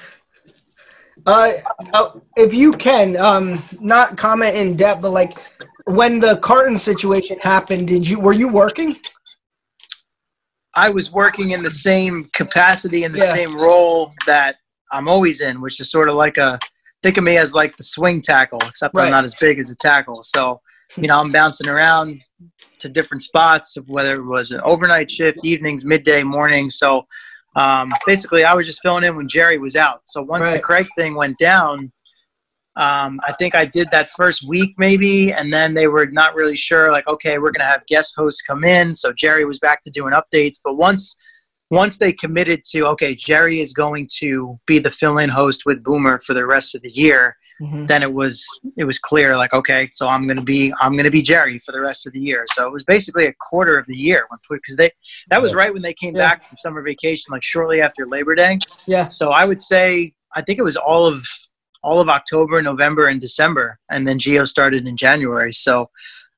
Uh, 1.26 1.52
uh, 1.92 2.10
if 2.36 2.54
you 2.54 2.72
can, 2.72 3.16
um, 3.16 3.62
not 3.80 4.16
comment 4.16 4.56
in 4.56 4.76
depth, 4.76 5.02
but 5.02 5.10
like 5.10 5.38
when 5.84 6.20
the 6.20 6.36
Carton 6.38 6.78
situation 6.78 7.38
happened, 7.40 7.88
did 7.88 8.08
you 8.08 8.20
were 8.20 8.32
you 8.32 8.48
working? 8.48 8.96
I 10.74 10.90
was 10.90 11.10
working 11.10 11.50
in 11.50 11.62
the 11.62 11.70
same 11.70 12.30
capacity 12.32 13.04
in 13.04 13.12
the 13.12 13.18
Yeah. 13.18 13.32
same 13.34 13.56
role 13.56 14.12
that 14.26 14.56
I'm 14.92 15.08
always 15.08 15.40
in, 15.40 15.60
which 15.60 15.80
is 15.80 15.90
sort 15.90 16.08
of 16.08 16.14
like 16.14 16.36
a 16.36 16.58
think 17.02 17.16
of 17.16 17.24
me 17.24 17.36
as 17.36 17.54
like 17.54 17.76
the 17.76 17.82
swing 17.82 18.20
tackle, 18.20 18.60
except 18.66 18.94
Right. 18.94 19.04
I'm 19.04 19.10
not 19.10 19.24
as 19.24 19.34
big 19.34 19.58
as 19.58 19.70
a 19.70 19.76
tackle. 19.76 20.22
So, 20.22 20.60
you 20.96 21.08
know, 21.08 21.18
I'm 21.18 21.32
bouncing 21.32 21.68
around 21.68 22.24
to 22.80 22.88
different 22.88 23.22
spots, 23.22 23.76
of 23.76 23.88
whether 23.88 24.16
it 24.16 24.24
was 24.24 24.50
an 24.50 24.60
overnight 24.62 25.10
shift, 25.10 25.40
evenings, 25.44 25.84
midday, 25.84 26.22
morning. 26.22 26.70
So, 26.70 27.06
um, 27.56 27.92
basically, 28.06 28.44
I 28.44 28.54
was 28.54 28.66
just 28.66 28.80
filling 28.82 29.04
in 29.04 29.16
when 29.16 29.28
Jerry 29.28 29.58
was 29.58 29.76
out. 29.76 30.02
So 30.06 30.22
once 30.22 30.52
the 30.52 30.60
Craig 30.60 30.86
thing 30.96 31.14
went 31.14 31.38
down, 31.38 31.78
um, 32.76 33.18
I 33.26 33.32
think 33.32 33.56
I 33.56 33.64
did 33.64 33.88
that 33.90 34.08
first 34.10 34.46
week 34.46 34.74
maybe, 34.78 35.32
and 35.32 35.52
then 35.52 35.74
they 35.74 35.88
were 35.88 36.06
not 36.06 36.36
really 36.36 36.54
sure. 36.54 36.92
Like, 36.92 37.08
okay, 37.08 37.38
we're 37.38 37.50
gonna 37.50 37.68
have 37.68 37.84
guest 37.86 38.14
hosts 38.16 38.40
come 38.40 38.62
in, 38.62 38.94
so 38.94 39.12
Jerry 39.12 39.44
was 39.44 39.58
back 39.58 39.82
to 39.82 39.90
doing 39.90 40.12
updates. 40.12 40.58
But 40.62 40.76
once 40.76 41.16
once 41.70 41.98
they 41.98 42.12
committed 42.12 42.62
to 42.70 42.86
okay, 42.86 43.14
Jerry 43.14 43.60
is 43.60 43.72
going 43.72 44.08
to 44.18 44.58
be 44.66 44.78
the 44.78 44.90
fill-in 44.90 45.28
host 45.28 45.62
with 45.66 45.82
Boomer 45.82 46.18
for 46.18 46.34
the 46.34 46.46
rest 46.46 46.74
of 46.74 46.82
the 46.82 46.90
year, 46.90 47.36
then 47.60 48.02
it 48.02 48.12
was 48.12 48.44
it 48.76 48.84
was 48.84 48.98
clear 48.98 49.36
like 49.36 49.52
okay, 49.52 49.88
so 49.92 50.06
I'm 50.08 50.26
gonna 50.28 50.42
be 50.42 50.72
I'm 50.80 50.96
gonna 50.96 51.10
be 51.10 51.22
Jerry 51.22 51.58
for 51.58 51.72
the 51.72 51.80
rest 51.80 52.06
of 52.06 52.12
the 52.12 52.20
year. 52.20 52.44
So 52.54 52.66
it 52.66 52.72
was 52.72 52.84
basically 52.84 53.26
a 53.26 53.32
quarter 53.34 53.76
of 53.76 53.86
the 53.86 53.96
year 53.96 54.26
when 54.28 54.38
because 54.50 54.76
they 54.76 54.90
that 55.30 55.42
was 55.42 55.54
right 55.54 55.72
when 55.72 55.82
they 55.82 55.94
came 55.94 56.14
Yeah. 56.14 56.28
back 56.28 56.44
from 56.48 56.56
summer 56.58 56.82
vacation, 56.82 57.32
like 57.32 57.42
shortly 57.42 57.80
after 57.80 58.06
Labor 58.06 58.34
Day. 58.34 58.58
Yeah. 58.86 59.08
So 59.08 59.30
I 59.30 59.44
would 59.44 59.60
say 59.60 60.12
I 60.36 60.42
think 60.42 60.58
it 60.58 60.62
was 60.62 60.76
all 60.76 61.06
of 61.06 61.26
all 61.82 62.00
of 62.00 62.08
October, 62.08 62.60
November, 62.62 63.06
and 63.08 63.20
December, 63.20 63.78
and 63.90 64.06
then 64.06 64.18
Gio 64.18 64.46
started 64.46 64.86
in 64.86 64.96
January. 64.96 65.52
So 65.52 65.90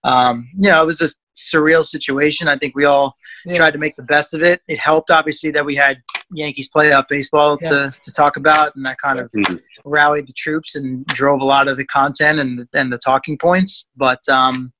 um, 0.04 0.48
you 0.56 0.70
know, 0.70 0.82
it 0.82 0.86
was 0.86 1.02
a 1.02 1.08
surreal 1.36 1.84
situation. 1.84 2.48
I 2.48 2.56
think 2.56 2.74
we 2.74 2.86
all 2.86 3.14
Yeah. 3.44 3.56
tried 3.56 3.72
to 3.72 3.78
make 3.78 3.96
the 3.96 4.02
best 4.02 4.32
of 4.32 4.42
it. 4.42 4.62
It 4.68 4.78
helped 4.78 5.10
obviously 5.10 5.50
that 5.50 5.64
we 5.64 5.76
had 5.76 5.98
Yankees 6.32 6.68
playoff 6.74 7.06
baseball 7.08 7.58
to, 7.58 7.94
to 8.02 8.12
talk 8.12 8.36
about, 8.36 8.74
and 8.76 8.84
that 8.86 8.98
kind 8.98 9.18
of 9.18 9.30
Mhm. 9.32 9.60
rallied 9.84 10.26
the 10.26 10.32
troops 10.32 10.74
and 10.76 11.04
drove 11.06 11.40
a 11.40 11.44
lot 11.44 11.68
of 11.68 11.76
the 11.76 11.84
content 11.86 12.38
and 12.38 12.64
and 12.74 12.92
the 12.92 12.98
talking 12.98 13.36
points. 13.38 13.86
But 13.96 14.26
um, 14.28 14.72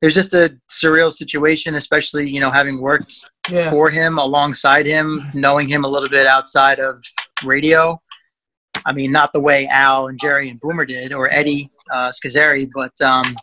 there's 0.00 0.14
just 0.14 0.34
a 0.34 0.56
surreal 0.70 1.12
situation, 1.12 1.74
especially 1.76 2.28
you 2.28 2.40
know 2.40 2.50
having 2.50 2.80
worked 2.80 3.14
Yeah. 3.48 3.70
for 3.70 3.90
him, 3.90 4.18
alongside 4.18 4.86
him, 4.86 5.30
knowing 5.34 5.68
him 5.68 5.84
a 5.84 5.88
little 5.88 6.08
bit 6.08 6.26
outside 6.26 6.78
of 6.80 7.02
radio. 7.44 8.00
I 8.84 8.92
mean, 8.92 9.10
not 9.10 9.32
the 9.32 9.40
way 9.40 9.66
Al 9.68 10.08
and 10.08 10.18
Jerry 10.20 10.50
and 10.50 10.60
Boomer 10.60 10.84
did, 10.84 11.12
or 11.12 11.30
Eddie 11.32 11.70
uh, 11.92 12.10
Scozzare, 12.10 12.68
but 12.74 12.92
um, 13.00 13.36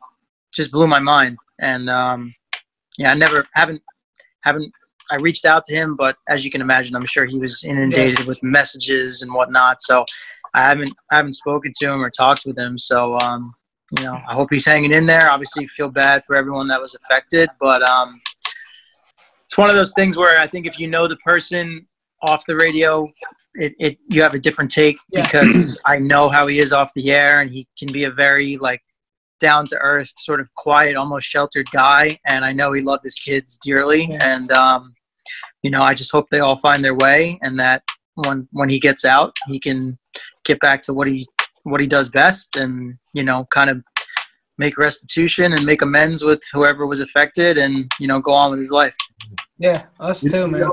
just 0.54 0.72
blew 0.72 0.88
my 0.88 1.00
mind. 1.00 1.38
And 1.60 1.90
um, 1.90 2.34
yeah, 2.98 3.12
I 3.12 3.16
never 3.16 3.48
haven't 3.54 3.82
haven't. 4.42 4.72
I 5.14 5.18
reached 5.18 5.46
out 5.46 5.64
to 5.66 5.76
him, 5.76 5.96
but 5.96 6.18
as 6.28 6.44
you 6.44 6.50
can 6.50 6.60
imagine, 6.60 6.96
I'm 6.96 7.06
sure 7.06 7.26
he 7.26 7.38
was 7.38 7.64
inundated 7.64 8.22
yeah. 8.22 8.26
with 8.26 8.42
messages 8.42 9.22
and 9.22 9.32
whatnot. 9.32 9.80
So 9.84 10.06
I 10.56 10.64
haven't 10.64 10.92
I 11.12 11.18
haven't 11.18 11.34
spoken 11.34 11.72
to 11.80 11.86
him 11.86 12.04
or 12.04 12.10
talked 12.10 12.46
with 12.48 12.58
him. 12.58 12.80
So 12.80 13.20
um, 13.20 13.54
you 13.96 14.04
know, 14.04 14.20
I 14.28 14.34
hope 14.34 14.50
he's 14.52 14.66
hanging 14.66 14.92
in 14.92 15.06
there. 15.06 15.30
Obviously, 15.30 15.68
feel 15.68 15.90
bad 15.90 16.24
for 16.26 16.36
everyone 16.36 16.68
that 16.70 16.82
was 16.82 16.96
affected, 16.96 17.48
but 17.60 17.84
um, 17.84 18.20
it's 19.46 19.56
one 19.56 19.70
of 19.70 19.76
those 19.76 19.94
things 19.94 20.18
where 20.18 20.40
I 20.40 20.48
think 20.48 20.66
if 20.66 20.80
you 20.80 20.88
know 20.88 21.08
the 21.08 21.18
person 21.18 21.86
off 22.24 22.44
the 22.48 22.56
radio, 22.56 23.08
it, 23.54 23.76
it 23.80 23.98
you 24.08 24.24
have 24.24 24.34
a 24.34 24.40
different 24.40 24.72
take 24.72 24.98
yeah. 25.12 25.26
because 25.26 25.80
I 25.86 26.00
know 26.00 26.28
how 26.28 26.48
he 26.48 26.58
is 26.58 26.74
off 26.74 26.92
the 26.96 27.12
air, 27.12 27.42
and 27.42 27.52
he 27.52 27.68
can 27.78 27.94
be 27.94 28.06
a 28.06 28.12
very 28.12 28.58
like 28.58 28.82
down 29.44 29.68
to 29.68 29.78
earth, 29.78 30.12
sort 30.18 30.40
of 30.40 30.48
quiet, 30.56 30.96
almost 30.96 31.28
sheltered 31.28 31.70
guy. 31.72 32.18
And 32.26 32.46
I 32.46 32.54
know 32.54 32.72
he 32.72 32.82
loved 32.82 33.04
his 33.04 33.16
kids 33.16 33.60
dearly. 33.62 34.06
Yeah. 34.06 34.36
And, 34.36 34.52
um, 34.54 34.96
you 35.64 35.72
know, 35.72 35.82
I 35.82 35.94
just 35.94 36.12
hope 36.12 36.28
they 36.30 36.40
all 36.40 36.58
find 36.58 36.84
their 36.84 36.96
way 36.96 37.40
and 37.42 37.60
that 37.60 37.84
when, 38.16 38.48
when 38.52 38.70
he 38.70 38.80
gets 38.80 39.06
out, 39.06 39.34
he 39.48 39.60
can 39.60 39.98
get 40.46 40.60
back 40.60 40.84
to 40.84 40.94
what 40.94 41.08
he, 41.08 41.26
what 41.64 41.82
he 41.82 41.88
does 41.88 42.10
best 42.10 42.56
and, 42.56 42.98
you 43.14 43.24
know, 43.24 43.46
kind 43.52 43.70
of 43.70 43.82
make 44.58 44.78
restitution 44.78 45.54
and 45.54 45.66
make 45.66 45.82
amends 45.82 46.24
with 46.24 46.42
whoever 46.52 46.86
was 46.86 47.00
affected 47.00 47.58
and, 47.58 47.92
you 48.00 48.08
know, 48.08 48.20
go 48.20 48.32
on 48.32 48.52
with 48.52 48.60
his 48.60 48.72
life. 48.72 48.96
Yeah, 49.58 49.84
us 50.00 50.22
too, 50.22 50.48
man. 50.48 50.70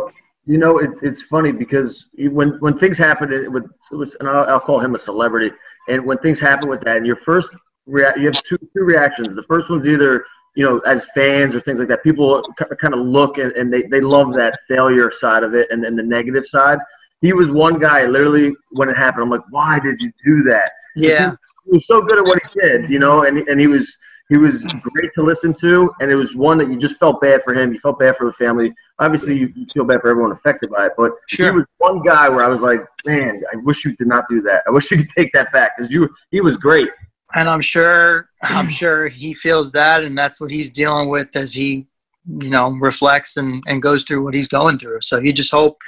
You 0.47 0.59
know, 0.59 0.79
it's 0.79 1.01
it's 1.03 1.23
funny 1.23 1.53
because 1.53 2.11
when 2.19 2.59
when 2.61 2.79
things 2.79 2.99
happen, 2.99 3.33
it 3.33 3.51
was, 3.51 3.63
it 3.93 3.95
was 3.95 4.17
and 4.17 4.29
I'll, 4.29 4.45
I'll 4.45 4.61
call 4.61 4.81
him 4.81 4.95
a 4.95 4.99
celebrity. 4.99 5.55
And 5.89 6.05
when 6.05 6.19
things 6.19 6.41
happen 6.41 6.69
with 6.69 6.81
that, 6.81 6.97
and 6.97 7.07
your 7.07 7.17
first 7.17 7.55
rea- 7.87 8.15
you 8.17 8.27
have 8.27 8.43
two 8.43 8.59
two 8.59 8.83
reactions. 8.83 9.35
The 9.35 9.43
first 9.45 9.71
one's 9.71 9.87
either 9.87 10.25
you 10.55 10.65
know 10.65 10.79
as 10.81 11.07
fans 11.15 11.55
or 11.55 11.61
things 11.61 11.79
like 11.79 11.89
that. 11.89 12.03
People 12.03 12.43
kind 12.81 12.95
of 12.95 13.01
look 13.01 13.39
and, 13.39 13.53
and 13.53 13.73
they 13.73 13.83
they 13.83 14.01
love 14.01 14.35
that 14.35 14.59
failure 14.67 15.11
side 15.11 15.43
of 15.43 15.55
it 15.55 15.69
and 15.71 15.83
then 15.83 15.97
the 15.97 16.03
negative 16.03 16.47
side. 16.47 16.79
He 17.21 17.33
was 17.33 17.51
one 17.51 17.79
guy 17.79 18.07
literally 18.07 18.55
when 18.71 18.89
it 18.89 18.97
happened. 18.97 19.25
I'm 19.25 19.31
like, 19.31 19.43
why 19.51 19.79
did 19.79 20.01
you 20.01 20.11
do 20.25 20.43
that? 20.45 20.73
Yeah, 20.97 21.31
he, 21.31 21.37
he 21.67 21.73
was 21.73 21.87
so 21.87 22.03
good 22.03 22.19
at 22.19 22.25
what 22.25 22.41
he 22.43 22.61
did, 22.61 22.91
you 22.91 22.99
know, 22.99 23.25
and 23.25 23.39
and 23.49 23.61
he 23.61 23.67
was 23.67 23.97
he 24.31 24.39
was 24.39 24.63
great 24.65 25.13
to 25.15 25.23
listen 25.23 25.53
to, 25.55 25.93
and 26.01 26.11
it 26.11 26.15
was 26.15 26.37
one 26.37 26.57
that 26.59 26.69
you 26.69 26.79
just 26.79 26.97
felt 26.99 27.21
bad 27.21 27.43
for 27.43 27.53
him. 27.53 27.73
You 27.75 27.81
felt 27.81 27.99
bad 27.99 28.17
for 28.17 28.27
the 28.27 28.33
family. 28.33 28.73
Obviously, 29.01 29.37
you, 29.37 29.53
you 29.57 29.67
feel 29.75 29.85
bad 29.85 30.01
for 30.01 30.09
everyone 30.09 30.31
affected 30.31 30.71
by 30.71 30.87
it, 30.87 30.93
but 30.97 31.13
sure. 31.27 31.47
he 31.47 31.59
was 31.59 31.67
one 31.79 32.01
guy 32.03 32.29
where 32.29 32.45
I 32.45 32.49
was 32.49 32.63
like, 32.63 32.81
man, 33.05 33.43
I 33.53 33.57
wish 33.57 33.85
you 33.85 33.97
did 33.97 34.07
not 34.07 34.27
do 34.29 34.41
that. 34.43 34.63
I 34.69 34.71
wish 34.71 34.89
you 34.93 34.99
could 34.99 35.09
take 35.09 35.33
that 35.33 35.53
back 35.53 35.77
because 35.77 35.91
you 35.91 36.09
he 36.31 36.41
was 36.41 36.57
great 36.57 36.89
and 37.35 37.49
I'm 37.49 37.61
sure 37.61 38.29
I'm 38.43 38.69
sure 38.81 39.09
he 39.09 39.35
feels 39.35 39.73
that, 39.73 40.05
and 40.05 40.17
that's 40.17 40.41
what 40.41 40.51
he's 40.51 40.71
dealing 40.71 41.09
with 41.09 41.35
as 41.37 41.53
he, 41.53 41.87
you 42.27 42.51
know, 42.51 42.71
reflects 42.71 43.37
and, 43.37 43.63
and 43.67 43.83
goes 43.83 44.03
through 44.05 44.25
what 44.25 44.35
he's 44.35 44.49
going 44.49 44.79
through. 44.79 45.01
So 45.03 45.19
you 45.19 45.33
just 45.33 45.51
hope 45.51 45.79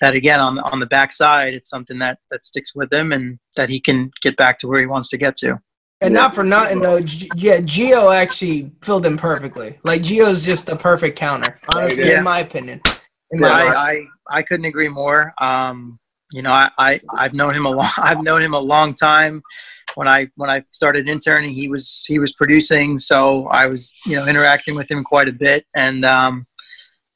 that 0.00 0.14
again 0.14 0.40
on 0.40 0.56
the 0.56 0.62
on 0.62 0.80
the 0.80 0.86
backside, 0.86 1.54
it's 1.54 1.70
something 1.70 1.98
that 2.00 2.18
that 2.30 2.44
sticks 2.44 2.74
with 2.74 2.92
him 2.92 3.12
and 3.12 3.38
that 3.56 3.68
he 3.68 3.80
can 3.80 4.10
get 4.22 4.36
back 4.36 4.58
to 4.58 4.68
where 4.68 4.80
he 4.80 4.86
wants 4.86 5.08
to 5.10 5.16
get 5.16 5.36
to. 5.36 5.60
And 6.00 6.14
not 6.14 6.34
for 6.34 6.42
nothing 6.42 6.80
though, 6.80 7.00
G- 7.00 7.30
yeah, 7.36 7.58
Gio 7.58 8.12
actually 8.12 8.72
filled 8.82 9.06
in 9.06 9.16
perfectly. 9.16 9.78
Like 9.84 10.02
Gio's 10.02 10.44
just 10.44 10.68
a 10.68 10.74
perfect 10.74 11.16
counter, 11.16 11.60
honestly, 11.68 12.08
yeah. 12.08 12.18
in 12.18 12.24
my 12.24 12.40
opinion. 12.40 12.80
In 13.30 13.40
my 13.40 13.48
I, 13.48 13.92
I, 13.92 14.04
I 14.28 14.42
couldn't 14.42 14.66
agree 14.66 14.88
more. 14.88 15.32
Um, 15.40 16.00
you 16.32 16.42
know, 16.42 16.50
I, 16.50 16.70
I 16.76 17.00
I've 17.16 17.34
known 17.34 17.54
him 17.54 17.66
a 17.66 17.70
long 17.70 17.90
I've 17.98 18.22
known 18.22 18.42
him 18.42 18.54
a 18.54 18.60
long 18.60 18.94
time 18.94 19.42
when 19.94 20.08
I 20.08 20.28
when 20.36 20.50
I 20.50 20.62
started 20.70 21.08
interning, 21.08 21.54
he 21.54 21.68
was 21.68 22.04
he 22.06 22.18
was 22.18 22.32
producing, 22.32 22.98
so 22.98 23.46
I 23.48 23.66
was 23.66 23.94
you 24.06 24.16
know 24.16 24.26
interacting 24.26 24.74
with 24.74 24.90
him 24.90 25.04
quite 25.04 25.28
a 25.28 25.32
bit, 25.32 25.66
and 25.74 26.04
um, 26.04 26.46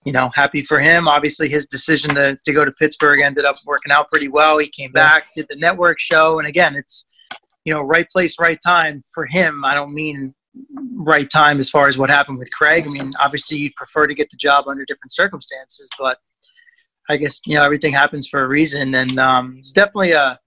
you 0.05 0.13
know 0.13 0.31
happy 0.35 0.63
for 0.63 0.79
him. 0.79 1.09
Obviously, 1.09 1.49
his 1.49 1.67
decision 1.67 2.15
to 2.15 2.39
to 2.45 2.53
go 2.53 2.65
to 2.65 2.73
Pittsburgh 2.73 3.21
ended 3.23 3.45
up 3.45 3.57
working 3.67 3.93
out 3.93 4.09
pretty 4.09 4.29
well. 4.29 4.59
He 4.59 4.69
came 4.69 4.93
back, 4.93 5.33
did 5.35 5.47
the 5.49 5.57
network 5.57 5.99
show, 5.99 6.39
and 6.39 6.49
again, 6.49 6.75
it's 6.75 7.07
you 7.65 7.73
know 7.73 7.83
right 7.83 8.09
place, 8.09 8.37
right 8.39 8.59
time 8.65 9.03
for 9.15 9.27
him. 9.27 9.65
I 9.65 9.75
don't 9.75 9.95
mean 9.95 10.35
right 10.95 11.29
time 11.31 11.59
as 11.59 11.69
far 11.69 11.87
as 11.89 11.99
what 11.99 12.11
happened 12.11 12.39
with 12.39 12.51
Craig. 12.51 12.85
I 12.87 12.91
mean, 12.91 13.11
obviously, 13.21 13.59
you'd 13.59 13.77
prefer 13.77 14.07
to 14.07 14.15
get 14.15 14.31
the 14.31 14.37
job 14.37 14.67
under 14.69 14.85
different 14.85 15.13
circumstances, 15.13 15.89
but 15.99 16.19
I 17.09 17.17
guess 17.17 17.41
you 17.47 17.57
know 17.57 17.63
everything 17.63 17.93
happens 17.93 18.27
for 18.27 18.43
a 18.43 18.49
reason, 18.49 18.95
and 18.95 19.19
um, 19.19 19.57
it's 19.59 19.73
definitely 19.73 20.13
a 20.13 20.39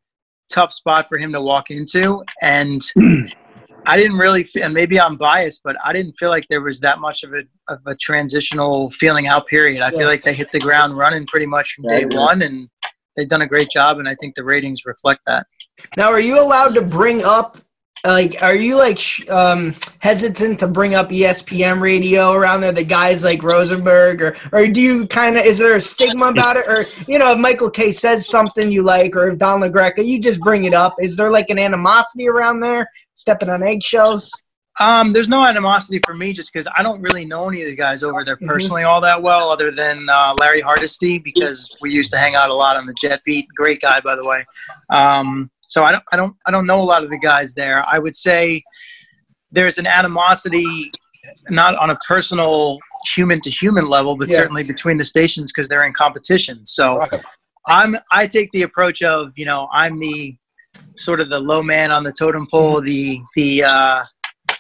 tough 0.49 0.73
spot 0.73 1.07
for 1.07 1.17
him 1.17 1.31
to 1.33 1.41
walk 1.41 1.69
into. 1.69 2.23
And 2.41 2.81
I 3.85 3.97
didn't 3.97 4.17
really, 4.17 4.43
feel, 4.43 4.63
and 4.65 4.73
maybe 4.73 4.99
I'm 4.99 5.17
biased, 5.17 5.61
but 5.63 5.75
I 5.83 5.93
didn't 5.93 6.13
feel 6.13 6.29
like 6.29 6.45
there 6.49 6.61
was 6.61 6.79
that 6.81 6.99
much 6.99 7.23
of 7.23 7.33
a, 7.33 7.41
of 7.73 7.79
a 7.85 7.95
transitional 7.95 8.89
feeling 8.91 9.27
out 9.27 9.47
period. 9.47 9.81
I 9.81 9.89
yeah. 9.91 9.97
feel 9.97 10.07
like 10.07 10.23
they 10.23 10.33
hit 10.33 10.51
the 10.51 10.59
ground 10.59 10.97
running 10.97 11.25
pretty 11.25 11.45
much 11.45 11.73
from 11.73 11.85
day 11.85 12.05
one, 12.11 12.41
and 12.41 12.69
they've 13.15 13.29
done 13.29 13.41
a 13.41 13.47
great 13.47 13.69
job. 13.71 13.99
And 13.99 14.07
I 14.07 14.15
think 14.15 14.35
the 14.35 14.43
ratings 14.43 14.85
reflect 14.85 15.21
that. 15.27 15.47
Now, 15.95 16.09
are 16.09 16.19
you 16.19 16.41
allowed 16.41 16.73
to 16.75 16.81
bring 16.81 17.23
up 17.23 17.57
like 18.05 18.41
are 18.41 18.55
you 18.55 18.77
like 18.77 18.99
um, 19.29 19.75
hesitant 19.99 20.59
to 20.59 20.67
bring 20.67 20.95
up 20.95 21.09
espn 21.09 21.81
radio 21.81 22.31
around 22.31 22.61
there 22.61 22.71
the 22.71 22.83
guys 22.83 23.23
like 23.23 23.43
rosenberg 23.43 24.21
or 24.21 24.35
or 24.51 24.67
do 24.67 24.79
you 24.79 25.07
kind 25.07 25.37
of 25.37 25.45
is 25.45 25.57
there 25.57 25.75
a 25.75 25.81
stigma 25.81 26.27
about 26.27 26.57
it 26.57 26.67
or 26.67 26.85
you 27.07 27.19
know 27.19 27.31
if 27.31 27.39
michael 27.39 27.69
kay 27.69 27.91
says 27.91 28.27
something 28.27 28.71
you 28.71 28.83
like 28.83 29.15
or 29.15 29.29
if 29.29 29.39
don 29.39 29.61
la 29.61 29.67
greca 29.67 30.05
you 30.05 30.19
just 30.19 30.39
bring 30.41 30.65
it 30.65 30.73
up 30.73 30.95
is 30.99 31.15
there 31.17 31.31
like 31.31 31.49
an 31.49 31.59
animosity 31.59 32.27
around 32.27 32.59
there 32.59 32.89
stepping 33.15 33.49
on 33.49 33.63
eggshells 33.63 34.31
um, 34.79 35.11
there's 35.11 35.27
no 35.27 35.45
animosity 35.45 35.99
for 36.05 36.13
me 36.13 36.31
just 36.31 36.53
because 36.53 36.65
I 36.73 36.83
don't 36.83 37.01
really 37.01 37.25
know 37.25 37.49
any 37.49 37.61
of 37.63 37.67
the 37.67 37.75
guys 37.75 38.01
over 38.01 38.23
there 38.23 38.37
mm-hmm. 38.37 38.47
personally 38.47 38.83
mm-hmm. 38.83 38.91
all 38.91 39.01
that 39.01 39.21
well, 39.21 39.49
other 39.49 39.71
than 39.71 40.07
uh, 40.07 40.33
Larry 40.37 40.61
Hardesty 40.61 41.19
because 41.19 41.69
we 41.81 41.91
used 41.91 42.11
to 42.11 42.17
hang 42.17 42.35
out 42.35 42.49
a 42.49 42.53
lot 42.53 42.77
on 42.77 42.85
the 42.85 42.93
jet 42.93 43.21
beat. 43.25 43.49
Great 43.57 43.81
guy, 43.81 43.99
by 43.99 44.15
the 44.15 44.25
way. 44.25 44.45
Um, 44.89 45.51
so 45.69 45.83
I 45.83 45.91
don't, 45.91 46.03
I 46.11 46.17
don't, 46.17 46.35
I 46.47 46.51
don't 46.51 46.65
know 46.65 46.81
a 46.81 46.83
lot 46.83 47.03
of 47.03 47.11
the 47.11 47.17
guys 47.19 47.53
there. 47.53 47.87
I 47.87 47.99
would 47.99 48.15
say 48.15 48.63
there's 49.51 49.77
an 49.77 49.85
animosity, 49.85 50.91
not 51.51 51.75
on 51.75 51.91
a 51.91 51.95
personal 51.97 52.79
human 53.13 53.39
to 53.41 53.51
human 53.51 53.85
level, 53.85 54.17
but 54.17 54.29
yeah. 54.29 54.37
certainly 54.37 54.63
between 54.63 54.97
the 54.97 55.05
stations 55.05 55.51
because 55.51 55.69
they're 55.69 55.85
in 55.85 55.93
competition. 55.93 56.65
So 56.65 57.05
I'm, 57.67 57.95
I 58.11 58.25
take 58.25 58.49
the 58.51 58.63
approach 58.63 59.03
of, 59.03 59.31
you 59.35 59.45
know, 59.45 59.69
I'm 59.71 59.99
the 59.99 60.35
sort 60.95 61.19
of 61.19 61.29
the 61.29 61.39
low 61.39 61.61
man 61.61 61.91
on 61.91 62.03
the 62.03 62.11
totem 62.11 62.47
pole, 62.47 62.77
mm-hmm. 62.77 62.85
the, 62.85 63.21
the, 63.35 63.63
uh, 63.63 64.05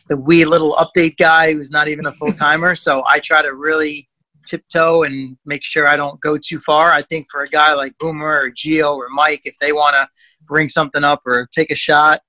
the 0.09 0.17
wee 0.17 0.45
little 0.45 0.75
update 0.75 1.17
guy 1.17 1.53
who's 1.53 1.71
not 1.71 1.87
even 1.87 2.05
a 2.05 2.11
full 2.13 2.33
timer. 2.33 2.75
so 2.75 3.03
I 3.07 3.19
try 3.19 3.41
to 3.41 3.55
really 3.55 4.08
tiptoe 4.45 5.03
and 5.03 5.37
make 5.45 5.63
sure 5.63 5.87
I 5.87 5.95
don't 5.95 6.19
go 6.21 6.37
too 6.37 6.59
far. 6.59 6.91
I 6.91 7.03
think 7.03 7.27
for 7.29 7.43
a 7.43 7.49
guy 7.49 7.73
like 7.73 7.97
Boomer 7.99 8.41
or 8.41 8.51
Gio 8.51 8.95
or 8.95 9.07
Mike, 9.09 9.41
if 9.45 9.57
they 9.59 9.71
want 9.71 9.95
to 9.95 10.07
bring 10.45 10.69
something 10.69 11.03
up 11.03 11.21
or 11.25 11.47
take 11.53 11.71
a 11.71 11.75
shot, 11.75 12.21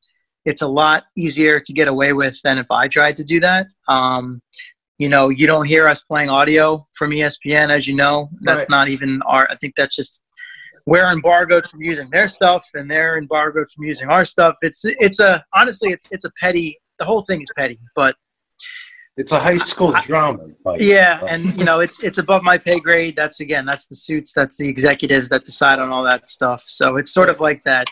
it's 0.44 0.62
a 0.62 0.68
lot 0.68 1.04
easier 1.16 1.60
to 1.60 1.72
get 1.72 1.88
away 1.88 2.12
with 2.12 2.40
than 2.42 2.58
if 2.58 2.70
I 2.70 2.88
tried 2.88 3.16
to 3.18 3.24
do 3.24 3.40
that. 3.40 3.66
Um, 3.88 4.40
you 4.98 5.08
know, 5.08 5.30
you 5.30 5.46
don't 5.46 5.66
hear 5.66 5.88
us 5.88 6.02
playing 6.02 6.28
audio 6.28 6.84
from 6.94 7.10
ESPN, 7.10 7.70
as 7.70 7.86
you 7.86 7.94
know. 7.94 8.28
That's 8.42 8.60
right. 8.60 8.70
not 8.70 8.88
even 8.88 9.22
our. 9.22 9.48
I 9.50 9.56
think 9.56 9.74
that's 9.74 9.96
just 9.96 10.22
we're 10.86 11.10
embargoed 11.10 11.66
from 11.66 11.80
using 11.82 12.10
their 12.10 12.28
stuff, 12.28 12.66
and 12.74 12.90
they're 12.90 13.16
embargoed 13.16 13.68
from 13.74 13.84
using 13.84 14.08
our 14.08 14.24
stuff. 14.24 14.56
It's 14.60 14.82
it's 14.84 15.20
a 15.20 15.42
honestly, 15.54 15.90
it's 15.90 16.06
it's 16.10 16.24
a 16.24 16.32
petty. 16.40 16.78
The 16.98 17.06
whole 17.06 17.22
thing 17.22 17.40
is 17.40 17.48
petty, 17.56 17.78
but 17.94 18.14
it's 19.16 19.30
a 19.32 19.40
high 19.40 19.58
school 19.68 19.94
I, 19.94 20.06
drama. 20.06 20.46
Fight. 20.64 20.80
Yeah, 20.80 21.20
and 21.28 21.44
you 21.58 21.64
know, 21.64 21.80
it's 21.80 22.02
it's 22.02 22.18
above 22.18 22.42
my 22.42 22.58
pay 22.58 22.80
grade. 22.80 23.16
That's 23.16 23.40
again, 23.40 23.66
that's 23.66 23.86
the 23.86 23.94
suits, 23.94 24.32
that's 24.32 24.56
the 24.56 24.68
executives 24.68 25.28
that 25.28 25.44
decide 25.44 25.78
on 25.78 25.90
all 25.90 26.02
that 26.04 26.30
stuff. 26.30 26.64
So 26.66 26.96
it's 26.96 27.12
sort 27.12 27.28
of 27.28 27.40
like 27.40 27.62
that. 27.64 27.86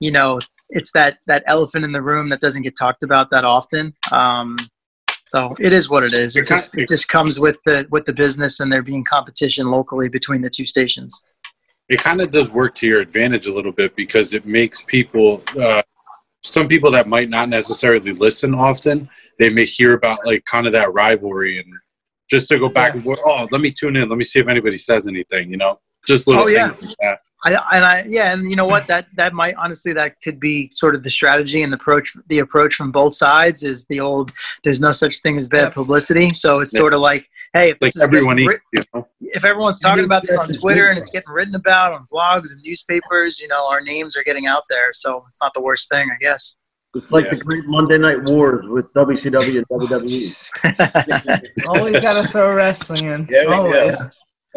You 0.00 0.10
know, 0.10 0.38
it's 0.68 0.90
that 0.92 1.18
that 1.26 1.42
elephant 1.46 1.84
in 1.84 1.92
the 1.92 2.02
room 2.02 2.28
that 2.30 2.40
doesn't 2.40 2.62
get 2.62 2.76
talked 2.76 3.02
about 3.02 3.30
that 3.30 3.44
often. 3.44 3.94
Um, 4.10 4.56
so 5.26 5.54
it 5.58 5.72
is 5.72 5.88
what 5.88 6.04
it 6.04 6.12
is. 6.12 6.36
It 6.36 6.46
just 6.46 6.76
it 6.76 6.88
just 6.88 7.08
comes 7.08 7.38
with 7.38 7.56
the 7.64 7.86
with 7.90 8.04
the 8.04 8.12
business 8.12 8.60
and 8.60 8.72
there 8.72 8.82
being 8.82 9.04
competition 9.04 9.70
locally 9.70 10.08
between 10.08 10.42
the 10.42 10.50
two 10.50 10.66
stations. 10.66 11.22
It 11.88 12.00
kind 12.00 12.20
of 12.20 12.30
does 12.30 12.50
work 12.50 12.74
to 12.76 12.86
your 12.86 13.00
advantage 13.00 13.46
a 13.46 13.54
little 13.54 13.72
bit 13.72 13.96
because 13.96 14.34
it 14.34 14.46
makes 14.46 14.82
people 14.82 15.42
uh, 15.60 15.82
some 16.44 16.68
people 16.68 16.90
that 16.90 17.08
might 17.08 17.30
not 17.30 17.48
necessarily 17.48 18.12
listen 18.12 18.54
often, 18.54 19.08
they 19.38 19.50
may 19.50 19.64
hear 19.64 19.94
about 19.94 20.24
like 20.26 20.44
kind 20.44 20.66
of 20.66 20.72
that 20.72 20.92
rivalry 20.92 21.58
and 21.58 21.72
just 22.30 22.48
to 22.48 22.58
go 22.58 22.68
back 22.68 22.92
yeah. 22.92 22.96
and 22.96 23.04
forth. 23.04 23.20
Oh, 23.24 23.46
let 23.50 23.60
me 23.60 23.70
tune 23.70 23.96
in. 23.96 24.08
Let 24.08 24.18
me 24.18 24.24
see 24.24 24.40
if 24.40 24.48
anybody 24.48 24.76
says 24.76 25.06
anything. 25.06 25.50
You 25.50 25.58
know, 25.58 25.78
just 26.06 26.26
little 26.26 26.44
oh, 26.44 26.46
yeah. 26.48 26.70
things 26.70 26.86
like 26.86 26.96
that. 27.00 27.18
I, 27.44 27.54
and 27.72 27.84
I 27.84 28.04
yeah, 28.08 28.32
and 28.32 28.48
you 28.48 28.56
know 28.56 28.66
what 28.66 28.84
hmm. 28.84 28.88
that 28.88 29.06
that 29.14 29.32
might 29.32 29.54
honestly 29.56 29.92
that 29.94 30.20
could 30.22 30.38
be 30.38 30.70
sort 30.70 30.94
of 30.94 31.02
the 31.02 31.10
strategy 31.10 31.62
and 31.62 31.72
the 31.72 31.76
approach 31.76 32.16
the 32.28 32.38
approach 32.38 32.74
from 32.74 32.92
both 32.92 33.14
sides 33.14 33.62
is 33.62 33.84
the 33.86 34.00
old 34.00 34.32
there's 34.64 34.80
no 34.80 34.92
such 34.92 35.20
thing 35.20 35.36
as 35.36 35.48
bad 35.48 35.72
publicity. 35.72 36.32
So 36.32 36.60
it's 36.60 36.72
sort 36.72 36.94
of 36.94 37.00
like 37.00 37.28
hey, 37.52 37.70
if 37.70 37.78
like 37.80 37.92
everyone 38.00 38.38
eats, 38.38 38.54
you 38.72 38.82
know? 38.94 39.08
if 39.20 39.44
everyone's 39.44 39.78
talking 39.78 40.04
about 40.04 40.26
this 40.26 40.36
on 40.36 40.50
Twitter 40.52 40.88
and 40.88 40.98
it's 40.98 41.10
getting 41.10 41.30
written 41.30 41.54
about 41.54 41.92
on 41.92 42.06
blogs 42.12 42.52
and 42.52 42.60
newspapers, 42.62 43.40
you 43.40 43.48
know, 43.48 43.66
our 43.68 43.80
names 43.80 44.16
are 44.16 44.24
getting 44.24 44.46
out 44.46 44.62
there, 44.68 44.92
so 44.92 45.24
it's 45.28 45.40
not 45.40 45.52
the 45.54 45.62
worst 45.62 45.88
thing, 45.88 46.08
I 46.10 46.18
guess. 46.20 46.56
It's 46.94 47.10
like 47.10 47.24
yeah. 47.24 47.30
the 47.30 47.36
great 47.36 47.64
Monday 47.66 47.96
Night 47.96 48.28
Wars 48.30 48.66
with 48.68 48.92
WCW 48.92 49.58
and 49.58 49.68
WWE. 49.68 51.66
Always 51.66 52.00
got 52.00 52.20
to 52.20 52.28
throw 52.28 52.54
wrestling 52.54 53.06
in. 53.06 53.26
Yeah, 53.30 53.44
Always. 53.44 53.96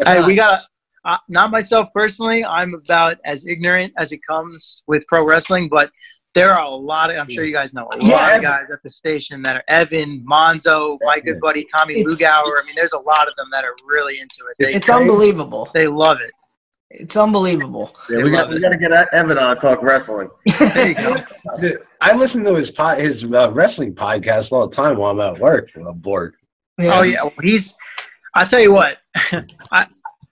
Hey, 0.04 0.22
we 0.22 0.34
got 0.34 0.60
uh, 1.06 1.16
not 1.28 1.50
myself 1.50 1.88
personally. 1.94 2.44
I'm 2.44 2.74
about 2.74 3.18
as 3.24 3.46
ignorant 3.46 3.92
as 3.96 4.12
it 4.12 4.20
comes 4.28 4.82
with 4.86 5.06
pro 5.06 5.24
wrestling, 5.24 5.68
but 5.70 5.90
there 6.34 6.52
are 6.52 6.64
a 6.66 6.68
lot 6.68 7.10
of. 7.10 7.16
I'm 7.18 7.30
sure 7.30 7.44
you 7.44 7.54
guys 7.54 7.72
know 7.72 7.84
a 7.92 7.96
lot 7.96 8.02
Yeah. 8.02 8.36
of 8.36 8.42
guys 8.42 8.64
at 8.70 8.82
the 8.82 8.90
station 8.90 9.40
that 9.42 9.56
are 9.56 9.64
Evan, 9.68 10.22
Monzo, 10.30 10.98
my 11.02 11.18
good 11.20 11.40
buddy 11.40 11.64
Tommy 11.72 11.94
It's- 12.00 12.06
Lugauer. 12.20 12.60
I 12.60 12.66
mean, 12.66 12.74
there's 12.76 12.92
a 12.92 12.98
lot 12.98 13.26
of 13.28 13.34
them 13.36 13.46
that 13.52 13.64
are 13.64 13.74
really 13.86 14.18
into 14.20 14.44
it. 14.50 14.56
They 14.58 14.74
It's 14.74 14.90
unbelievable. 14.90 15.70
they 15.72 15.86
love 15.86 16.18
it. 16.20 16.32
It's 16.90 17.16
unbelievable. 17.16 17.96
Yeah, 18.10 18.22
we 18.22 18.30
got, 18.30 18.48
we 18.48 18.60
got 18.60 18.68
to 18.68 18.76
get 18.76 18.92
Evan 19.12 19.38
on 19.38 19.56
to 19.56 19.60
talk 19.60 19.82
wrestling. 19.82 20.28
There 20.58 20.88
you 20.88 20.94
go. 20.94 21.16
I 22.00 22.14
listen 22.14 22.44
to 22.44 22.54
his 22.54 22.70
po- 22.76 22.98
his 23.00 23.22
uh, 23.34 23.50
wrestling 23.52 23.94
podcast 23.94 24.52
all 24.52 24.68
the 24.68 24.76
time 24.76 24.96
while 24.98 25.12
I'm 25.18 25.34
at 25.34 25.40
work. 25.40 25.68
I'm 25.74 25.98
bored. 25.98 26.34
Oh 26.80 27.02
yeah, 27.02 27.22
well, 27.22 27.32
he's. 27.42 27.74
I'll 28.34 28.46
tell 28.46 28.60
you 28.60 28.72
what. 28.72 28.98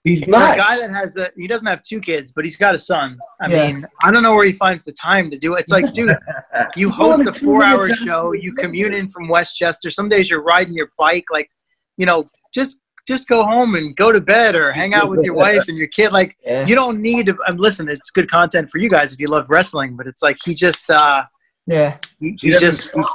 He's 0.05 0.19
For 0.23 0.29
a 0.35 0.55
guy 0.55 0.77
that 0.77 0.91
has 0.91 1.17
a, 1.17 1.31
he 1.35 1.47
doesn't 1.47 1.65
have 1.65 1.81
two 1.81 1.99
kids, 1.99 2.31
but 2.31 2.45
he's 2.45 2.57
got 2.57 2.75
a 2.75 2.79
son. 2.79 3.17
I 3.41 3.47
Yeah. 3.49 3.71
mean, 3.71 3.87
I 4.03 4.11
don't 4.11 4.21
know 4.21 4.35
where 4.35 4.45
he 4.45 4.53
finds 4.53 4.83
the 4.83 4.91
time 4.93 5.31
to 5.31 5.37
do 5.37 5.55
it. 5.55 5.61
It's 5.61 5.71
like, 5.71 5.91
dude, 5.93 6.15
you 6.75 6.91
host 6.91 7.25
a 7.25 7.33
four-hour 7.33 7.89
show, 7.95 8.31
you 8.33 8.53
commute 8.53 8.93
in 8.93 9.09
from 9.09 9.27
Westchester. 9.27 9.89
Some 9.89 10.07
days 10.07 10.29
you're 10.29 10.43
riding 10.43 10.75
your 10.75 10.91
bike, 10.97 11.25
like, 11.31 11.49
you 11.97 12.05
know, 12.05 12.29
just 12.53 12.79
just 13.07 13.27
go 13.27 13.43
home 13.43 13.75
and 13.75 13.95
go 13.95 14.11
to 14.11 14.19
bed 14.21 14.55
or 14.55 14.71
hang 14.71 14.95
out 14.95 15.09
with 15.09 15.23
your 15.23 15.35
wife 15.35 15.67
and 15.67 15.77
your 15.77 15.87
kid. 15.87 16.11
Like, 16.11 16.35
Yeah. 16.45 16.65
you 16.65 16.73
don't 16.75 17.01
need 17.01 17.25
to. 17.27 17.35
Um, 17.47 17.57
listen, 17.57 17.87
it's 17.89 18.09
good 18.11 18.29
content 18.29 18.69
for 18.71 18.77
you 18.79 18.89
guys 18.89 19.11
if 19.13 19.19
you 19.19 19.27
love 19.27 19.49
wrestling, 19.49 19.95
but 19.95 20.05
it's 20.07 20.21
like 20.23 20.37
he 20.45 20.53
just, 20.55 20.89
uh, 20.89 21.23
Yeah. 21.67 21.97
he, 22.19 22.35
He 22.41 22.49
he 22.51 22.57
just, 22.57 22.87
stop. 22.89 23.05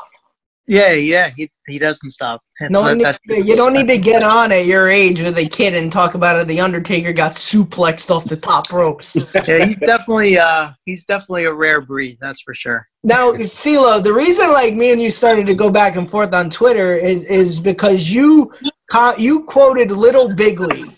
Yeah, 0.70 0.92
yeah, 0.92 1.30
he 1.36 1.50
he 1.66 1.78
doesn't 1.78 2.10
stop. 2.10 2.40
That's 2.60 2.72
No 2.72 2.82
what- 2.82 2.96
need, 2.96 3.04
that's- 3.04 3.46
you 3.48 3.56
don't 3.56 3.72
need 3.72 3.88
to 3.88 3.98
get 3.98 4.22
on 4.22 4.52
at 4.52 4.66
your 4.66 4.88
age 4.88 5.20
with 5.20 5.36
a 5.38 5.46
kid 5.48 5.74
and 5.74 5.90
talk 5.90 6.14
about 6.14 6.38
it. 6.38 6.46
The 6.46 6.60
Undertaker 6.60 7.12
got 7.12 7.32
suplexed 7.32 8.10
off 8.10 8.24
the 8.24 8.36
top 8.36 8.72
ropes. 8.72 9.16
Yeah, 9.48 9.64
he's 9.66 9.80
definitely, 9.80 10.38
uh, 10.38 10.70
he's 10.84 11.04
definitely 11.04 11.44
a 11.44 11.52
rare 11.52 11.80
breed. 11.80 12.18
That's 12.20 12.40
for 12.42 12.54
sure. 12.54 12.86
Now, 13.02 13.32
CeeLo, 13.32 14.02
the 14.02 14.12
reason 14.12 14.52
like 14.52 14.74
me 14.74 14.92
and 14.92 15.00
you 15.02 15.10
started 15.10 15.46
to 15.46 15.54
go 15.54 15.70
back 15.70 15.96
and 15.96 16.08
forth 16.08 16.32
on 16.34 16.50
Twitter 16.50 16.94
is, 16.94 17.24
is 17.24 17.58
because 17.60 18.10
you 18.10 18.52
you 19.18 19.44
quoted 19.44 19.90
Little 19.92 20.28
Big 20.34 20.60
League, 20.60 20.92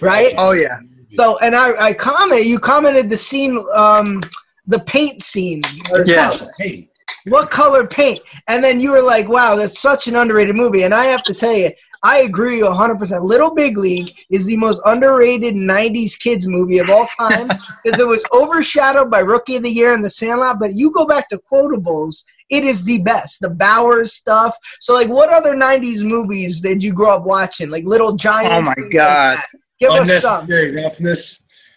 right? 0.00 0.34
Oh 0.38 0.52
yeah. 0.52 0.78
So, 1.16 1.38
and 1.38 1.54
I, 1.54 1.76
I 1.88 1.92
comment, 1.92 2.44
you 2.44 2.58
commented 2.58 3.08
the 3.10 3.16
scene, 3.16 3.64
um, 3.74 4.22
the 4.66 4.80
paint 4.80 5.22
scene. 5.22 5.62
Yeah. 6.04 6.38
Hey, 6.58 6.88
What 7.26 7.50
color 7.50 7.86
paint? 7.86 8.20
And 8.48 8.62
then 8.62 8.80
you 8.80 8.90
were 8.90 9.02
like, 9.02 9.28
wow, 9.28 9.54
that's 9.56 9.80
such 9.80 10.08
an 10.08 10.16
underrated 10.16 10.56
movie. 10.56 10.82
And 10.82 10.92
I 10.94 11.06
have 11.06 11.22
to 11.24 11.34
tell 11.34 11.54
you, 11.54 11.70
I 12.02 12.18
agree 12.20 12.60
100%. 12.60 13.22
Little 13.22 13.54
Big 13.54 13.78
League 13.78 14.14
is 14.28 14.44
the 14.44 14.58
most 14.58 14.82
underrated 14.84 15.54
90s 15.54 16.18
kids 16.18 16.46
movie 16.46 16.78
of 16.78 16.90
all 16.90 17.06
time 17.16 17.48
because 17.84 17.98
it 17.98 18.06
was 18.06 18.22
overshadowed 18.34 19.10
by 19.10 19.20
Rookie 19.20 19.56
of 19.56 19.62
the 19.62 19.70
Year 19.70 19.94
and 19.94 20.04
The 20.04 20.10
Sandlot. 20.10 20.58
But 20.60 20.76
you 20.76 20.90
go 20.90 21.06
back 21.06 21.30
to 21.30 21.40
quotables, 21.50 22.24
it 22.50 22.62
is 22.62 22.84
the 22.84 23.02
best. 23.04 23.40
The 23.40 23.48
Bowers 23.48 24.12
stuff. 24.12 24.54
So, 24.80 24.92
like, 24.92 25.08
what 25.08 25.30
other 25.30 25.54
90s 25.54 26.02
movies 26.06 26.60
did 26.60 26.82
you 26.82 26.92
grow 26.92 27.14
up 27.16 27.24
watching? 27.24 27.70
Like 27.70 27.84
Little 27.84 28.14
Giants? 28.16 28.50
Oh, 28.54 28.60
my 28.60 28.74
things 28.74 28.84
like 28.86 28.92
God. 28.92 29.38
Give 29.80 29.90
us 29.90 30.20
some. 30.20 30.46
roughness. 30.46 31.18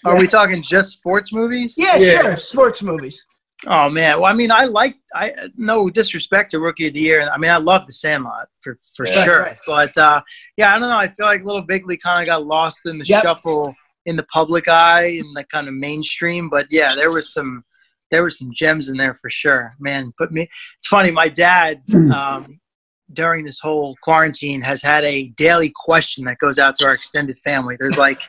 Are 0.04 0.18
we 0.18 0.28
talking 0.28 0.62
just 0.62 0.90
sports 0.90 1.32
movies? 1.34 1.76
Yeah, 1.78 1.98
Yeah. 1.98 2.22
sure. 2.22 2.38
Sports 2.38 2.84
movies. 2.84 3.26
Oh 3.66 3.90
man. 3.90 4.18
Well, 4.22 4.32
I 4.32 4.34
mean, 4.34 4.52
I 4.52 4.66
like. 4.66 4.96
I 5.16 5.34
no 5.58 5.90
disrespect 5.90 6.52
to 6.52 6.60
Rookie 6.60 6.88
of 6.88 6.94
the 6.94 7.00
Year. 7.00 7.28
I 7.28 7.38
mean, 7.38 7.50
I 7.50 7.58
love 7.58 7.88
The 7.88 7.94
Sandlot 7.94 8.48
for 8.60 8.78
for 8.96 9.04
Right, 9.06 9.26
sure. 9.26 9.58
But 9.66 9.98
uh, 9.98 10.22
yeah, 10.58 10.76
I 10.76 10.80
don't 10.80 10.90
know. 10.90 10.98
I 10.98 11.08
feel 11.08 11.26
like 11.26 11.44
Little 11.44 11.64
Big 11.64 11.88
League 11.88 12.02
kind 12.02 12.22
of 12.22 12.32
got 12.32 12.46
lost 12.46 12.82
in 12.86 13.00
the 13.00 13.06
Yep. 13.06 13.24
shuffle 13.24 13.74
in 14.06 14.16
the 14.16 14.24
public 14.24 14.68
eye 14.68 15.06
in 15.06 15.34
the 15.34 15.44
kind 15.46 15.68
of 15.68 15.74
mainstream. 15.74 16.50
But 16.50 16.68
yeah, 16.70 16.94
there 16.94 17.12
was 17.12 17.34
some 17.34 17.64
there 18.12 18.22
were 18.22 18.30
some 18.30 18.52
gems 18.54 18.90
in 18.90 18.98
there 18.98 19.16
for 19.16 19.30
sure. 19.30 19.74
Man, 19.80 20.14
put 20.20 20.32
me. 20.32 20.48
It's 20.78 20.88
funny. 20.88 21.10
My 21.12 21.28
dad. 21.30 21.82
Um, 21.94 22.60
during 23.14 23.46
this 23.46 23.60
whole 23.60 23.96
quarantine 24.04 24.62
has 24.62 24.82
had 24.82 25.06
a 25.06 25.30
daily 25.38 25.72
question 25.74 26.26
that 26.26 26.38
goes 26.40 26.60
out 26.60 26.76
to 26.76 26.86
our 26.86 26.94
extended 26.94 27.38
family. 27.38 27.76
There's 27.80 27.98
like, 27.98 28.20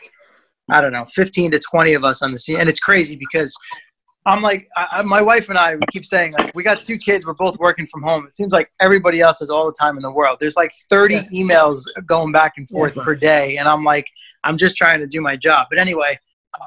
I 0.70 0.80
don't 0.80 0.92
know, 0.92 1.04
15 1.06 1.50
to 1.50 1.58
20 1.58 1.94
of 1.94 2.04
us 2.04 2.22
on 2.22 2.30
the 2.30 2.38
scene. 2.38 2.60
And 2.60 2.68
it's 2.68 2.78
crazy 2.78 3.16
because 3.16 3.52
I'm 4.28 4.42
like, 4.42 4.68
I, 4.76 4.86
I- 4.92 5.02
my 5.02 5.22
wife 5.22 5.48
and 5.48 5.58
I, 5.58 5.74
we 5.74 5.80
keep 5.90 6.04
saying, 6.04 6.32
like, 6.38 6.54
we 6.54 6.62
got 6.62 6.82
two 6.82 6.98
kids, 6.98 7.24
we're 7.26 7.34
both 7.34 7.58
working 7.58 7.86
from 7.86 8.02
home. 8.02 8.26
It 8.26 8.34
seems 8.36 8.52
like 8.52 8.70
everybody 8.80 9.20
else 9.20 9.38
has 9.40 9.50
all 9.50 9.66
the 9.66 9.72
time 9.78 9.96
in 9.96 10.02
the 10.02 10.10
world. 10.10 10.38
There's 10.40 10.56
like 10.56 10.72
30 10.90 11.20
emails 11.32 11.82
going 12.06 12.32
back 12.32 12.54
and 12.58 12.68
forth 12.68 12.94
Yeah. 12.96 13.04
per 13.04 13.14
day. 13.14 13.56
And 13.56 13.66
I'm 13.68 13.84
like, 13.84 14.06
I'm 14.44 14.56
just 14.58 14.76
trying 14.76 15.00
to 15.00 15.06
do 15.06 15.20
my 15.20 15.36
job. 15.36 15.66
But 15.70 15.78
anyway, 15.78 16.18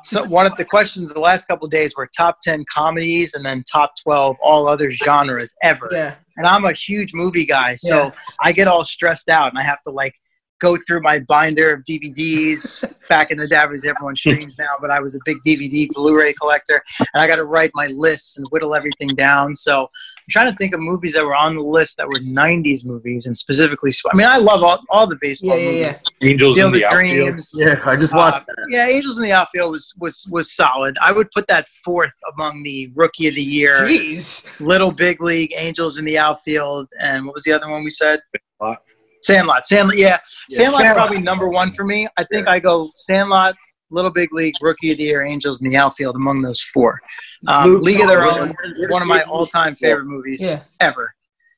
so 0.03 0.23
one 0.25 0.45
of 0.45 0.55
the 0.57 0.63
questions 0.65 1.11
the 1.11 1.19
last 1.19 1.47
couple 1.47 1.65
of 1.65 1.71
days 1.71 1.95
were 1.97 2.07
top 2.15 2.37
10 2.41 2.63
comedies 2.73 3.33
and 3.33 3.45
then 3.45 3.63
top 3.69 3.93
12 4.01 4.37
all 4.41 4.67
other 4.67 4.89
genres 4.91 5.53
ever 5.63 5.89
Yeah. 5.91 6.15
and 6.37 6.47
I'm 6.47 6.63
a 6.65 6.71
huge 6.71 7.13
movie 7.13 7.45
guy, 7.45 7.75
so 7.75 7.95
Yeah. 8.05 8.11
I 8.41 8.51
get 8.53 8.67
all 8.69 8.83
stressed 8.85 9.27
out, 9.29 9.49
and 9.51 9.59
I 9.59 9.63
have 9.63 9.81
to 9.83 9.91
like 9.91 10.15
go 10.61 10.77
through 10.77 10.99
my 11.01 11.19
binder 11.19 11.73
of 11.73 11.83
DVDs. 11.83 12.83
Back 13.09 13.31
in 13.31 13.37
the 13.37 13.47
day, 13.47 13.57
obviously 13.57 13.89
everyone 13.89 14.15
streams 14.23 14.57
now, 14.57 14.69
but 14.79 14.89
I 14.91 14.99
was 14.99 15.15
a 15.15 15.19
big 15.25 15.37
DVD 15.45 15.87
Blu-ray 15.89 16.33
collector, 16.33 16.81
and 16.99 17.07
I 17.21 17.27
got 17.27 17.35
to 17.37 17.43
write 17.45 17.71
my 17.73 17.87
lists 17.87 18.37
and 18.37 18.47
whittle 18.51 18.73
everything 18.75 19.09
down. 19.09 19.53
So 19.55 19.81
I'm 19.83 19.87
trying 20.29 20.51
to 20.51 20.57
think 20.57 20.73
of 20.73 20.79
movies 20.79 21.13
that 21.13 21.25
were 21.25 21.35
on 21.35 21.55
the 21.55 21.61
list 21.61 21.97
that 21.97 22.07
were 22.07 22.19
'90s 22.19 22.85
movies, 22.85 23.25
and 23.25 23.35
specifically, 23.35 23.91
I 24.13 24.15
mean, 24.15 24.27
I 24.27 24.37
love 24.37 24.63
all, 24.63 24.79
all 24.89 25.07
the 25.07 25.17
baseball 25.19 25.57
Yeah, 25.57 25.63
yeah, 25.69 25.87
movies. 25.91 26.01
yeah. 26.21 26.27
Angels 26.29 26.55
Field 26.55 26.73
in 26.75 26.79
the 26.79 26.85
of 26.85 26.93
outfield. 26.93 27.39
Yeah, 27.55 27.81
I 27.85 27.95
just 27.97 28.13
Uh, 28.13 28.17
watched 28.17 28.45
that. 28.45 28.55
yeah, 28.69 28.87
Angels 28.87 29.17
in 29.17 29.23
the 29.23 29.31
Outfield 29.33 29.71
was 29.71 29.93
was 29.99 30.25
was 30.29 30.53
solid. 30.55 30.95
I 31.01 31.11
would 31.11 31.29
put 31.31 31.47
that 31.47 31.67
fourth 31.83 32.13
among 32.33 32.63
the 32.63 32.91
Rookie 32.95 33.27
of 33.27 33.35
the 33.35 33.43
Year. 33.43 33.79
Jeez. 33.81 34.45
Little 34.59 34.91
Big 34.91 35.21
League, 35.21 35.53
Angels 35.57 35.97
in 35.97 36.05
the 36.05 36.17
outfield, 36.17 36.87
and 36.99 37.25
what 37.25 37.33
was 37.33 37.43
the 37.43 37.51
other 37.51 37.69
one 37.69 37.83
we 37.83 37.89
said? 37.89 38.19
Sandlot. 38.61 38.83
Sandlot. 39.23 39.65
Sandlot. 39.65 39.97
Yeah, 39.97 40.17
Yeah, 40.49 40.57
Sandlot's 40.57 40.83
Sandlot. 40.85 40.95
probably 41.07 41.21
number 41.21 41.47
one 41.49 41.71
for 41.71 41.83
me. 41.85 42.07
I 42.17 42.23
think 42.31 42.47
I 42.47 42.59
go 42.59 42.89
Sandlot, 42.95 43.55
Little 43.89 44.11
Big 44.11 44.33
League, 44.33 44.55
Rookie 44.61 44.91
of 44.91 44.97
the 44.97 45.03
Year, 45.05 45.23
Angels 45.23 45.61
in 45.61 45.69
the 45.69 45.77
outfield 45.77 46.15
among 46.15 46.41
those 46.41 46.59
four. 46.61 46.99
Um, 47.47 47.73
Luke, 47.75 47.83
League 47.83 48.01
of 48.01 48.07
Their 48.07 48.23
Own, 48.23 48.49
where- 48.49 48.75
where- 48.79 48.89
one 48.89 49.01
of 49.01 49.07
my 49.07 49.21
all-time 49.23 49.75
favorite 49.75 50.05
movies 50.05 50.41
Yeah. 50.41 50.61
ever. 50.79 51.13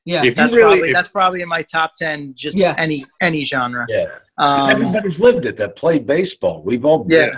Yeah. 0.06 0.22
If 0.24 0.34
That's 0.34 0.52
really, 0.54 0.62
probably 0.74 0.88
if- 0.90 0.94
that's 0.94 1.08
probably 1.08 1.40
in 1.42 1.48
my 1.48 1.62
top 1.62 1.92
ten. 1.98 2.34
Just 2.36 2.56
Yeah. 2.56 2.74
any 2.76 3.06
any 3.22 3.42
genre. 3.44 3.86
Yeah. 3.88 4.06
Um, 4.36 4.68
Everybody's 4.70 5.18
lived 5.18 5.46
it 5.46 5.56
that 5.58 5.76
played 5.76 6.06
baseball. 6.06 6.62
We've 6.62 6.84
all 6.84 7.06
Yeah. 7.08 7.30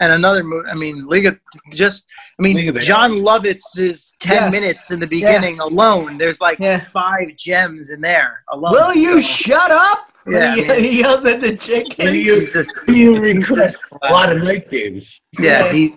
Been. 0.00 0.10
and 0.10 0.12
another 0.14 0.42
movie. 0.42 0.68
I 0.68 0.74
mean, 0.74 1.06
League 1.06 1.26
of 1.26 1.38
just. 1.72 2.06
I 2.38 2.42
mean, 2.42 2.68
of 2.68 2.74
Their 2.74 2.82
Jon 2.82 3.12
Lovitz's 3.12 3.76
is 3.78 4.12
ten 4.18 4.32
Yes. 4.34 4.52
minutes 4.52 4.90
in 4.90 4.98
the 5.00 5.06
beginning 5.06 5.60
alone. 5.60 6.18
There's 6.18 6.40
like 6.40 6.58
Yeah. 6.58 6.80
five 6.80 7.36
gems 7.36 7.90
in 7.90 8.00
there 8.00 8.42
alone. 8.50 8.72
Will 8.72 8.94
you 8.94 9.20
So, 9.22 9.28
shut 9.28 9.70
up? 9.70 9.98
Yeah, 10.26 10.54
he, 10.54 10.64
I 10.64 10.68
mean- 10.68 10.84
he 10.84 11.00
yells 11.00 11.24
at 11.24 11.40
the 11.40 11.56
chickens. 11.56 11.94
it's 11.98 12.52
just- 12.52 12.72
You 12.88 13.12
it's 13.12 13.20
regret 13.20 13.58
just 13.66 13.78
a 14.02 14.12
lot 14.12 14.30
of 14.34 14.42
night 14.42 14.70
games. 14.70 15.02
Yeah, 15.38 15.70
he. 15.72 15.94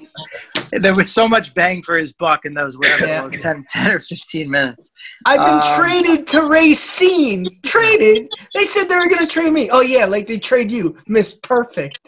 There 0.71 0.95
was 0.95 1.11
so 1.11 1.27
much 1.27 1.53
bang 1.53 1.83
for 1.83 1.97
his 1.97 2.13
buck 2.13 2.45
in 2.45 2.53
those 2.53 2.77
whatever 2.77 3.05
Yeah. 3.05 3.21
it 3.23 3.25
was 3.31 3.41
10, 3.41 3.63
10 3.69 3.91
or 3.91 3.99
fifteen 3.99 4.49
minutes. 4.49 4.91
I've 5.25 5.37
been 5.39 5.61
Um, 5.61 5.79
traded 5.79 6.27
to 6.29 6.41
Racine. 6.47 7.45
Traded? 7.65 8.29
They 8.53 8.65
said 8.65 8.85
they 8.85 8.95
were 8.95 9.09
gonna 9.09 9.25
trade 9.25 9.51
me. 9.53 9.69
Oh 9.71 9.81
yeah, 9.81 10.05
like 10.05 10.27
they 10.27 10.37
trade 10.37 10.69
you, 10.71 10.97
Miss 11.07 11.33
Perfect. 11.33 11.99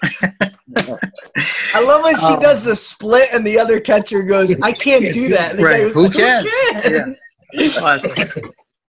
I 1.74 1.82
love 1.82 2.04
when 2.04 2.16
she 2.18 2.34
Um, 2.34 2.40
does 2.40 2.64
the 2.64 2.76
split 2.76 3.30
and 3.32 3.46
the 3.46 3.58
other 3.58 3.80
catcher 3.80 4.22
goes, 4.24 4.54
"I 4.62 4.72
can't 4.72 5.14
do 5.14 5.30
that." 5.30 5.52
And 5.52 5.60
the 5.60 5.64
Right, 5.64 5.80
guy 5.80 5.86
was 5.86 5.94
who 5.94 6.10
can? 6.10 6.46
can?" 6.72 7.18
Yeah. 7.54 7.70
Classic. 7.80 8.12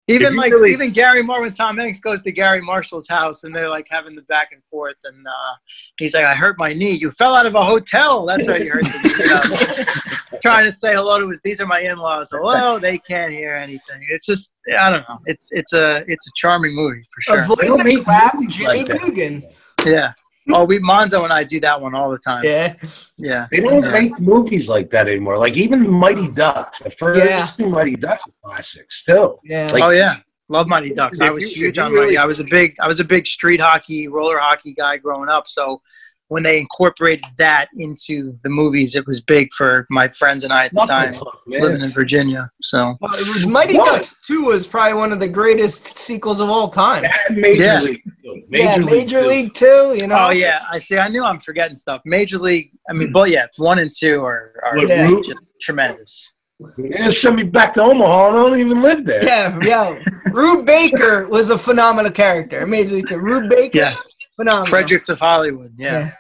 Even 0.08 0.36
like 0.36 0.52
really- 0.52 0.72
even 0.72 0.92
Gary 0.92 1.24
Moore 1.24 1.42
when 1.42 1.52
Tom 1.52 1.78
Hanks 1.78 2.00
goes 2.00 2.22
to 2.22 2.32
Garry 2.32 2.62
Marshall's 2.62 3.08
house 3.08 3.44
and 3.44 3.56
they're 3.56 3.70
like 3.70 3.88
having 3.90 4.16
the 4.16 4.22
back 4.24 4.50
and 4.52 4.62
forth 4.70 5.00
and 5.04 5.26
uh, 5.28 5.56
he's 5.98 6.14
like, 6.14 6.26
I 6.26 6.36
hurt 6.36 6.60
my 6.60 6.74
knee. 6.74 6.92
You 6.92 7.10
fell 7.10 7.34
out 7.34 7.48
of 7.48 7.56
a 7.56 7.64
hotel. 7.64 8.26
That's 8.26 8.48
how 8.48 8.56
you 8.56 8.72
hurt 8.72 8.84
the 8.84 9.00
knee. 9.04 9.24
You 9.24 9.86
know? 9.86 10.40
Trying 10.42 10.66
to 10.66 10.72
say 10.72 10.94
hello 10.94 11.20
to 11.20 11.28
his 11.28 11.42
these 11.44 11.60
are 11.60 11.66
my 11.66 11.80
in 11.80 11.98
laws. 11.98 12.30
Hello, 12.32 12.78
they 12.78 13.00
can't 13.00 13.32
hear 13.32 13.56
anything. 13.56 14.06
It's 14.10 14.26
just 14.26 14.54
I 14.78 14.92
don't 14.92 15.08
know. 15.10 15.20
It's 15.26 15.48
it's 15.52 15.74
a 15.74 16.04
it's 16.08 16.28
a 16.28 16.32
charming 16.36 16.76
movie 16.76 17.04
for 17.14 17.22
sure. 17.22 17.42
Avoid 17.44 17.84
the 17.84 18.02
clap, 18.04 18.38
Jimmy 18.48 18.66
like 18.68 18.88
that. 18.88 19.02
Dugan. 19.02 19.44
Yeah. 19.86 20.12
Oh, 20.52 20.64
we 20.64 20.80
Monzo 20.80 21.24
and 21.24 21.34
I 21.34 21.44
do 21.44 21.60
that 21.62 21.80
one 21.82 21.96
all 21.96 22.12
the 22.12 22.20
time. 22.20 22.44
Yeah, 22.46 22.76
Yeah. 23.18 23.48
They 23.52 23.62
don't 23.62 23.84
Yeah. 23.84 23.92
make 23.92 24.20
movies 24.20 24.68
like 24.68 24.92
that 24.92 25.08
anymore. 25.08 25.38
Like 25.40 25.54
even 25.54 25.90
Mighty 25.90 26.32
Ducks, 26.32 26.78
the 26.84 26.92
first 27.00 27.20
Yeah. 27.26 27.48
Mighty 27.60 27.96
Ducks 27.96 28.22
are 28.28 28.50
classics 28.56 28.94
still. 29.02 29.40
yeah. 29.44 29.68
Like- 29.74 29.84
oh 29.84 29.90
yeah, 29.90 30.18
love 30.50 30.68
Mighty 30.68 30.92
Ducks. 30.94 31.20
I 31.20 31.32
was 31.32 31.52
you- 31.56 31.66
huge 31.66 31.80
on 31.80 31.92
really- 31.92 32.06
Mighty. 32.08 32.18
I 32.20 32.26
was 32.26 32.40
a 32.40 32.44
big, 32.44 32.76
I 32.80 32.88
was 32.88 33.00
a 33.00 33.04
big 33.04 33.26
street 33.26 33.60
hockey, 33.60 34.08
roller 34.08 34.38
hockey 34.38 34.74
guy 34.74 34.98
growing 34.98 35.30
up. 35.30 35.48
So 35.48 35.82
when 36.30 36.44
they 36.44 36.58
incorporated 36.58 37.24
that 37.38 37.68
into 37.78 38.38
the 38.44 38.50
movies, 38.50 38.96
it 38.96 39.06
was 39.06 39.22
big 39.22 39.52
for 39.54 39.86
my 39.90 40.08
friends 40.08 40.44
and 40.44 40.52
I 40.52 40.66
at 40.66 40.74
the 40.74 40.82
time 40.86 41.16
living 41.46 41.82
in 41.82 41.92
Virginia. 41.92 42.50
So 42.62 42.96
Well, 43.00 43.14
it 43.16 43.28
was 43.28 43.46
Mighty 43.46 43.78
What? 43.78 43.98
Ducks 43.98 44.16
2 44.26 44.46
was 44.46 44.66
probably 44.66 44.96
one 44.96 45.12
of 45.12 45.20
the 45.20 45.28
greatest 45.28 45.98
sequels 45.98 46.40
of 46.40 46.50
all 46.50 46.70
time. 46.70 47.06
And 47.30 47.38
Major 47.38 47.64
Yeah. 47.64 47.80
League. 47.82 48.02
too. 48.24 48.42
yeah, 48.50 48.78
Major 48.78 49.22
too. 49.22 49.28
League 49.28 49.54
2, 49.54 49.98
you 50.02 50.08
know? 50.08 50.28
Oh 50.28 50.30
yeah, 50.32 50.64
I 50.72 50.80
see. 50.80 50.98
I 50.98 51.08
knew 51.10 51.24
I'm 51.24 51.40
forgetting 51.40 51.76
stuff. 51.76 52.02
Major 52.06 52.40
League. 52.40 52.72
I 52.90 52.94
mean, 52.94 53.08
hmm. 53.08 53.14
but 53.14 53.30
yeah, 53.30 53.46
one 53.58 53.80
and 53.80 53.92
two 53.96 54.24
are, 54.24 54.54
are 54.66 54.78
What, 54.78 54.88
Yeah. 54.88 55.10
just 55.24 55.34
tremendous. 55.62 56.32
They 56.78 56.88
just 56.90 57.22
sent 57.22 57.36
me 57.36 57.44
back 57.44 57.74
to 57.76 57.82
Omaha 57.84 58.30
and 58.30 58.38
I 58.38 58.42
don't 58.50 58.60
even 58.60 58.82
live 58.82 59.06
there. 59.06 59.24
Yeah, 59.24 59.60
yeah. 59.62 60.00
Rube 60.32 60.66
Baker 60.66 61.28
was 61.28 61.50
a 61.50 61.58
phenomenal 61.58 62.12
character. 62.12 62.66
Major 62.66 62.96
League 62.96 63.08
2. 63.10 63.18
Rube 63.20 63.50
Baker, 63.50 63.78
Yeah, 63.78 63.96
phenomenal. 64.36 64.66
Fredericks 64.68 65.10
of 65.10 65.20
Hollywood. 65.20 65.74
Yeah. 65.78 66.12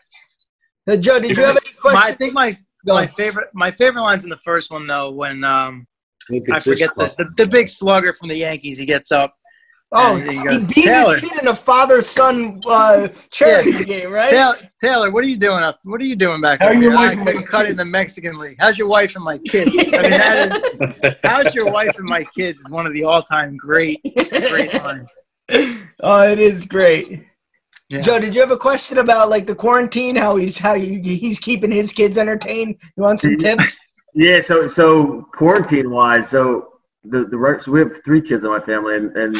Uh, 0.88 0.95
Joe, 0.97 1.20
did 1.20 1.36
you 1.36 1.43
have 1.43 1.57
any 1.57 1.76
My, 1.84 2.01
I 2.05 2.11
think 2.13 2.34
my 2.34 2.57
Go. 2.86 2.93
my 2.93 3.07
favorite 3.07 3.47
my 3.53 3.72
favorite 3.72 4.01
lines 4.01 4.24
in 4.24 4.30
the 4.30 4.39
first 4.45 4.70
one 4.70 4.86
though 4.86 5.09
when 5.11 5.43
um 5.43 5.88
I 6.51 6.59
forget 6.59 6.91
the, 6.95 7.13
the 7.18 7.43
the 7.43 7.49
big 7.49 7.68
slugger 7.68 8.13
from 8.13 8.30
the 8.30 8.36
Yankees. 8.36 8.78
He 8.78 8.86
gets 8.86 9.11
up. 9.11 9.36
Oh, 9.91 10.18
and 10.18 10.30
he 10.30 10.38
he 10.38 10.74
beat 10.74 10.86
Taylor. 10.86 11.18
his 11.18 11.30
kid 11.30 11.41
in 11.41 11.47
a 11.47 11.55
father-son 11.55 12.59
uh, 12.68 13.07
charity 13.32 13.84
game, 13.86 14.11
right? 14.11 14.30
Taylor, 14.30 14.57
Taylor, 14.82 15.11
what 15.11 15.24
are 15.24 15.28
you 15.28 15.38
doing 15.38 15.63
up? 15.63 15.80
What 15.84 16.01
are 16.01 16.05
you 16.05 16.16
doing 16.16 16.41
back 16.41 16.59
How 16.59 16.70
there? 16.70 16.82
your 16.82 16.97
I 16.97 17.13
wife 17.13 17.26
couldn't 17.26 17.47
cut 17.47 17.68
in 17.68 17.78
the 17.78 17.86
Mexican 17.86 18.38
league. 18.38 18.57
How's 18.59 18.78
your 18.78 18.88
wife 18.88 19.16
and 19.16 19.24
my 19.24 19.38
kids? 19.38 19.72
I 19.93 20.01
mean, 20.01 20.11
that 20.11 20.51
is, 20.51 21.16
how's 21.24 21.55
your 21.55 21.70
wife 21.72 21.95
and 21.97 22.09
my 22.09 22.26
kids 22.36 22.59
is 22.61 22.70
one 22.70 22.88
of 22.88 22.93
the 22.93 23.03
all-time 23.03 23.55
great, 23.57 24.01
great 24.30 24.74
lines. 24.74 25.28
oh, 26.01 26.24
it 26.24 26.39
is 26.39 26.66
great. 26.66 27.24
Yeah. 27.89 28.01
Joe, 28.01 28.19
did 28.19 28.33
you 28.33 28.41
have 28.41 28.51
a 28.51 28.57
question 28.57 28.97
about 28.97 29.29
like 29.29 29.45
the 29.45 29.53
quarantine? 29.55 30.15
How 30.15 30.36
he's 30.38 30.57
how 30.57 30.73
he, 30.75 30.99
he's 30.99 31.39
keeping 31.39 31.71
his 31.71 31.93
kids 31.93 32.17
entertained? 32.17 32.77
You 32.97 33.03
want 33.03 33.21
some 33.21 33.38
tips? 33.38 33.77
Yeah, 34.17 34.39
so 34.39 34.65
so 34.65 35.27
quarantine 35.33 35.89
wise, 35.91 36.29
so 36.29 36.69
the 37.03 37.25
the 37.25 37.38
right- 37.38 37.61
so 37.61 37.73
we 37.73 37.81
have 37.81 38.01
three 38.05 38.21
kids 38.21 38.45
in 38.45 38.49
my 38.51 38.61
family, 38.61 38.95
and 38.95 39.13
and 39.17 39.36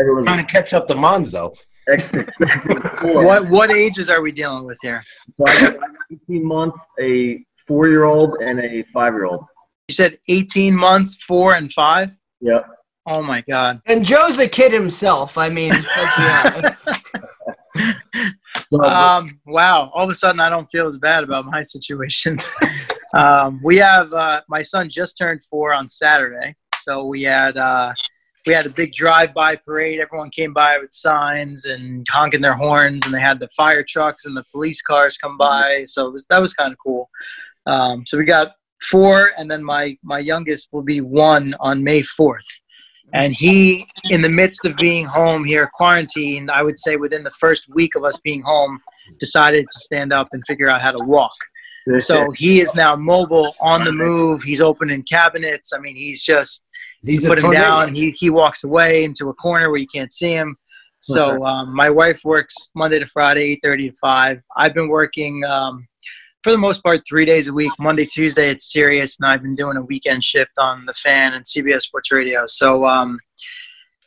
everyone's 0.00 0.26
Trying 0.26 0.46
to 0.46 0.52
catch 0.52 0.72
up 0.72 0.86
to 0.86 0.94
Monzo. 0.94 1.52
expecting 1.88 2.80
four. 3.00 3.24
What 3.24 3.48
what 3.48 3.72
ages 3.72 4.08
are 4.08 4.22
we 4.22 4.30
dealing 4.30 4.64
with 4.66 4.78
here? 4.82 5.02
So 5.36 5.48
I 5.48 5.60
got 5.60 5.74
an 5.74 5.80
18 6.30 6.44
month, 6.46 6.74
a 7.00 7.44
four 7.66 7.88
year 7.88 8.04
old, 8.04 8.36
and 8.40 8.60
a 8.60 8.84
five 8.92 9.14
year 9.14 9.24
old. 9.24 9.44
You 9.88 9.94
said 9.96 10.16
18 10.28 10.76
months, 10.76 11.18
four 11.26 11.54
and 11.56 11.72
five. 11.72 12.12
Yep. 12.40 12.66
Oh 13.08 13.24
my 13.24 13.40
God. 13.48 13.82
And 13.86 14.04
Joe's 14.04 14.38
a 14.38 14.46
kid 14.46 14.72
himself. 14.72 15.36
I 15.36 15.48
mean, 15.48 15.70
let's 15.72 16.16
be 16.16 16.60
honest. 16.86 17.00
Um, 18.84 19.40
wow. 19.46 19.90
All 19.94 20.04
of 20.04 20.10
a 20.10 20.14
sudden, 20.14 20.40
I 20.40 20.48
don't 20.48 20.68
feel 20.70 20.86
as 20.86 20.98
bad 20.98 21.24
about 21.24 21.46
my 21.46 21.62
situation. 21.74 22.38
um, 23.14 23.60
we 23.62 23.76
have 23.78 24.12
uh, 24.14 24.40
my 24.48 24.62
son 24.62 24.88
just 24.90 25.16
turned 25.16 25.42
four 25.44 25.72
on 25.72 25.88
Saturday, 25.88 26.54
so 26.80 27.04
we 27.04 27.22
had 27.22 27.56
uh, 27.56 27.92
we 28.46 28.52
had 28.52 28.66
a 28.66 28.70
big 28.70 28.92
drive-by 28.94 29.56
parade. 29.56 30.00
Everyone 30.00 30.30
came 30.30 30.52
by 30.52 30.78
with 30.78 30.92
signs 30.92 31.66
and 31.66 32.06
honking 32.08 32.40
their 32.40 32.54
horns, 32.54 33.04
and 33.04 33.14
they 33.14 33.20
had 33.20 33.40
the 33.40 33.48
fire 33.48 33.84
trucks 33.86 34.24
and 34.24 34.36
the 34.36 34.44
police 34.50 34.80
cars 34.82 35.16
come 35.18 35.36
by. 35.36 35.84
So 35.84 36.06
it 36.06 36.12
was, 36.12 36.24
that 36.30 36.40
was 36.40 36.54
kind 36.54 36.72
of 36.72 36.78
cool. 36.78 37.10
Um, 37.66 38.04
so 38.06 38.16
we 38.16 38.24
got 38.24 38.52
four, 38.82 39.32
and 39.36 39.50
then 39.50 39.62
my 39.62 39.96
my 40.02 40.18
youngest 40.18 40.68
will 40.72 40.82
be 40.82 41.00
one 41.00 41.54
on 41.60 41.84
May 41.84 42.02
fourth. 42.02 42.46
And 43.12 43.34
he, 43.34 43.86
in 44.10 44.22
the 44.22 44.28
midst 44.28 44.64
of 44.64 44.76
being 44.76 45.04
home 45.04 45.44
here, 45.44 45.70
quarantined, 45.74 46.50
I 46.50 46.62
would 46.62 46.78
say 46.78 46.96
within 46.96 47.24
the 47.24 47.30
first 47.32 47.68
week 47.68 47.94
of 47.96 48.04
us 48.04 48.20
being 48.20 48.42
home, 48.42 48.80
decided 49.18 49.66
to 49.72 49.80
stand 49.80 50.12
up 50.12 50.28
and 50.32 50.42
figure 50.46 50.68
out 50.68 50.80
how 50.80 50.92
to 50.92 51.04
walk. 51.04 51.32
So 51.98 52.30
he 52.30 52.60
is 52.60 52.74
now 52.74 52.94
mobile, 52.94 53.54
on 53.60 53.84
the 53.84 53.92
move. 53.92 54.42
He's 54.42 54.60
opening 54.60 55.02
cabinets. 55.02 55.72
I 55.74 55.78
mean, 55.78 55.96
he's 55.96 56.22
just 56.22 56.62
He's 57.02 57.20
put 57.22 57.38
him 57.38 57.50
down. 57.50 57.94
He 57.94 58.10
he 58.10 58.30
walks 58.30 58.64
away 58.64 59.04
into 59.04 59.28
a 59.28 59.34
corner 59.34 59.70
where 59.70 59.78
you 59.78 59.88
can't 59.92 60.12
see 60.12 60.32
him. 60.32 60.56
So 61.00 61.44
um, 61.46 61.74
my 61.74 61.88
wife 61.88 62.20
works 62.24 62.54
Monday 62.74 62.98
to 62.98 63.06
Friday, 63.06 63.52
eight 63.52 63.60
thirty 63.62 63.90
to 63.90 63.96
five. 63.96 64.42
I've 64.56 64.74
been 64.74 64.88
working 64.88 65.42
um, 65.44 65.88
for 66.42 66.52
the 66.52 66.58
most 66.58 66.82
part 66.82 67.02
three 67.08 67.24
days 67.24 67.48
a 67.48 67.52
week. 67.52 67.72
Monday, 67.78 68.06
Tuesday 68.06 68.50
it's 68.50 68.72
Sirius, 68.72 69.16
and 69.18 69.28
I've 69.28 69.42
been 69.42 69.54
doing 69.54 69.76
a 69.76 69.82
weekend 69.82 70.24
shift 70.24 70.52
on 70.58 70.86
the 70.86 70.94
Fan 70.94 71.34
and 71.34 71.44
CBS 71.44 71.82
Sports 71.82 72.10
Radio. 72.10 72.46
So 72.46 72.86
um, 72.86 73.18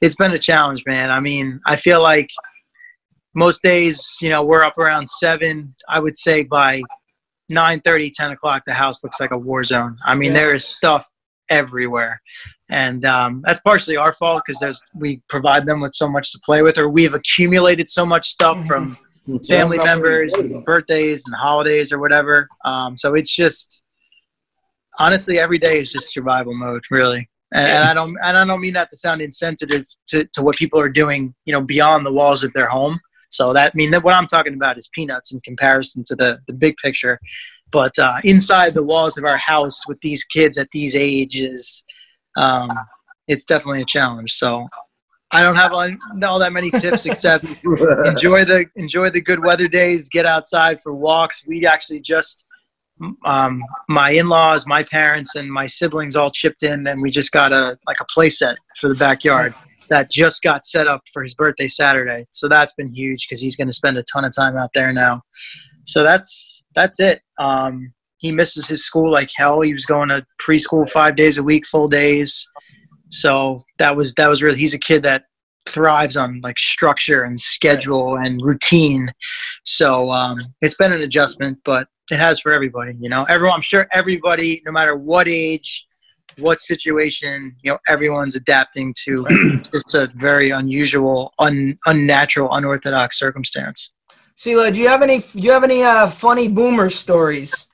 it's 0.02 0.16
been 0.16 0.32
a 0.34 0.40
challenge, 0.40 0.84
man. 0.86 1.12
I 1.12 1.20
mean, 1.20 1.60
I 1.66 1.76
feel 1.76 2.02
like 2.02 2.30
most 3.36 3.62
days, 3.62 4.02
you 4.22 4.30
know, 4.30 4.44
we're 4.44 4.64
up 4.64 4.78
around 4.78 5.10
seven. 5.10 5.76
I 5.88 6.00
would 6.00 6.18
say 6.18 6.44
by 6.44 6.82
9 7.50 7.82
30, 7.82 8.10
10 8.12 8.32
o'clock, 8.32 8.64
the 8.66 8.74
house 8.74 9.04
looks 9.04 9.20
like 9.20 9.32
a 9.32 9.38
war 9.38 9.64
zone. 9.64 9.98
I 10.06 10.16
mean, 10.16 10.32
Yeah. 10.32 10.40
there 10.40 10.54
is 10.56 10.66
stuff 10.66 11.08
everywhere. 11.50 12.22
And 12.70 13.06
um, 13.06 13.44
that's 13.46 13.60
partially 13.60 13.98
our 13.98 14.12
fault 14.14 14.44
because 14.48 14.84
we 14.96 15.22
provide 15.30 15.66
them 15.66 15.82
with 15.82 15.94
so 15.94 16.08
much 16.08 16.32
to 16.32 16.40
play 16.44 16.64
with, 16.64 16.78
or 16.78 16.90
we've 16.90 17.14
accumulated 17.14 17.90
so 17.90 18.06
much 18.06 18.30
stuff 18.30 18.66
from 18.66 18.98
family 19.48 19.78
members, 19.78 20.34
and 20.34 20.64
birthdays, 20.66 21.24
and 21.28 21.36
holidays, 21.36 21.92
or 21.92 22.00
whatever. 22.00 22.48
Um, 22.66 22.98
so 22.98 23.14
it's 23.14 23.34
just 23.34 23.82
honestly 25.00 25.40
every 25.40 25.58
day 25.58 25.80
is 25.80 25.92
just 25.92 26.12
survival 26.12 26.54
mode, 26.54 26.84
really. 26.92 27.30
And, 27.54 27.70
and 27.70 27.84
I 27.84 27.94
don't 27.94 28.18
and 28.24 28.38
I 28.38 28.46
don't 28.46 28.62
mean 28.62 28.74
that 28.74 28.90
to 28.90 28.98
sound 28.98 29.22
insensitive 29.22 29.86
to, 30.08 30.26
to 30.34 30.42
what 30.42 30.56
people 30.56 30.80
are 30.80 30.90
doing, 30.90 31.34
you 31.46 31.54
know, 31.54 31.62
beyond 31.62 32.06
the 32.06 32.12
walls 32.12 32.44
of 32.44 32.52
their 32.54 32.68
home. 32.68 33.00
So 33.30 33.54
that 33.54 33.72
I 33.74 33.78
mean 33.78 33.92
that 33.92 34.04
what 34.04 34.14
I'm 34.16 34.28
talking 34.28 34.54
about 34.54 34.78
is 34.78 34.90
peanuts 34.94 35.32
in 35.32 35.40
comparison 35.42 36.04
to 36.06 36.16
the 36.16 36.40
the 36.48 36.54
big 36.54 36.76
picture. 36.78 37.20
But 37.72 37.98
uh, 37.98 38.18
inside 38.24 38.76
the 38.76 38.84
walls 38.84 39.18
of 39.18 39.24
our 39.24 39.38
house 39.38 39.88
with 39.88 40.00
these 40.02 40.24
kids 40.24 40.60
at 40.60 40.68
these 40.72 40.96
ages, 40.96 41.84
um, 42.38 42.70
it's 43.28 43.44
definitely 43.44 43.82
a 43.82 43.86
challenge. 43.86 44.32
So 44.34 44.68
I 45.34 45.42
don't 45.42 45.56
have 45.56 45.74
all, 45.74 45.90
all 46.24 46.40
that 46.40 46.54
many 46.54 46.70
tips 46.72 47.06
except 47.06 47.44
enjoy 48.06 48.46
the 48.46 48.66
enjoy 48.76 49.10
the 49.10 49.22
good 49.22 49.44
weather 49.44 49.68
days. 49.68 50.08
Get 50.08 50.26
outside 50.26 50.82
for 50.82 50.94
walks. 50.94 51.46
We 51.48 51.66
actually 51.66 52.02
just 52.02 52.46
um, 53.26 53.64
my 53.90 54.12
in-laws, 54.12 54.66
my 54.66 54.84
parents, 54.84 55.36
and 55.36 55.52
my 55.52 55.68
siblings 55.68 56.16
all 56.16 56.32
chipped 56.32 56.64
in, 56.64 56.88
and 56.88 57.02
we 57.02 57.10
just 57.10 57.32
got 57.32 57.52
a 57.52 57.78
like 57.88 57.98
a 58.00 58.06
play 58.06 58.30
set 58.30 58.58
for 58.78 58.88
the 58.88 58.96
backyard 58.96 59.54
that 59.90 60.12
just 60.12 60.42
got 60.42 60.66
set 60.66 60.88
up 60.88 61.02
for 61.12 61.24
his 61.24 61.34
birthday 61.34 61.68
Saturday. 61.68 62.26
So 62.32 62.48
that's 62.48 62.74
been 62.74 62.94
huge 62.94 63.28
because 63.28 63.42
he's 63.42 63.56
going 63.56 63.68
to 63.68 63.74
spend 63.74 63.98
a 63.98 64.04
ton 64.04 64.26
of 64.26 64.36
time 64.36 64.56
out 64.56 64.72
there 64.74 64.94
now. 64.94 65.24
So 65.84 66.04
that's 66.04 66.64
that's 66.74 67.00
it. 67.00 67.22
Um, 67.40 67.94
he 68.18 68.32
misses 68.32 68.68
his 68.68 68.86
school 68.86 69.12
like 69.12 69.30
hell. 69.36 69.62
He 69.62 69.74
was 69.74 69.86
going 69.86 70.10
to 70.10 70.26
preschool 70.42 70.90
five 70.90 71.16
days 71.16 71.38
a 71.38 71.44
week, 71.44 71.66
full 71.66 71.90
days. 71.90 72.48
So 73.14 73.64
that 73.78 73.96
was 73.96 74.14
that 74.16 74.28
was 74.28 74.42
really. 74.42 74.58
He's 74.58 74.74
a 74.74 74.80
kid 74.80 75.04
that 75.04 75.26
thrives 75.66 76.18
on 76.18 76.42
like 76.42 76.58
structure 76.58 77.24
and 77.24 77.40
schedule 77.40 78.18
and 78.18 78.42
routine. 78.44 79.08
So 79.64 80.12
um, 80.12 80.40
it's 80.62 80.76
been 80.76 80.92
an 80.92 81.02
adjustment, 81.02 81.60
but 81.64 81.88
it 82.12 82.18
has 82.18 82.40
for 82.40 82.52
everybody. 82.52 82.96
You 83.00 83.10
know, 83.10 83.24
everyone. 83.30 83.56
I'm 83.56 83.62
sure 83.62 83.88
everybody, 83.92 84.64
no 84.66 84.72
matter 84.72 84.96
what 84.96 85.28
age, 85.28 85.86
what 86.40 86.60
situation, 86.60 87.56
you 87.62 87.72
know, 87.72 87.78
everyone's 87.88 88.36
adapting 88.36 88.96
to 89.06 89.26
just 89.72 89.94
a 89.94 90.12
very 90.16 90.50
unusual, 90.50 91.34
un, 91.38 91.78
unnatural, 91.86 92.52
unorthodox 92.54 93.20
circumstance. 93.20 93.92
CeeLo, 94.38 94.74
do 94.74 94.82
you 94.82 94.88
have 94.88 95.04
any? 95.04 95.20
Do 95.20 95.40
you 95.40 95.52
have 95.52 95.64
any 95.64 95.84
uh, 95.84 96.10
funny 96.10 96.48
boomer 96.48 96.90
stories? 96.90 97.68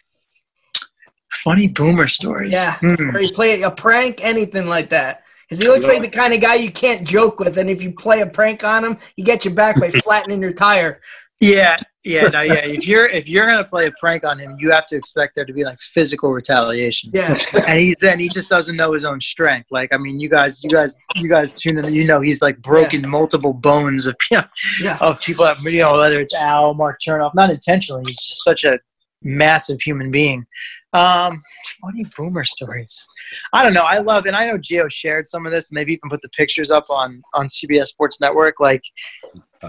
Funny 1.46 1.68
boomer 1.68 2.10
stories. 2.10 2.52
Yeah. 2.52 2.76
Hmm. 2.76 3.16
Or 3.16 3.22
you 3.22 3.32
play 3.32 3.62
a 3.62 3.72
prank, 3.72 4.22
anything 4.22 4.68
like 4.68 4.90
that? 4.90 5.24
Because 5.50 5.64
he 5.64 5.68
looks 5.70 5.88
like 5.88 6.02
the 6.02 6.08
kind 6.10 6.34
of 6.34 6.42
guy 6.42 6.56
you 6.56 6.72
can't 6.72 7.08
joke 7.08 7.40
with, 7.40 7.58
and 7.58 7.70
if 7.70 7.82
you 7.82 7.92
play 7.92 8.22
a 8.22 8.28
prank 8.28 8.64
on 8.64 8.84
him, 8.86 8.98
he 9.16 9.24
gets 9.24 9.46
you 9.46 9.52
back 9.52 9.80
by 9.80 9.90
flattening 10.04 10.42
your 10.42 10.54
tire. 10.54 11.02
Yeah, 11.40 11.78
yeah, 12.04 12.28
no, 12.28 12.42
yeah. 12.42 12.66
If 12.66 12.86
you're 12.86 13.06
if 13.08 13.28
you're 13.30 13.48
gonna 13.48 13.64
play 13.64 13.88
a 13.88 13.92
prank 14.00 14.24
on 14.26 14.38
him, 14.38 14.58
you 14.60 14.72
have 14.72 14.86
to 14.88 14.96
expect 14.98 15.36
there 15.36 15.46
to 15.46 15.54
be 15.54 15.64
like 15.64 15.80
physical 15.80 16.32
retaliation. 16.32 17.12
Yeah. 17.14 17.38
and 17.66 17.80
he's 17.80 18.04
and 18.04 18.20
he 18.22 18.28
just 18.30 18.50
doesn't 18.50 18.76
know 18.76 18.92
his 18.94 19.06
own 19.06 19.22
strength. 19.22 19.70
Like 19.72 19.94
I 19.94 19.98
mean, 19.98 20.20
you 20.20 20.30
guys, 20.30 20.62
you 20.64 20.70
guys, 20.70 20.98
you 21.16 21.30
guys 21.30 21.60
tune 21.60 21.78
in. 21.78 21.94
You 21.94 22.06
know, 22.06 22.20
he's 22.20 22.42
like 22.42 22.62
broken 22.62 23.10
multiple 23.10 23.54
bones 23.54 24.06
of 24.06 24.16
you 24.32 24.38
know, 24.38 24.44
Yeah. 24.82 24.98
of 25.00 25.20
people 25.22 25.46
that 25.46 25.60
you 25.62 25.82
know 25.82 25.98
whether 25.98 26.20
it's 26.20 26.36
Al, 26.36 26.74
Mark 26.74 27.00
Chernoff, 27.02 27.34
not 27.36 27.50
intentionally. 27.50 28.04
He's 28.06 28.22
just 28.22 28.44
such 28.44 28.66
a 28.66 28.80
massive 29.22 29.80
human 29.82 30.12
being. 30.12 30.46
Um, 30.94 31.42
funny 31.82 32.06
boomer 32.18 32.44
stories. 32.44 33.08
I 33.54 33.64
don't 33.64 33.74
know. 33.74 33.84
I 33.84 34.00
love, 34.00 34.26
and 34.26 34.36
I 34.36 34.48
know 34.48 34.58
Gio 34.58 34.92
shared 34.92 35.28
some 35.28 35.46
of 35.46 35.52
this, 35.54 35.70
and 35.70 35.78
they've 35.78 35.90
even 35.90 36.10
put 36.10 36.22
the 36.22 36.30
pictures 36.30 36.72
up 36.72 36.86
on 36.90 37.22
on 37.34 37.48
CBS 37.48 37.88
Sports 37.88 38.20
Network. 38.22 38.60
Like, 38.60 38.84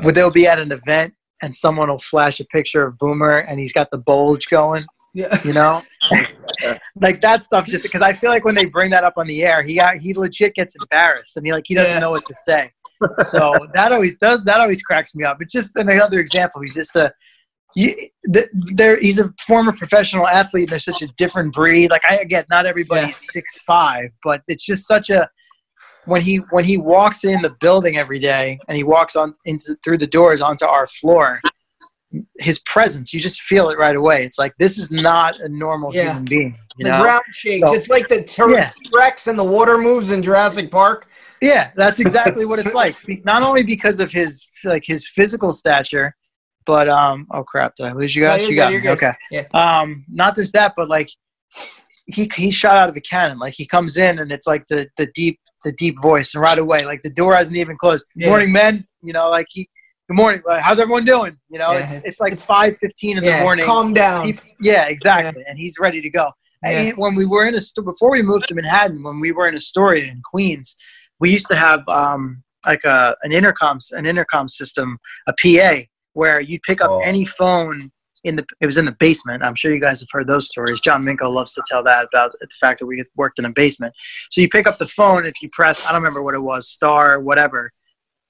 would 0.03 0.15
they'll 0.15 0.31
be 0.31 0.47
at 0.47 0.59
an 0.59 0.73
event 0.73 1.15
and 1.43 1.55
someone 1.55 1.89
will 1.89 1.99
flash 1.99 2.39
a 2.41 2.45
picture 2.47 2.85
of 2.85 2.99
Boomer, 2.99 3.39
and 3.39 3.59
he's 3.59 3.73
got 3.73 3.91
the 3.91 3.99
bulge 3.99 4.49
going 4.51 4.85
Yeah. 5.15 5.41
you 5.45 5.53
know 5.53 5.83
like 7.01 7.21
that 7.23 7.43
stuff 7.43 7.67
just 7.67 7.83
because 7.83 8.01
i 8.03 8.13
feel 8.13 8.31
like 8.31 8.45
when 8.45 8.55
they 8.55 8.67
bring 8.67 8.91
that 8.91 9.03
up 9.03 9.15
on 9.17 9.27
the 9.27 9.43
air 9.43 9.61
he 9.63 9.75
got 9.75 9.97
he 9.97 10.15
legit 10.15 10.55
gets 10.55 10.77
embarrassed 10.81 11.37
and 11.37 11.45
he 11.45 11.53
like 11.53 11.65
he 11.67 11.75
doesn't 11.75 11.95
Yeah. 11.95 11.99
know 12.01 12.11
what 12.13 12.25
to 12.27 12.35
say 12.35 12.71
so 13.21 13.53
that 13.75 13.91
always 13.93 14.17
does 14.19 14.45
that 14.45 14.61
always 14.61 14.81
cracks 14.83 15.15
me 15.15 15.25
up 15.25 15.39
it's 15.41 15.53
just 15.53 15.75
another 15.77 16.21
example 16.21 16.61
he's 16.61 16.75
just 16.75 16.95
a 16.95 17.13
you, 17.77 17.95
the, 18.25 18.47
there 18.75 18.97
he's 18.99 19.19
a 19.19 19.33
former 19.47 19.73
professional 19.73 20.27
athlete 20.27 20.65
and 20.65 20.73
there's 20.73 20.85
such 20.85 21.03
a 21.03 21.07
different 21.17 21.53
breed 21.53 21.91
like 21.91 22.05
i 22.05 22.25
get 22.25 22.47
not 22.51 22.67
everybody's 22.67 23.17
six 23.33 23.59
five 23.63 24.09
but 24.25 24.43
it's 24.49 24.65
just 24.67 24.87
such 24.89 25.09
a 25.11 25.29
when 26.07 26.21
he 26.21 26.37
when 26.51 26.65
he 26.65 26.77
walks 26.79 27.25
in 27.25 27.41
the 27.43 27.55
building 27.61 27.97
every 27.97 28.19
day 28.19 28.59
and 28.69 28.77
he 28.77 28.83
walks 28.83 29.15
on 29.15 29.33
into 29.45 29.77
through 29.85 29.99
the 29.99 30.07
doors 30.07 30.41
onto 30.41 30.65
our 30.65 30.87
floor 30.87 31.41
his 32.41 32.59
presence 32.61 33.15
you 33.15 33.21
just 33.21 33.41
feel 33.43 33.69
it 33.69 33.79
right 33.79 33.95
away 33.95 34.25
it's 34.25 34.39
like 34.39 34.53
this 34.59 34.77
is 34.79 34.91
not 34.91 35.39
a 35.39 35.49
normal 35.49 35.95
Yeah. 35.95 36.07
human 36.11 36.25
being 36.25 36.59
you 36.77 36.85
the 36.87 36.91
know 36.91 37.03
ground 37.03 37.23
shakes. 37.33 37.69
So- 37.69 37.75
it's 37.75 37.89
like 37.89 38.09
the 38.09 38.23
T- 38.23 38.43
Yeah. 38.49 38.71
Rex 38.93 39.27
and 39.29 39.39
the 39.39 39.45
water 39.45 39.77
moves 39.79 40.11
in 40.11 40.23
Jurassic 40.23 40.71
Park. 40.71 41.07
Yeah, 41.43 41.71
that's 41.77 42.01
exactly 42.01 42.45
what 42.51 42.59
it's 42.59 42.75
like. 42.75 42.97
Not 43.25 43.43
only 43.43 43.63
because 43.63 44.01
of 44.01 44.11
his 44.11 44.47
like 44.65 44.85
his 44.87 45.07
physical 45.07 45.53
stature, 45.53 46.15
but 46.71 46.89
um 46.89 47.27
oh 47.33 47.43
crap, 47.43 47.75
did 47.75 47.87
I 47.87 47.93
lose 47.93 48.15
you 48.15 48.23
guys? 48.23 48.49
you 48.49 48.55
got 48.55 48.73
you're 48.73 48.81
me. 48.83 48.91
Okay. 48.91 49.13
Yeah. 49.33 49.45
Um 49.55 50.05
not 50.09 50.37
just 50.37 50.53
that, 50.53 50.75
but 50.77 50.89
like 50.89 51.11
he 52.07 52.31
he's 52.35 52.55
shot 52.55 52.77
out 52.77 52.89
of 52.89 52.97
a 52.97 53.01
cannon. 53.01 53.39
Like 53.39 53.55
he 53.55 53.67
comes 53.67 53.97
in 53.97 54.21
and 54.21 54.31
it's 54.31 54.47
like 54.47 54.65
the 54.69 54.89
the 54.97 55.07
deep 55.15 55.41
the 55.65 55.73
deep 55.73 56.01
voice 56.01 56.33
and 56.35 56.41
right 56.43 56.59
away 56.59 56.85
like 56.85 57.03
the 57.03 57.11
door 57.11 57.35
hasn't 57.35 57.57
even 57.57 57.77
closed. 57.77 58.05
Yeah. 58.15 58.29
morning, 58.29 58.53
men. 58.53 58.87
You 59.03 59.13
know, 59.13 59.29
like 59.31 59.47
he 59.51 59.69
good 60.09 60.17
morning. 60.17 60.43
uh, 60.49 60.61
How's 60.61 60.79
everyone 60.79 61.05
doing? 61.05 61.37
You 61.49 61.59
know, 61.59 61.73
Yeah. 61.73 61.91
it's 61.95 62.07
it's 62.09 62.21
like 62.21 62.35
5:15 62.35 63.19
in 63.19 63.25
the 63.25 63.41
morning. 63.41 63.65
calm 63.65 63.93
down. 63.93 64.27
He- 64.27 64.39
yeah, 64.61 64.85
exactly. 64.87 65.43
And 65.49 65.59
he's 65.59 65.77
ready 65.81 66.01
to 66.01 66.11
go. 66.11 66.31
And 66.65 66.97
when 66.97 67.15
we 67.17 67.27
were 67.27 67.47
in 67.49 67.55
a 67.57 67.61
before 67.83 68.11
we 68.11 68.23
moved 68.23 68.47
to 68.49 68.55
Manhattan, 68.55 69.03
when 69.03 69.19
we 69.19 69.33
were 69.33 69.49
in 69.49 69.55
Astoria 69.57 70.05
in 70.05 70.21
Queens, 70.31 70.77
we 71.19 71.31
used 71.31 71.49
to 71.49 71.57
have 71.57 71.81
um, 71.89 72.43
like 72.67 72.85
a 72.85 73.17
an 73.23 73.33
intercom 73.33 73.79
an 73.93 74.05
intercom 74.07 74.47
system, 74.49 74.99
a 75.27 75.33
PA, 75.41 75.73
where 76.13 76.41
you'd 76.41 76.63
pick 76.63 76.81
up 76.81 76.91
Oh. 76.91 77.01
any 77.01 77.25
phone 77.25 77.93
in 78.25 78.37
the 78.37 78.45
it 78.61 78.67
was 78.67 78.77
in 78.77 78.85
the 78.85 78.93
basement. 78.93 79.43
I'm 79.43 79.55
sure 79.55 79.73
you 79.73 79.81
guys 79.81 80.01
have 80.01 80.09
heard 80.13 80.27
those 80.27 80.47
stories. 80.47 80.81
John 80.81 81.03
Minko 81.05 81.33
loves 81.33 81.53
to 81.55 81.63
tell 81.67 81.83
that 81.85 82.05
about 82.05 82.33
the 82.39 82.49
fact 82.61 82.81
that 82.81 82.87
we 82.87 83.03
worked 83.17 83.39
in 83.39 83.47
a 83.47 83.53
basement. 83.53 83.95
So 84.31 84.41
you 84.43 84.49
pick 84.49 84.67
up 84.67 84.77
the 84.79 84.87
phone 84.87 85.25
if 85.25 85.41
you 85.43 85.49
press 85.53 85.85
I 85.87 85.93
don't 85.93 86.03
remember 86.03 86.23
what 86.23 86.35
it 86.35 86.43
was 86.43 86.69
star 86.69 87.19
whatever. 87.21 87.71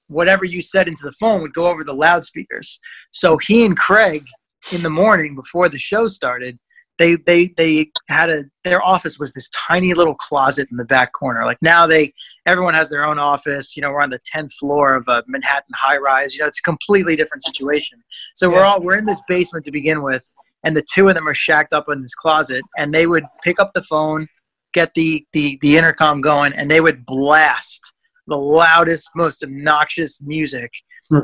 Whatever 0.07 0.45
you 0.45 0.61
said 0.61 0.87
into 0.87 1.03
the 1.03 1.11
phone 1.13 1.41
would 1.41 1.53
go 1.53 1.67
over 1.69 1.83
the 1.83 1.93
loudspeakers. 1.93 2.79
So 3.11 3.37
he 3.37 3.65
and 3.65 3.77
Craig 3.77 4.25
in 4.73 4.81
the 4.83 4.89
morning 4.89 5.35
before 5.35 5.69
the 5.69 5.77
show 5.79 6.07
started, 6.07 6.59
they 7.01 7.15
they 7.15 7.47
they 7.57 7.91
had 8.09 8.29
a 8.29 8.43
their 8.63 8.83
office 8.85 9.17
was 9.17 9.31
this 9.31 9.49
tiny 9.49 9.93
little 9.95 10.13
closet 10.13 10.67
in 10.69 10.77
the 10.77 10.85
back 10.85 11.11
corner. 11.13 11.45
Like 11.45 11.57
now 11.61 11.87
they 11.87 12.13
everyone 12.45 12.75
has 12.75 12.91
their 12.91 13.03
own 13.03 13.17
office. 13.17 13.75
You 13.75 13.81
know, 13.81 13.89
we're 13.89 14.03
on 14.03 14.11
the 14.11 14.19
tenth 14.23 14.53
floor 14.53 14.93
of 14.93 15.07
a 15.07 15.23
Manhattan 15.27 15.73
high 15.73 15.97
rise. 15.97 16.35
You 16.35 16.41
know, 16.41 16.47
it's 16.47 16.59
a 16.59 16.63
completely 16.63 17.15
different 17.15 17.43
situation. 17.43 18.03
So 18.35 18.49
we're 18.51 18.63
all 18.63 18.81
we're 18.81 18.97
in 18.97 19.05
this 19.05 19.21
basement 19.27 19.65
to 19.65 19.71
begin 19.71 20.03
with, 20.03 20.29
and 20.63 20.75
the 20.75 20.85
two 20.93 21.07
of 21.07 21.15
them 21.15 21.27
are 21.27 21.33
shacked 21.33 21.73
up 21.73 21.85
in 21.89 22.01
this 22.01 22.13
closet, 22.13 22.63
and 22.77 22.93
they 22.93 23.07
would 23.07 23.23
pick 23.43 23.59
up 23.59 23.71
the 23.73 23.81
phone, 23.81 24.27
get 24.71 24.93
the 24.93 25.25
the 25.33 25.57
the 25.61 25.77
intercom 25.77 26.21
going, 26.21 26.53
and 26.53 26.69
they 26.69 26.81
would 26.81 27.03
blast 27.05 27.81
the 28.27 28.37
loudest, 28.37 29.09
most 29.15 29.43
obnoxious 29.43 30.21
music 30.21 30.71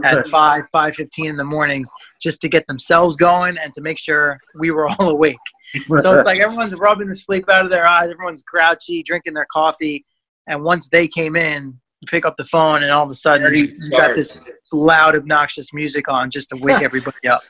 at 0.04 0.26
five 0.28 0.68
five 0.70 0.96
fifteen 0.96 1.28
in 1.28 1.38
the 1.38 1.44
morning 1.44 1.86
just 2.22 2.42
to 2.42 2.50
get 2.50 2.66
themselves 2.68 3.16
going 3.16 3.58
and 3.58 3.72
to 3.74 3.82
make 3.82 3.98
sure 3.98 4.40
we 4.56 4.72
were 4.72 4.88
all 5.00 5.10
awake. 5.10 5.38
So 5.98 6.18
it's 6.18 6.26
like 6.26 6.40
everyone's 6.40 6.76
rubbing 6.76 7.08
the 7.08 7.16
sleep 7.16 7.50
out 7.50 7.66
of 7.66 7.72
their 7.72 7.86
eyes. 7.86 8.10
Everyone's 8.10 8.44
grouchy, 8.44 9.04
drinking 9.04 9.34
their 9.34 9.48
coffee, 9.52 10.06
and 10.48 10.64
once 10.64 10.88
they 10.90 11.08
came 11.08 11.36
in, 11.36 11.80
you 12.02 12.08
pick 12.08 12.26
up 12.26 12.38
the 12.38 12.46
phone, 12.46 12.84
and 12.84 12.92
all 12.92 13.04
of 13.04 13.12
a 13.12 13.16
sudden 13.16 13.44
Already 13.44 13.76
you 13.80 13.92
got 13.92 14.14
this 14.14 14.44
loud, 14.72 15.16
obnoxious 15.16 15.74
music 15.74 16.08
on 16.08 16.30
just 16.30 16.50
to 16.50 16.58
wake 16.58 16.82
everybody 16.82 17.28
up. 17.28 17.42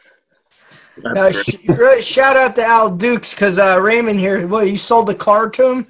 Uh, 1.05 1.31
sh- 1.31 1.67
really, 1.67 2.01
shout 2.01 2.35
out 2.35 2.55
to 2.55 2.63
Al 2.63 2.95
Dukes 2.95 3.33
because 3.33 3.59
uh, 3.59 3.79
Raymond 3.81 4.19
here. 4.19 4.47
What 4.47 4.67
you 4.67 4.77
sold 4.77 5.07
the 5.07 5.15
car 5.15 5.49
to 5.51 5.71
him? 5.71 5.87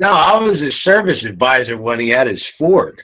No, 0.00 0.10
I 0.10 0.38
was 0.38 0.60
his 0.60 0.74
service 0.82 1.22
advisor 1.24 1.76
when 1.76 2.00
he 2.00 2.08
had 2.08 2.26
his 2.26 2.42
Ford. 2.58 3.02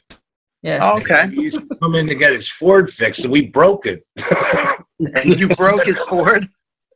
Yeah. 0.66 0.80
Oh, 0.82 0.98
okay, 0.98 1.30
He 1.32 1.42
used 1.42 1.68
to 1.68 1.76
come 1.76 1.94
in 1.94 2.08
to 2.08 2.16
get 2.16 2.32
his 2.32 2.44
Ford 2.58 2.92
fixed, 2.98 3.20
and 3.20 3.30
we 3.30 3.42
broke 3.42 3.86
it. 3.86 4.04
you 5.24 5.48
broke 5.50 5.86
his 5.86 6.00
Ford. 6.00 6.48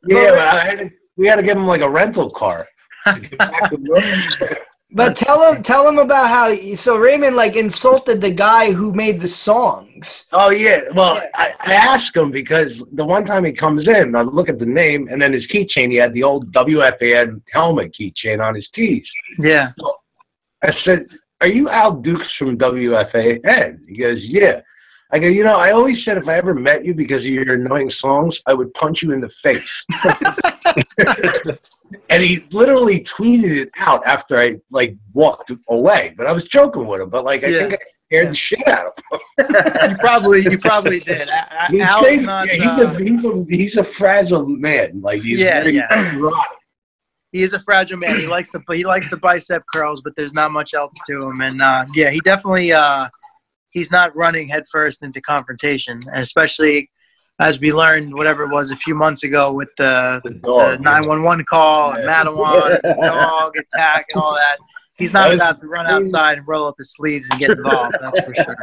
yeah, 0.05 0.31
but 0.31 0.39
I 0.39 0.65
had 0.65 0.79
to, 0.79 0.91
we 1.15 1.27
had 1.27 1.37
to 1.37 1.43
give 1.43 1.55
him 1.55 1.65
like 1.65 1.79
a 1.79 1.89
rental 1.89 2.31
car. 2.31 2.67
to 3.05 3.19
get 3.21 3.37
back 3.37 3.69
to 3.69 3.77
work. 3.77 4.57
But 4.93 5.15
tell 5.15 5.53
him, 5.53 5.63
tell 5.63 5.87
him 5.87 5.99
about 5.99 6.27
how. 6.27 6.53
So 6.75 6.97
Raymond 6.97 7.37
like 7.37 7.55
insulted 7.55 8.19
the 8.19 8.29
guy 8.29 8.73
who 8.73 8.91
made 8.91 9.21
the 9.21 9.27
songs. 9.29 10.25
Oh 10.33 10.49
yeah. 10.49 10.79
Well, 10.93 11.21
I, 11.33 11.53
I 11.61 11.73
asked 11.75 12.13
him 12.13 12.29
because 12.29 12.73
the 12.91 13.05
one 13.05 13.23
time 13.23 13.45
he 13.45 13.53
comes 13.53 13.87
in, 13.87 14.13
I 14.17 14.21
look 14.23 14.49
at 14.49 14.59
the 14.59 14.65
name, 14.65 15.07
and 15.07 15.21
then 15.21 15.31
his 15.31 15.47
keychain, 15.47 15.91
he 15.91 15.95
had 15.95 16.11
the 16.11 16.23
old 16.23 16.51
WFAN 16.51 17.41
helmet 17.53 17.95
keychain 17.97 18.45
on 18.45 18.53
his 18.53 18.67
keys. 18.75 19.07
Yeah. 19.39 19.69
I 20.61 20.71
said, 20.71 21.05
"Are 21.41 21.47
you 21.47 21.69
Al 21.69 21.93
Dukes 21.93 22.27
from 22.37 22.57
WFAN?" 22.57 23.79
He 23.87 23.95
goes, 23.95 24.19
"Yeah." 24.21 24.61
I 25.13 25.19
go, 25.19 25.27
"You 25.27 25.43
know, 25.43 25.55
I 25.55 25.71
always 25.71 25.97
said 26.05 26.17
if 26.17 26.27
I 26.27 26.35
ever 26.35 26.53
met 26.53 26.85
you 26.85 26.93
because 26.93 27.17
of 27.19 27.25
your 27.25 27.53
annoying 27.53 27.91
songs, 27.99 28.37
I 28.47 28.53
would 28.53 28.73
punch 28.75 28.99
you 29.01 29.11
in 29.11 29.19
the 29.21 29.29
face." 29.43 29.83
and 32.09 32.23
he 32.23 32.45
literally 32.51 33.05
tweeted 33.19 33.57
it 33.57 33.69
out 33.77 34.05
after 34.05 34.37
I 34.37 34.55
like 34.71 34.95
walked 35.13 35.51
away. 35.69 36.13
But 36.17 36.27
I 36.27 36.31
was 36.31 36.43
joking 36.45 36.87
with 36.87 37.01
him. 37.01 37.09
But 37.09 37.25
like, 37.25 37.43
I 37.43 37.47
Yeah. 37.47 37.59
think 37.59 37.73
I 37.73 37.77
scared 38.07 38.31
the 38.31 38.35
shit 38.35 38.67
out 38.67 38.87
of 38.87 38.93
him. 39.11 39.19
You 39.89 39.97
probably 39.97 40.41
you 40.43 40.57
probably 40.59 40.99
did. 40.99 41.27
He's, 41.69 41.79
not, 42.21 42.47
Yeah, 42.47 42.53
he's, 42.53 42.85
uh, 42.85 42.95
a, 42.95 42.97
he's, 42.99 43.25
a, 43.25 43.45
he's 43.49 43.75
a 43.77 43.85
fragile 43.97 44.45
man. 44.45 45.01
Like 45.01 45.21
he's 45.21 45.39
Yeah, 45.39 45.63
very 45.63 45.75
yeah. 45.75 45.87
He 47.31 47.43
is 47.43 47.53
a 47.53 47.59
fragile 47.59 47.97
man. 47.97 48.19
He 48.19 48.27
likes 48.27 48.49
the 48.49 48.61
he 48.71 48.85
likes 48.85 49.09
the 49.09 49.17
bicep 49.17 49.63
curls, 49.73 50.01
but 50.01 50.15
there's 50.15 50.33
not 50.33 50.51
much 50.51 50.73
else 50.73 50.93
to 51.07 51.23
him. 51.27 51.41
And 51.41 51.61
uh, 51.61 51.85
yeah, 51.95 52.09
he 52.09 52.19
definitely 52.19 52.73
uh, 52.73 53.07
he's 53.69 53.91
not 53.91 54.15
running 54.15 54.49
headfirst 54.49 55.01
into 55.03 55.21
confrontation, 55.21 55.99
and 56.07 56.19
especially 56.19 56.89
as 57.39 57.59
we 57.59 57.73
learned 57.73 58.13
whatever 58.13 58.43
it 58.43 58.49
was 58.51 58.69
a 58.71 58.75
few 58.75 58.93
months 58.93 59.23
ago 59.23 59.51
with 59.51 59.69
the 59.77 60.21
The 60.23 60.29
the 60.29 60.77
911 60.81 61.45
call 61.45 61.93
and 61.93 62.03
Yeah. 62.03 62.23
Matawan 62.23 62.79
and 62.83 62.83
the 62.83 63.01
dog 63.03 63.53
attack 63.57 64.05
and 64.13 64.21
all 64.21 64.35
that. 64.35 64.57
He's 64.97 65.13
not 65.13 65.33
about 65.33 65.57
to 65.59 65.67
run 65.67 65.87
outside 65.87 66.37
and 66.37 66.47
roll 66.47 66.67
up 66.67 66.75
his 66.77 66.93
sleeves 66.93 67.27
and 67.31 67.39
get 67.39 67.49
involved. 67.49 67.95
That's 67.99 68.19
for 68.23 68.33
sure. 68.35 68.55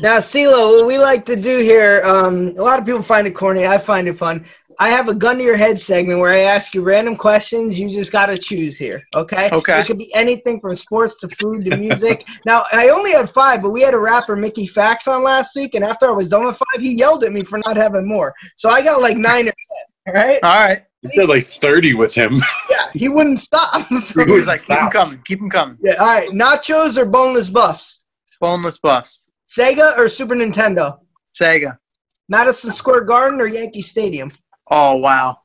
Now, 0.00 0.16
CeeLo, 0.16 0.78
what 0.78 0.88
we 0.88 0.98
like 0.98 1.24
to 1.26 1.36
do 1.36 1.58
here, 1.60 2.02
um, 2.04 2.48
a 2.48 2.62
lot 2.62 2.80
of 2.80 2.84
people 2.84 3.00
find 3.00 3.28
it 3.28 3.30
corny. 3.30 3.64
I 3.64 3.78
find 3.78 4.08
it 4.08 4.16
fun. 4.16 4.44
I 4.80 4.90
have 4.90 5.08
a 5.08 5.14
gun 5.14 5.38
to 5.38 5.42
your 5.44 5.56
head 5.56 5.78
segment 5.78 6.18
where 6.20 6.32
I 6.32 6.40
ask 6.40 6.74
you 6.74 6.82
random 6.82 7.16
questions. 7.16 7.78
You 7.78 7.90
just 7.90 8.10
got 8.12 8.26
to 8.26 8.36
choose 8.36 8.76
here, 8.76 9.02
okay? 9.14 9.48
Okay. 9.52 9.80
It 9.80 9.86
could 9.86 9.98
be 9.98 10.12
anything 10.14 10.60
from 10.60 10.74
sports 10.74 11.16
to 11.18 11.28
food 11.28 11.64
to 11.64 11.76
music. 11.76 12.26
now, 12.46 12.64
I 12.72 12.88
only 12.88 13.12
had 13.12 13.30
five, 13.30 13.62
but 13.62 13.70
we 13.70 13.82
had 13.82 13.94
a 13.94 13.98
rapper, 13.98 14.36
Mickey 14.36 14.66
Fax, 14.66 15.06
on 15.08 15.22
last 15.22 15.54
week, 15.56 15.74
and 15.74 15.84
after 15.84 16.06
I 16.06 16.10
was 16.12 16.28
done 16.30 16.44
with 16.44 16.56
five, 16.56 16.80
he 16.82 16.94
yelled 16.96 17.24
at 17.24 17.32
me 17.32 17.42
for 17.42 17.58
not 17.66 17.76
having 17.76 18.06
more. 18.08 18.34
So 18.56 18.68
I 18.68 18.82
got 18.82 19.00
like 19.00 19.16
nine 19.16 19.48
or 19.48 19.52
ten, 19.52 20.08
all 20.08 20.14
right? 20.14 20.38
All 20.42 20.54
right. 20.66 20.82
You 21.02 21.10
did 21.14 21.28
like 21.28 21.46
30 21.46 21.94
with 21.94 22.14
him. 22.14 22.38
Yeah, 22.70 22.88
he 22.94 23.08
wouldn't 23.08 23.38
stop. 23.38 23.86
So- 24.02 24.24
He 24.24 24.32
was 24.32 24.46
like, 24.46 24.62
keep 24.66 24.78
him 24.78 24.90
coming, 24.90 25.22
keep 25.24 25.38
him 25.40 25.50
coming. 25.50 25.76
yeah, 25.82 25.94
all 25.94 26.06
right, 26.06 26.30
nachos 26.30 26.96
or 26.96 27.04
boneless 27.04 27.50
buffs? 27.50 28.04
Boneless 28.40 28.78
buffs. 28.78 29.30
Sega 29.50 29.96
or 29.98 30.08
Super 30.08 30.34
Nintendo? 30.34 30.98
Sega. 31.32 31.76
Madison 32.28 32.70
Square 32.70 33.02
Garden 33.02 33.40
or 33.40 33.46
Yankee 33.46 33.82
Stadium? 33.82 34.30
Oh 34.70 34.96
wow. 34.96 35.38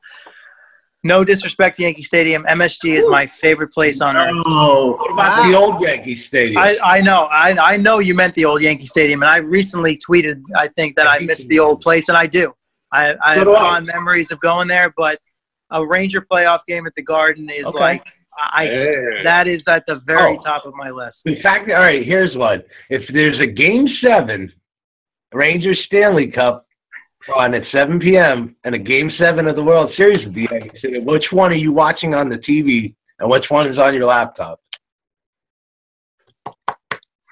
No 1.02 1.24
disrespect 1.24 1.76
to 1.76 1.82
Yankee 1.84 2.02
Stadium. 2.02 2.44
MSG 2.44 2.94
is 2.98 3.06
my 3.08 3.26
favorite 3.26 3.72
place 3.72 4.02
on 4.02 4.18
earth. 4.18 4.34
Oh, 4.44 4.96
What 4.98 5.12
about 5.12 5.46
the 5.50 5.56
old 5.56 5.80
Yankee 5.80 6.22
Stadium? 6.28 6.58
I, 6.58 6.78
I 6.82 7.00
know. 7.00 7.22
I, 7.30 7.56
I 7.72 7.76
know 7.78 8.00
you 8.00 8.14
meant 8.14 8.34
the 8.34 8.44
old 8.44 8.60
Yankee 8.60 8.84
Stadium, 8.84 9.22
and 9.22 9.30
I 9.30 9.38
recently 9.38 9.96
tweeted, 9.96 10.42
I 10.54 10.68
think, 10.68 10.96
that 10.96 11.06
I 11.06 11.20
missed 11.20 11.48
the 11.48 11.58
old 11.58 11.80
place, 11.80 12.10
and 12.10 12.18
I 12.18 12.26
do. 12.26 12.52
I, 12.92 13.14
I 13.24 13.36
have 13.36 13.48
I. 13.48 13.54
fond 13.54 13.86
memories 13.86 14.30
of 14.30 14.40
going 14.40 14.68
there, 14.68 14.92
but 14.94 15.18
a 15.70 15.86
Ranger 15.86 16.20
playoff 16.20 16.66
game 16.66 16.86
at 16.86 16.94
the 16.94 17.02
Garden 17.02 17.48
is 17.48 17.64
Okay. 17.68 17.78
like, 17.78 18.06
I, 18.38 18.68
Yeah. 18.70 19.22
that 19.24 19.48
is 19.48 19.66
at 19.68 19.86
the 19.86 19.94
very 20.00 20.34
Oh. 20.34 20.38
top 20.38 20.66
of 20.66 20.74
my 20.74 20.90
list. 20.90 21.26
In 21.26 21.40
fact, 21.40 21.70
all 21.70 21.78
right, 21.78 22.04
here's 22.04 22.36
one. 22.36 22.62
If 22.90 23.08
there's 23.14 23.38
a 23.38 23.46
game 23.46 23.88
seven, 24.04 24.52
Rangers 25.32 25.80
Stanley 25.86 26.26
Cup 26.26 26.66
on 27.36 27.54
at 27.54 27.62
7 27.72 27.98
p.m. 28.00 28.56
and 28.64 28.74
a 28.74 28.78
game 28.78 29.10
seven 29.18 29.46
of 29.46 29.56
the 29.56 29.62
World 29.62 29.92
Series 29.96 30.24
with 30.24 30.34
the 30.34 30.48
Yankees, 30.50 30.80
which 31.04 31.26
one 31.32 31.52
are 31.52 31.56
you 31.56 31.72
watching 31.72 32.14
on 32.14 32.28
the 32.28 32.38
TV 32.38 32.94
and 33.18 33.30
which 33.30 33.44
one 33.50 33.66
is 33.68 33.78
on 33.78 33.94
your 33.94 34.06
laptop? 34.06 34.60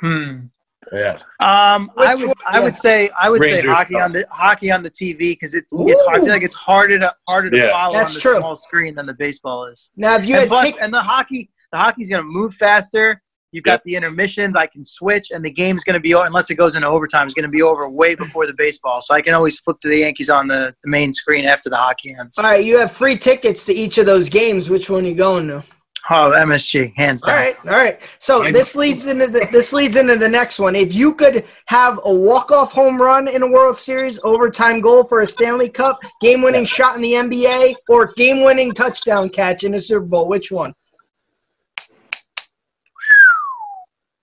Hmm. 0.00 0.46
Yeah. 0.92 1.14
Um, 1.40 1.90
I 1.98 2.14
would, 2.14 2.28
one? 2.28 2.34
I 2.46 2.60
would 2.60 2.76
say, 2.76 3.10
I 3.20 3.28
would 3.28 3.42
say 3.42 3.56
Rangers. 3.56 3.70
hockey 3.74 3.96
on 3.96 4.12
the 4.12 4.26
hockey 4.30 4.70
on 4.70 4.82
the 4.82 4.90
TV 4.90 5.18
because 5.18 5.52
it, 5.54 5.64
it's 5.70 6.02
hard. 6.06 6.20
I 6.20 6.24
feel 6.24 6.32
like 6.32 6.42
it's 6.42 6.54
harder 6.54 6.98
to 7.00 7.12
harder 7.26 7.50
to 7.50 7.56
Yeah. 7.56 7.70
follow 7.72 7.94
That's 7.94 8.12
on 8.12 8.14
the 8.14 8.20
true. 8.20 8.38
small 8.38 8.56
screen 8.56 8.94
than 8.94 9.04
the 9.04 9.12
baseball 9.14 9.66
is. 9.66 9.90
Now, 9.96 10.14
if 10.14 10.24
you 10.26 10.34
and 10.34 10.40
had 10.42 10.48
plus, 10.48 10.66
chick- 10.66 10.76
and 10.80 10.94
the 10.94 11.02
hockey, 11.02 11.50
the 11.72 11.78
hockey's 11.78 12.08
gonna 12.08 12.22
move 12.22 12.54
faster. 12.54 13.20
You've 13.52 13.64
got 13.64 13.82
the 13.84 13.94
intermissions. 13.94 14.56
I 14.56 14.66
can 14.66 14.84
switch, 14.84 15.30
and 15.30 15.44
the 15.44 15.50
game's 15.50 15.84
going 15.84 15.94
to 15.94 16.00
be 16.00 16.12
unless 16.12 16.50
it 16.50 16.56
goes 16.56 16.76
into 16.76 16.86
overtime. 16.86 17.26
It's 17.26 17.34
going 17.34 17.44
to 17.44 17.48
be 17.48 17.62
over 17.62 17.88
way 17.88 18.14
before 18.14 18.46
the 18.46 18.54
baseball, 18.54 19.00
so 19.00 19.14
I 19.14 19.22
can 19.22 19.34
always 19.34 19.58
flip 19.58 19.80
to 19.80 19.88
the 19.88 19.98
Yankees 19.98 20.28
on 20.28 20.48
the, 20.48 20.74
the 20.84 20.90
main 20.90 21.12
screen 21.12 21.46
after 21.46 21.70
the 21.70 21.76
hockey 21.76 22.14
ends. 22.20 22.38
All 22.38 22.44
right, 22.44 22.64
you 22.64 22.78
have 22.78 22.92
free 22.92 23.16
tickets 23.16 23.64
to 23.64 23.72
each 23.72 23.98
of 23.98 24.06
those 24.06 24.28
games. 24.28 24.68
Which 24.68 24.90
one 24.90 25.04
are 25.04 25.08
you 25.08 25.14
going 25.14 25.48
to? 25.48 25.62
Oh, 26.10 26.32
MSG, 26.34 26.94
hands 26.96 27.22
All 27.22 27.28
down. 27.28 27.36
right, 27.36 27.56
all 27.66 27.72
right. 27.72 28.00
So 28.18 28.50
this 28.50 28.74
leads 28.74 29.06
into 29.06 29.26
the, 29.26 29.46
this 29.52 29.74
leads 29.74 29.94
into 29.96 30.16
the 30.16 30.28
next 30.28 30.58
one. 30.58 30.74
If 30.74 30.94
you 30.94 31.14
could 31.14 31.44
have 31.66 32.00
a 32.04 32.12
walk 32.12 32.50
off 32.50 32.72
home 32.72 33.00
run 33.00 33.28
in 33.28 33.42
a 33.42 33.46
World 33.46 33.76
Series, 33.76 34.18
overtime 34.24 34.80
goal 34.80 35.04
for 35.04 35.20
a 35.20 35.26
Stanley 35.26 35.68
Cup, 35.68 35.98
game 36.22 36.40
winning 36.40 36.64
shot 36.64 36.96
in 36.96 37.02
the 37.02 37.12
NBA, 37.12 37.74
or 37.90 38.12
game 38.14 38.42
winning 38.42 38.72
touchdown 38.72 39.28
catch 39.28 39.64
in 39.64 39.74
a 39.74 39.78
Super 39.78 40.06
Bowl, 40.06 40.28
which 40.28 40.50
one? 40.50 40.72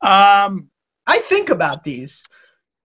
Um, 0.05 0.69
I 1.07 1.19
think 1.19 1.49
about 1.49 1.83
these. 1.83 2.23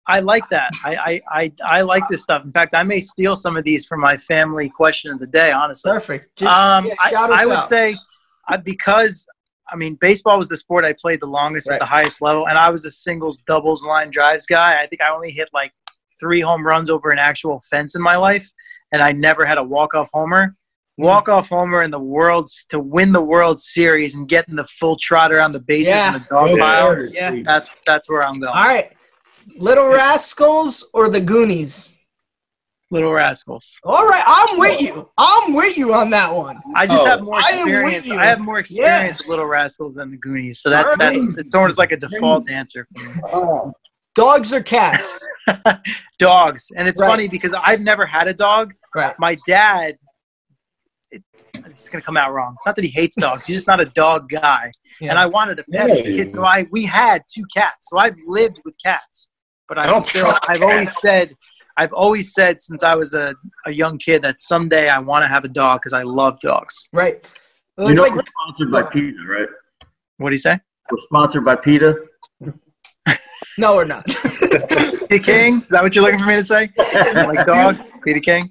I 0.06 0.20
like 0.20 0.48
that. 0.48 0.70
I, 0.84 0.96
I, 0.96 1.42
I, 1.42 1.52
I 1.78 1.80
like 1.82 2.08
this 2.08 2.22
stuff. 2.22 2.42
In 2.44 2.50
fact, 2.52 2.74
I 2.74 2.82
may 2.82 2.98
steal 2.98 3.34
some 3.34 3.56
of 3.58 3.64
these 3.64 3.84
from 3.84 4.00
my 4.00 4.16
family 4.16 4.70
question 4.70 5.12
of 5.12 5.18
the 5.20 5.26
day. 5.26 5.52
Honestly, 5.52 5.90
Perfect. 5.92 6.34
Just, 6.36 6.50
um, 6.50 6.86
yeah, 6.86 6.94
I, 6.98 7.42
I 7.42 7.46
would 7.46 7.56
out. 7.56 7.68
say 7.68 7.94
I, 8.48 8.56
because 8.56 9.26
I 9.70 9.76
mean, 9.76 9.96
baseball 9.96 10.38
was 10.38 10.48
the 10.48 10.56
sport 10.56 10.86
I 10.86 10.94
played 10.94 11.20
the 11.20 11.26
longest 11.26 11.68
Right. 11.68 11.74
at 11.74 11.80
the 11.80 11.86
highest 11.86 12.22
level, 12.22 12.48
and 12.48 12.56
I 12.56 12.70
was 12.70 12.86
a 12.86 12.90
singles, 12.90 13.40
doubles, 13.40 13.84
line 13.84 14.10
drives 14.10 14.46
guy. 14.46 14.80
I 14.80 14.86
think 14.86 15.02
I 15.02 15.10
only 15.14 15.30
hit 15.30 15.50
like 15.52 15.72
three 16.18 16.40
home 16.40 16.66
runs 16.66 16.88
over 16.88 17.10
an 17.10 17.18
actual 17.18 17.60
fence 17.68 17.94
in 17.94 18.00
my 18.00 18.16
life, 18.16 18.50
and 18.92 19.02
I 19.02 19.12
never 19.12 19.44
had 19.44 19.58
a 19.58 19.62
walk 19.62 19.94
off 19.94 20.08
homer. 20.14 20.56
Walk 20.98 21.28
off 21.28 21.48
homer 21.48 21.82
in 21.82 21.90
the 21.90 21.98
world's 22.00 22.64
to 22.66 22.80
win 22.80 23.12
the 23.12 23.20
World 23.22 23.60
Series 23.60 24.14
and 24.16 24.28
getting 24.28 24.56
the 24.56 24.64
full 24.64 24.96
trot 24.96 25.32
around 25.32 25.52
the 25.52 25.60
bases 25.60 25.90
Yeah. 25.90 26.14
and 26.14 26.22
the 26.22 26.28
dog 26.28 26.50
Yeah. 26.50 26.56
pile. 26.64 27.06
Yeah. 27.06 27.34
That's 27.44 27.70
that's 27.86 28.08
where 28.10 28.26
I'm 28.26 28.34
going. 28.34 28.52
All 28.52 28.64
right, 28.64 28.92
Little 29.56 29.88
Rascals 29.88 30.90
or 30.92 31.08
the 31.08 31.20
Goonies? 31.20 31.88
Little 32.90 33.12
Rascals. 33.12 33.78
All 33.84 34.06
right, 34.06 34.22
I'm 34.26 34.58
with 34.58 34.80
you. 34.80 35.08
I'm 35.18 35.52
with 35.52 35.76
you 35.76 35.92
on 35.92 36.08
that 36.10 36.32
one. 36.34 36.58
I 36.74 36.86
just 36.86 37.02
Oh, 37.02 37.06
have 37.06 37.20
more 37.20 37.36
I 37.36 37.50
am 37.50 37.66
with 37.66 37.74
experience. 37.94 38.06
you. 38.06 38.18
I 38.18 38.24
have 38.24 38.40
more 38.40 38.58
experience 38.58 39.04
Yes. 39.04 39.18
with 39.18 39.28
Little 39.28 39.46
Rascals 39.46 39.94
than 39.96 40.10
the 40.10 40.16
Goonies, 40.16 40.60
so 40.60 40.70
that 40.70 40.84
All 40.86 40.90
right. 40.92 40.98
that's 40.98 41.28
it's 41.36 41.54
almost 41.54 41.76
like 41.78 41.92
a 41.92 41.96
default 41.98 42.50
answer 42.50 42.86
for 42.96 43.04
me. 43.04 43.12
Oh, 43.32 43.72
Dogs 44.14 44.52
or 44.52 44.62
cats? 44.62 45.20
Dogs, 46.18 46.72
and 46.76 46.88
it's 46.88 47.00
Right. 47.00 47.08
funny 47.08 47.28
because 47.28 47.54
I've 47.54 47.80
never 47.80 48.04
had 48.06 48.26
a 48.26 48.34
dog. 48.34 48.74
Right. 48.94 49.14
My 49.18 49.36
dad, 49.46 49.96
it, 51.10 51.22
it's 51.54 51.88
gonna 51.88 52.02
come 52.02 52.16
out 52.16 52.32
wrong. 52.32 52.54
It's 52.56 52.66
not 52.66 52.76
that 52.76 52.84
he 52.84 52.90
hates 52.90 53.16
dogs; 53.16 53.46
he's 53.46 53.56
just 53.56 53.66
not 53.66 53.80
a 53.80 53.86
dog 53.86 54.28
guy. 54.28 54.70
Yeah. 55.00 55.10
And 55.10 55.18
I 55.18 55.26
wanted 55.26 55.58
a 55.58 55.64
pet 55.72 55.90
as 55.90 56.00
a 56.00 56.04
kid, 56.04 56.30
so 56.30 56.44
I 56.44 56.66
we 56.70 56.84
had 56.84 57.22
two 57.32 57.44
cats. 57.54 57.88
So 57.88 57.98
I've 57.98 58.16
lived 58.26 58.60
with 58.64 58.76
cats, 58.84 59.30
but 59.68 59.78
I'm 59.78 60.00
still. 60.02 60.34
I've 60.46 60.62
always 60.62 60.98
said. 61.00 61.34
I've 61.76 61.92
always 61.92 62.34
said 62.34 62.60
since 62.60 62.82
I 62.82 62.96
was 62.96 63.14
a, 63.14 63.36
a 63.64 63.70
young 63.70 63.98
kid 63.98 64.22
that 64.22 64.42
someday 64.42 64.88
I 64.88 64.98
want 64.98 65.22
to 65.22 65.28
have 65.28 65.44
a 65.44 65.48
dog 65.48 65.80
because 65.80 65.92
I 65.92 66.02
love 66.02 66.40
dogs. 66.40 66.74
Right. 66.92 67.24
Well, 67.76 67.88
You 67.88 67.94
know 67.94 68.02
like 68.02 68.16
we're 68.16 68.24
sponsored 68.26 68.72
by 68.72 68.82
PETA, 68.82 69.16
right? 69.28 69.48
What 70.16 70.30
do 70.30 70.34
you 70.34 70.40
say? 70.40 70.58
We're 70.90 70.98
sponsored 71.02 71.44
by 71.44 71.54
PETA. 71.54 71.94
no, 73.58 73.76
we're 73.76 73.84
not. 73.84 74.04
Peter 75.08 75.24
King? 75.24 75.56
Is 75.62 75.68
that 75.68 75.84
what 75.84 75.94
you're 75.94 76.02
looking 76.02 76.18
for 76.18 76.26
me 76.26 76.34
to 76.34 76.44
say? 76.44 76.70
like 76.76 77.46
dog? 77.46 77.78
Peter 78.02 78.18
King? 78.18 78.42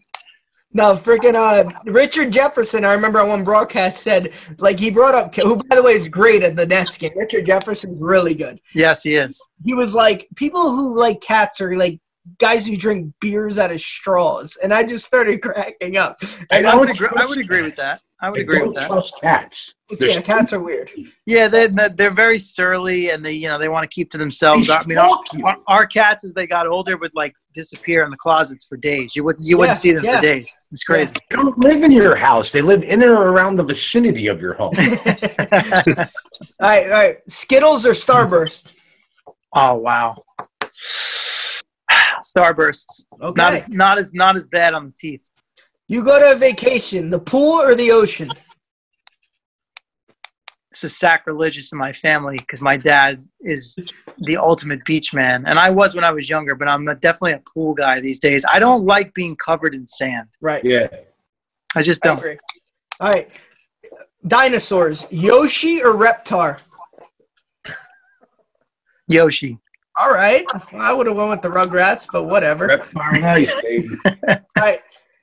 No, 0.78 0.96
freaking 0.96 1.34
uh, 1.34 1.68
Richard 1.86 2.32
Jefferson. 2.32 2.86
I 2.86 2.94
remember 2.94 3.20
on 3.20 3.30
one 3.30 3.44
broadcast 3.44 4.02
said 4.02 4.34
like 4.60 4.78
he 4.78 4.92
brought 4.92 5.16
up 5.16 5.34
who 5.34 5.56
by 5.56 5.76
the 5.76 5.82
way 5.82 5.94
is 5.94 6.08
great 6.08 6.44
at 6.44 6.56
the 6.56 6.68
Nets 6.68 7.00
game. 7.00 7.14
Richard 7.16 7.48
Jefferson's 7.48 8.00
really 8.00 8.36
good. 8.36 8.62
Yes, 8.76 9.02
he 9.02 9.16
is. 9.16 9.44
He 9.66 9.74
was 9.74 9.96
like 9.96 10.28
people 10.36 10.70
who 10.70 10.96
like 10.96 11.20
cats 11.20 11.60
are 11.62 11.76
like 11.76 12.00
guys 12.38 12.68
who 12.68 12.78
drink 12.78 13.12
beers 13.20 13.58
out 13.58 13.72
of 13.72 13.82
straws, 13.82 14.56
and 14.62 14.72
I 14.72 14.84
just 14.84 15.04
started 15.04 15.42
cracking 15.42 15.98
up. 15.98 16.20
I, 16.52 16.58
And 16.58 16.68
I 16.68 16.74
I 16.74 16.76
would 16.76 16.92
agree. 16.92 17.10
I 17.18 17.26
would 17.26 17.40
agree 17.40 17.64
with 17.64 17.76
that. 17.78 18.02
I 18.22 18.30
would 18.30 18.42
agree 18.42 18.62
with 18.62 18.76
that. 18.76 18.88
trust 18.88 19.12
cats. 19.20 19.56
Yeah, 20.02 20.22
cats 20.22 20.52
are 20.52 20.62
weird. 20.62 20.92
Yeah, 21.26 21.48
they 21.48 21.68
they're 21.68 22.14
very 22.14 22.40
surly 22.40 23.12
and 23.12 23.26
they 23.26 23.32
you 23.32 23.48
know 23.48 23.58
they 23.58 23.70
want 23.70 23.84
to 23.84 23.94
keep 23.94 24.10
to 24.12 24.18
themselves. 24.18 24.70
I 24.70 24.84
mean, 24.84 24.98
our, 24.98 25.20
our, 25.44 25.58
our 25.68 25.86
cats 25.88 26.26
as 26.26 26.34
they 26.34 26.46
got 26.46 26.68
older 26.68 26.98
would 26.98 27.16
like 27.16 27.34
disappear 27.54 28.04
in 28.04 28.10
the 28.10 28.18
closets 28.18 28.66
for 28.66 28.78
days. 28.78 29.16
You 29.16 29.24
wouldn't 29.24 29.46
you 29.46 29.58
wouldn't 29.58 29.78
see 29.78 29.94
them 29.94 30.04
yeah. 30.04 30.18
for 30.18 30.22
days. 30.22 30.52
It's 30.72 30.84
crazy. 30.84 31.14
They 31.30 31.36
don't 31.36 31.58
live 31.60 31.84
in 31.84 31.92
your 31.92 32.16
house. 32.16 32.46
They 32.54 32.62
live 32.62 32.84
in 32.84 33.02
and 33.02 33.12
around 33.12 33.58
the 33.58 33.64
vicinity 33.64 34.28
of 34.28 34.42
your 34.42 34.54
home. 34.56 34.74
All 36.60 36.70
right, 36.70 36.84
all 36.86 36.90
right. 36.90 37.18
Skittles 37.28 37.86
or 37.86 37.92
Starburst? 37.92 38.72
oh 39.54 39.76
wow. 39.76 40.16
Starbursts. 42.24 43.06
Okay. 43.22 43.42
Not 43.42 43.54
as 43.54 43.68
not 43.70 43.98
as 43.98 44.14
not 44.14 44.36
as 44.36 44.46
bad 44.48 44.74
on 44.74 44.88
the 44.88 44.94
teeth. 44.94 45.30
You 45.88 46.04
go 46.04 46.20
to 46.20 46.34
a 46.34 46.36
vacation, 46.36 47.10
the 47.10 47.20
pool 47.20 47.62
or 47.62 47.74
the 47.74 47.92
ocean? 47.92 48.30
This 50.78 50.92
is 50.92 51.00
sacrilegious 51.00 51.72
in 51.72 51.80
my 51.80 51.92
family 51.92 52.36
because 52.38 52.62
my 52.62 52.78
dad 52.78 53.28
is 53.42 53.80
the 54.20 54.38
ultimate 54.38 54.86
beach 54.86 55.12
man, 55.12 55.44
and 55.48 55.58
I 55.58 55.72
was 55.72 55.96
when 55.96 56.04
I 56.04 56.12
was 56.12 56.30
younger. 56.30 56.54
But 56.54 56.68
I'm 56.68 56.86
definitely 56.86 57.32
a 57.32 57.42
pool 57.52 57.74
guy 57.74 58.00
these 58.00 58.20
days. 58.20 58.46
I 58.48 58.60
don't 58.60 58.84
like 58.84 59.12
being 59.16 59.36
covered 59.38 59.74
in 59.74 59.88
sand. 59.88 60.28
Right. 60.40 60.64
yeah. 60.64 60.86
I 61.76 61.82
just 61.82 62.04
don't. 62.04 62.20
agree. 62.20 62.38
All 63.00 63.10
right. 63.10 63.42
Dinosaurs, 64.28 65.08
Yoshi 65.10 65.82
or 65.82 65.96
Reptar? 65.96 66.62
Yoshi. 69.08 69.58
All 69.96 70.14
right. 70.14 70.46
I 70.74 70.94
would 70.94 71.08
have 71.08 71.16
went 71.16 71.32
with 71.32 71.42
the 71.42 71.50
Rugrats, 71.50 72.06
but 72.12 72.26
whatever. 72.26 72.68
Reptile 72.68 73.12
nice. 73.22 73.64
All 74.06 74.36
right. 74.56 74.80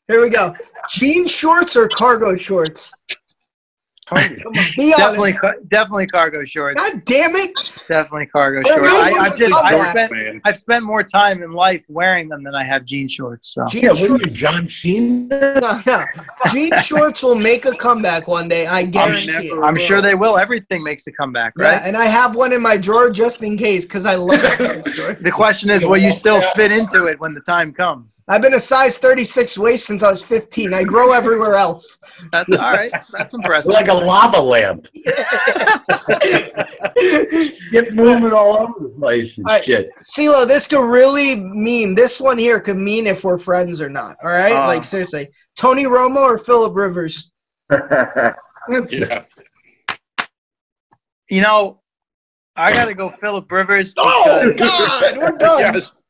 Here 0.09 0.21
we 0.21 0.31
go. 0.31 0.57
Jean 0.91 1.29
shorts 1.29 1.77
or 1.77 1.87
cargo 1.87 2.35
shorts? 2.35 2.93
Come 4.09 4.19
on, 4.19 4.29
be 4.77 4.91
Definitely, 4.97 5.31
honest. 5.31 5.41
car- 5.41 5.57
definitely 5.69 6.07
cargo 6.07 6.45
shorts. 6.45 6.81
God 6.81 7.03
damn 7.07 7.35
it. 7.37 7.51
Definitely 7.89 8.27
cargo 8.27 8.61
They're 8.63 8.77
shorts. 8.77 8.95
I, 8.95 9.11
I've 9.13 9.37
just 9.37 9.55
I've 9.55 9.91
spent. 9.91 10.43
I've 10.45 10.57
spent 10.57 10.85
more 10.85 11.03
time 11.03 11.43
in 11.43 11.53
life 11.53 11.85
wearing 11.89 12.29
them 12.29 12.43
than 12.43 12.55
I 12.55 12.65
have 12.65 12.85
jean 12.85 13.09
shorts. 13.09 13.55
So 13.55 13.67
Jean 13.69 13.85
Yeah, 13.85 13.91
what 13.93 14.03
are 14.03 14.07
shorts. 14.07 14.27
you, 14.35 14.41
John 14.41 14.69
Cena? 14.83 15.61
No, 15.61 15.81
no. 15.87 16.05
Jean 16.53 16.73
shorts 16.83 17.23
will 17.23 17.35
make 17.35 17.65
a 17.65 17.73
comeback 17.77 18.29
one 18.29 18.49
day. 18.49 18.67
I 18.67 18.85
guarantee 18.85 19.31
it. 19.49 19.51
never- 19.51 19.65
I'm 19.65 19.77
sure 19.79 20.01
they 20.03 20.15
will. 20.15 20.37
Everything 20.39 20.83
makes 20.83 21.07
a 21.07 21.13
comeback, 21.13 21.55
Yeah, 21.59 21.65
right? 21.65 21.83
and 21.85 21.97
I 21.97 22.07
have 22.07 22.37
one 22.37 22.53
in 22.53 22.61
my 22.61 22.77
drawer 22.77 23.11
just 23.11 23.43
in 23.43 23.57
case 23.57 23.85
because 23.85 24.05
I 24.05 24.17
love 24.17 24.41
cargo 24.59 24.91
shorts. 24.93 25.23
The 25.23 25.31
question 25.31 25.71
is, 25.71 25.85
will 25.87 25.97
you 25.99 26.13
still 26.13 26.43
fit 26.55 26.71
into 26.73 27.07
it 27.07 27.19
when 27.21 27.33
the 27.33 27.41
time 27.41 27.73
comes? 27.73 28.23
I've 28.29 28.43
been 28.43 28.55
a 28.55 28.61
size 28.61 28.99
36 28.99 29.57
waist 29.59 29.87
since 29.87 30.03
I 30.03 30.11
was 30.11 30.23
15. 30.23 30.75
I 30.75 30.85
grow 30.85 31.13
everywhere 31.13 31.55
else. 31.55 31.99
That's 32.33 32.51
all 32.51 32.59
right. 32.59 32.93
That's 33.13 33.33
impressive. 33.35 33.73
like 33.73 33.89
a 33.95 34.05
lava 34.05 34.41
lamp. 34.41 34.87
Get 37.73 37.95
moving 37.95 38.33
all 38.33 38.57
over 38.59 38.75
the 38.81 38.95
place 38.99 39.31
and 39.37 39.47
All 39.47 39.53
right. 39.55 39.65
shit. 39.65 39.89
CeeLo, 40.03 40.47
this 40.47 40.67
could 40.67 40.85
really 40.85 41.37
mean 41.37 41.95
this 41.95 42.21
one 42.21 42.39
here 42.39 42.61
could 42.61 42.77
mean 42.77 43.07
if 43.07 43.25
we're 43.25 43.39
friends 43.39 43.81
or 43.81 43.89
not. 43.89 44.17
All 44.23 44.31
right, 44.31 44.53
Uh. 44.53 44.67
like 44.67 44.85
seriously, 44.85 45.29
Tony 45.57 45.85
Romo 45.85 46.19
or 46.21 46.39
Philip 46.39 46.75
Rivers? 46.77 47.31
Yes. 48.91 49.39
You 51.29 51.43
know, 51.43 51.83
I 52.57 52.73
got 52.73 52.87
to 52.87 52.95
go 52.95 53.11
Philip 53.11 53.51
Rivers. 53.53 53.93
Oh 53.99 54.51
because 54.57 54.71
God, 54.89 55.17
we're 55.19 55.33
done. 55.39 55.75
Yes. 55.75 56.03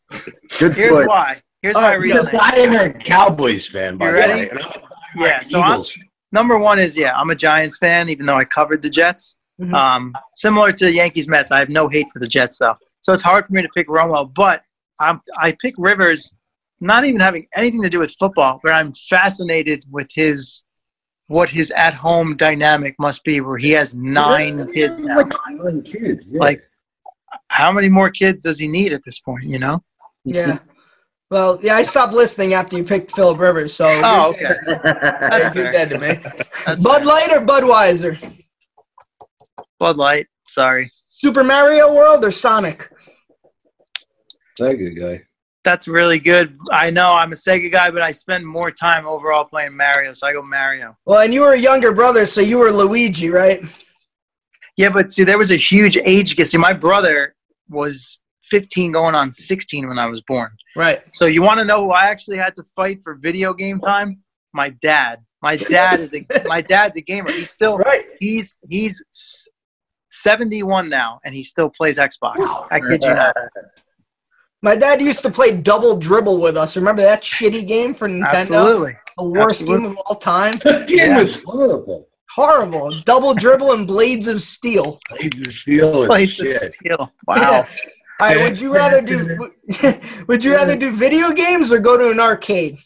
Good 0.61 0.75
Here's 0.75 0.91
foot. 0.93 1.09
why. 1.09 1.43
Here's 1.63 1.75
All 1.75 1.83
my 1.83 1.89
right, 1.91 2.01
reasoning. 2.01 2.27
Because 2.27 2.41
I 2.53 2.57
am 2.59 2.75
a 2.75 2.93
Cowboys 2.93 3.63
fan, 3.73 3.97
by 3.99 4.13
the 4.13 4.19
way. 4.19 4.49
and 4.51 4.61
I'm 4.61 4.69
Yeah. 5.17 5.43
So 5.43 5.61
I'm, 5.61 5.73
Eagles. 5.81 5.91
Number 6.35 6.59
one 6.59 6.79
is 6.79 6.97
yeah, 6.97 7.17
I'm 7.17 7.31
a 7.31 7.35
Giants 7.35 7.79
fan, 7.79 8.09
even 8.11 8.27
though 8.27 8.37
I 8.37 8.45
covered 8.45 8.83
the 8.83 8.91
Jets. 8.91 9.39
Mhm. 9.61 9.73
Um, 9.73 10.13
similar 10.35 10.73
to 10.73 10.85
the 10.87 10.93
Yankees 10.93 11.29
Mets, 11.29 11.53
I 11.53 11.61
have 11.61 11.69
no 11.69 11.89
hate 11.89 12.09
for 12.13 12.19
the 12.19 12.27
Jets 12.27 12.59
though, 12.59 12.77
so 13.01 13.13
it's 13.15 13.23
hard 13.23 13.47
for 13.47 13.53
me 13.55 13.63
to 13.63 13.69
pick 13.69 13.89
Romo. 13.89 14.33
But 14.35 14.63
I'm, 15.01 15.21
I 15.39 15.53
pick 15.53 15.75
Rivers, 15.79 16.35
not 16.81 17.05
even 17.05 17.21
having 17.21 17.47
anything 17.55 17.83
to 17.83 17.89
do 17.89 18.01
with 18.01 18.13
football, 18.19 18.61
but 18.63 18.73
I'm 18.73 18.93
fascinated 18.93 19.85
with 19.91 20.11
his 20.13 20.67
what 21.29 21.49
his 21.49 21.71
at-home 21.71 22.37
dynamic 22.37 22.95
must 22.99 23.25
be, 23.25 23.41
where 23.41 23.57
he 23.57 23.71
has 23.71 23.95
nine 23.95 24.69
kids 24.69 25.01
now. 25.01 25.19
Like 25.19 25.33
nine 25.51 25.83
kids. 25.83 26.21
yeah. 26.29 26.41
Like, 26.41 26.63
how 27.49 27.73
many 27.73 27.89
more 27.89 28.11
kids 28.11 28.43
does 28.43 28.59
he 28.59 28.69
need 28.69 28.93
at 28.93 29.03
this 29.05 29.21
point? 29.21 29.45
You 29.45 29.59
know? 29.59 29.83
Yeah. 30.25 30.59
Well, 31.31 31.59
yeah, 31.63 31.75
I 31.77 31.83
stopped 31.83 32.13
listening 32.15 32.55
after 32.55 32.77
you 32.77 32.85
picked 32.85 33.13
Philip 33.13 33.39
Rivers. 33.39 33.75
So 33.75 33.87
Oh, 33.87 34.35
you're 34.41 34.49
okay. 34.51 34.61
dead. 34.67 34.81
That's 34.85 35.55
you're 35.55 35.65
fair. 35.65 35.73
dead 35.73 35.89
to 35.91 35.99
me. 35.99 36.45
That's 36.67 36.83
Bud 36.83 36.99
fair. 36.99 37.05
Light 37.07 37.31
or 37.33 37.41
Budweiser? 37.41 38.19
Bud 39.79 39.97
Light. 39.97 40.27
Sorry. 40.47 40.89
Super 41.09 41.43
Mario 41.43 41.93
World 41.95 42.25
or 42.25 42.31
Sonic? 42.31 42.91
Sega 44.61 44.99
guy. 44.99 45.23
That's 45.65 45.89
really 45.89 46.19
good. 46.19 46.59
I 46.71 46.91
know 46.91 47.15
I'm 47.15 47.33
a 47.33 47.35
Sega 47.35 47.73
guy, 47.73 47.91
but 47.91 48.03
I 48.03 48.13
spend 48.13 48.47
more 48.47 48.71
time 48.71 49.07
overall 49.07 49.45
playing 49.45 49.75
Mario, 49.77 50.13
so 50.13 50.27
I 50.27 50.33
go 50.35 50.43
Mario. 50.47 50.97
Well, 51.07 51.21
and 51.23 51.33
you 51.33 51.41
were 51.41 51.55
a 51.55 51.59
younger 51.59 51.93
brother, 51.93 52.27
so 52.27 52.41
you 52.43 52.59
were 52.59 52.71
Luigi, 52.71 53.31
right? 53.31 53.61
Yeah, 54.77 54.91
but 54.91 55.11
see, 55.11 55.25
there 55.25 55.39
was 55.39 55.51
a 55.51 55.57
huge 55.57 55.97
age 56.05 56.37
gap. 56.37 56.47
See, 56.47 56.59
my 56.59 56.75
brother 56.75 57.35
was 57.71 58.21
15 58.51 58.93
going 58.93 59.15
on 59.15 59.33
16 59.33 59.89
when 59.89 59.99
I 59.99 60.07
was 60.07 60.21
born. 60.23 60.51
Right. 60.77 61.03
So 61.13 61.27
you 61.27 61.43
want 61.43 61.59
to 61.61 61.65
know 61.65 61.81
who 61.85 61.91
I 61.93 62.05
actually 62.07 62.37
had 62.37 62.55
to 62.55 62.65
fight 62.77 63.03
for 63.03 63.15
video 63.15 63.55
game 63.55 63.81
time? 63.81 64.19
My 64.53 64.71
dad. 64.71 65.19
My 65.43 65.57
dad 65.57 66.01
is 66.01 66.15
a 66.15 66.27
my 66.47 66.61
dad's 66.61 66.97
a 66.97 67.01
gamer. 67.01 67.31
He's 67.31 67.51
still 67.51 67.79
Right. 67.79 68.05
he's 68.21 68.59
he's 68.69 69.03
71 70.11 70.89
now 70.89 71.21
and 71.25 71.35
he 71.35 71.43
still 71.43 71.69
plays 71.69 71.99
Xbox. 71.99 72.37
I 72.71 72.81
kid 72.81 73.03
you 73.03 73.15
not. 73.15 73.37
My 74.63 74.75
dad 74.75 75.03
used 75.03 75.21
to 75.23 75.31
play 75.31 75.55
double 75.61 75.99
dribble 75.99 76.41
with 76.41 76.57
us. 76.57 76.77
Remember 76.77 77.03
that 77.03 77.23
shitty 77.23 77.67
game 77.69 77.93
for 77.95 78.09
Nintendo? 78.09 78.25
Absolutely. 78.33 78.97
The 79.19 79.25
worst 79.25 79.61
Absolutely. 79.61 79.89
game 79.89 79.91
of 79.91 79.97
all 80.07 80.15
time. 80.17 80.53
That 80.65 80.89
game 80.89 80.97
Yeah. 80.99 81.23
was 81.23 81.39
horrible. 81.45 82.09
Horrible. 82.31 83.01
Double 83.05 83.35
dribble 83.35 83.73
and 83.73 83.87
blades 83.87 84.27
of 84.27 84.43
steel. 84.43 84.99
Blades 85.11 85.37
of 85.47 85.55
Steel 85.63 86.03
and 86.05 86.11
Plates 86.11 86.41
of 86.41 86.51
steel. 86.51 87.13
Wow. 87.27 87.67
All 88.21 88.29
right. 88.29 88.49
Would 88.49 88.61
you 88.61 88.73
rather 88.73 89.01
do? 89.01 89.51
Would 90.29 90.45
you 90.45 90.53
rather 90.53 90.77
do 90.77 90.95
video 90.95 91.33
games 91.33 91.73
or 91.73 91.79
go 91.79 91.97
to 91.97 92.11
an 92.11 92.21
arcade? 92.21 92.79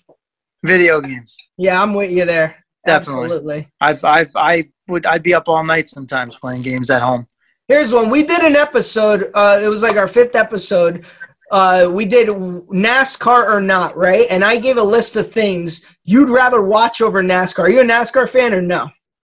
Video 0.64 1.00
games. 1.00 1.36
Yeah, 1.56 1.82
I'm 1.82 1.94
with 1.94 2.10
you 2.10 2.24
there. 2.24 2.56
Definitely. 2.84 3.24
Absolutely. 3.24 3.68
I 3.80 3.98
I 4.02 4.26
I 4.34 4.68
would 4.88 5.06
I'd 5.06 5.22
be 5.22 5.34
up 5.34 5.48
all 5.48 5.62
night 5.64 5.88
sometimes 5.88 6.36
playing 6.36 6.62
games 6.62 6.90
at 6.90 7.02
home. 7.02 7.26
Here's 7.68 7.92
one. 7.92 8.08
We 8.08 8.24
did 8.24 8.40
an 8.40 8.56
episode. 8.56 9.30
Uh, 9.34 9.60
it 9.62 9.68
was 9.68 9.82
like 9.82 9.96
our 9.96 10.08
fifth 10.08 10.34
episode. 10.34 11.04
Uh, 11.50 11.90
we 11.92 12.04
did 12.04 12.28
NASCAR 12.28 13.48
or 13.50 13.60
not, 13.60 13.96
right? 13.96 14.26
And 14.30 14.44
I 14.44 14.58
gave 14.58 14.76
a 14.76 14.82
list 14.82 15.16
of 15.16 15.30
things 15.30 15.84
you'd 16.04 16.30
rather 16.30 16.62
watch 16.62 17.00
over 17.00 17.22
NASCAR. 17.22 17.60
Are 17.60 17.70
you 17.70 17.80
a 17.80 17.84
NASCAR 17.84 18.28
fan 18.28 18.54
or 18.54 18.62
no? 18.62 18.88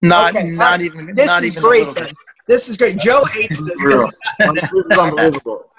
Not 0.02 0.34
Okay, 0.34 0.50
not 0.50 0.80
even 0.80 1.14
This 1.14 1.26
not 1.26 1.42
is 1.42 1.56
even 1.56 1.68
great. 1.68 2.14
Little 2.50 2.56
then. 2.56 2.56
bit. 2.56 2.56
This 2.56 2.68
is 2.68 2.76
great. 2.76 2.98
Joe 2.98 3.24
hates 3.32 3.58
this. 3.58 3.82
This 4.54 4.72
is 4.72 4.98
unbelievable. 4.98 5.70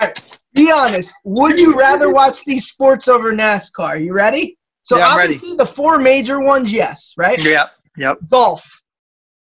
Be 0.53 0.71
honest. 0.73 1.15
Would 1.25 1.59
you 1.59 1.77
rather 1.77 2.11
watch 2.11 2.43
these 2.45 2.67
sports 2.67 3.07
over 3.07 3.31
NASCAR? 3.31 4.03
You 4.03 4.13
ready? 4.13 4.57
So 4.83 4.97
Yeah, 4.97 5.09
I'm 5.09 5.17
ready. 5.17 5.33
obviously 5.35 5.55
the 5.57 5.65
four 5.65 5.97
major 5.99 6.41
ones, 6.41 6.71
yes, 6.71 7.13
right? 7.17 7.37
Yep. 7.39 7.69
Yep. 7.97 8.17
Golf. 8.29 8.81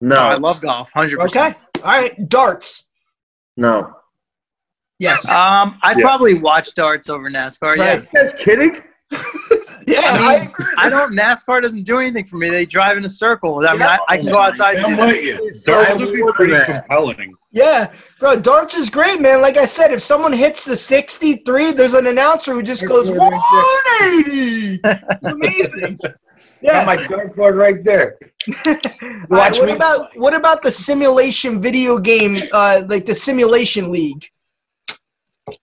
No, 0.00 0.16
I 0.16 0.36
love 0.36 0.60
golf. 0.60 0.92
Hundred 0.92 1.18
percent. 1.18 1.56
Okay. 1.76 1.84
All 1.84 1.92
right. 2.00 2.28
Darts. 2.28 2.88
no. 3.56 3.94
Yes. 4.98 5.24
Um, 5.24 5.78
I'd 5.82 5.96
Yeah. 5.98 6.04
probably 6.04 6.34
watch 6.34 6.74
darts 6.74 7.08
over 7.08 7.30
NASCAR. 7.30 7.76
Yeah. 7.78 7.94
You 8.02 8.06
guys 8.14 8.34
kidding? 8.34 8.82
Yeah. 9.91 10.01
I 10.03 10.18
mean, 10.18 10.28
I 10.28 10.34
agree. 10.45 10.66
I 10.78 10.88
don't. 10.91 11.12
NASCAR 11.16 11.61
doesn't 11.62 11.82
do 11.84 11.99
anything 11.99 12.24
for 12.24 12.36
me. 12.36 12.49
They 12.51 12.64
drive 12.66 12.97
in 12.97 13.05
a 13.05 13.09
circle. 13.09 13.66
I 13.66 13.72
mean, 13.72 13.80
Yeah. 13.80 13.97
I, 14.09 14.14
I 14.14 14.16
can 14.18 14.26
go 14.26 14.38
outside. 14.38 14.76
And 14.76 14.86
I'm 14.86 14.97
do 14.97 15.07
with 15.16 15.24
you. 15.24 15.51
Darts 15.64 15.99
would 15.99 16.14
be 16.14 16.22
pretty 16.32 16.53
than 16.53 16.61
that. 16.66 16.86
compelling. 16.88 17.34
Yeah, 17.53 17.93
bro, 18.20 18.36
darts 18.41 18.74
is 18.76 18.88
great, 18.91 19.20
man. 19.20 19.43
Like 19.43 19.57
I 19.57 19.64
said, 19.64 19.93
if 19.93 20.01
someone 20.03 20.32
hits 20.32 20.64
the 20.64 20.76
63, 20.76 21.72
there's 21.72 21.95
an 21.95 22.07
announcer 22.07 22.53
who 22.53 22.62
just 22.62 22.86
goes 22.86 23.11
180. 23.11 24.80
Amazing. 25.24 25.99
Got 26.03 26.14
Yeah. 26.62 26.84
my 26.84 26.97
dartboard 26.97 27.57
right 27.57 27.82
there. 27.82 28.18
All 28.66 28.74
right, 28.74 29.28
Watch 29.30 29.53
what 29.59 29.66
me. 29.66 29.72
about 29.72 30.11
what 30.16 30.34
about 30.34 30.62
the 30.62 30.70
simulation 30.70 31.61
video 31.61 31.99
game, 31.99 32.43
uh, 32.53 32.82
like 32.88 33.05
the 33.07 33.14
simulation 33.14 33.91
league? 33.91 34.24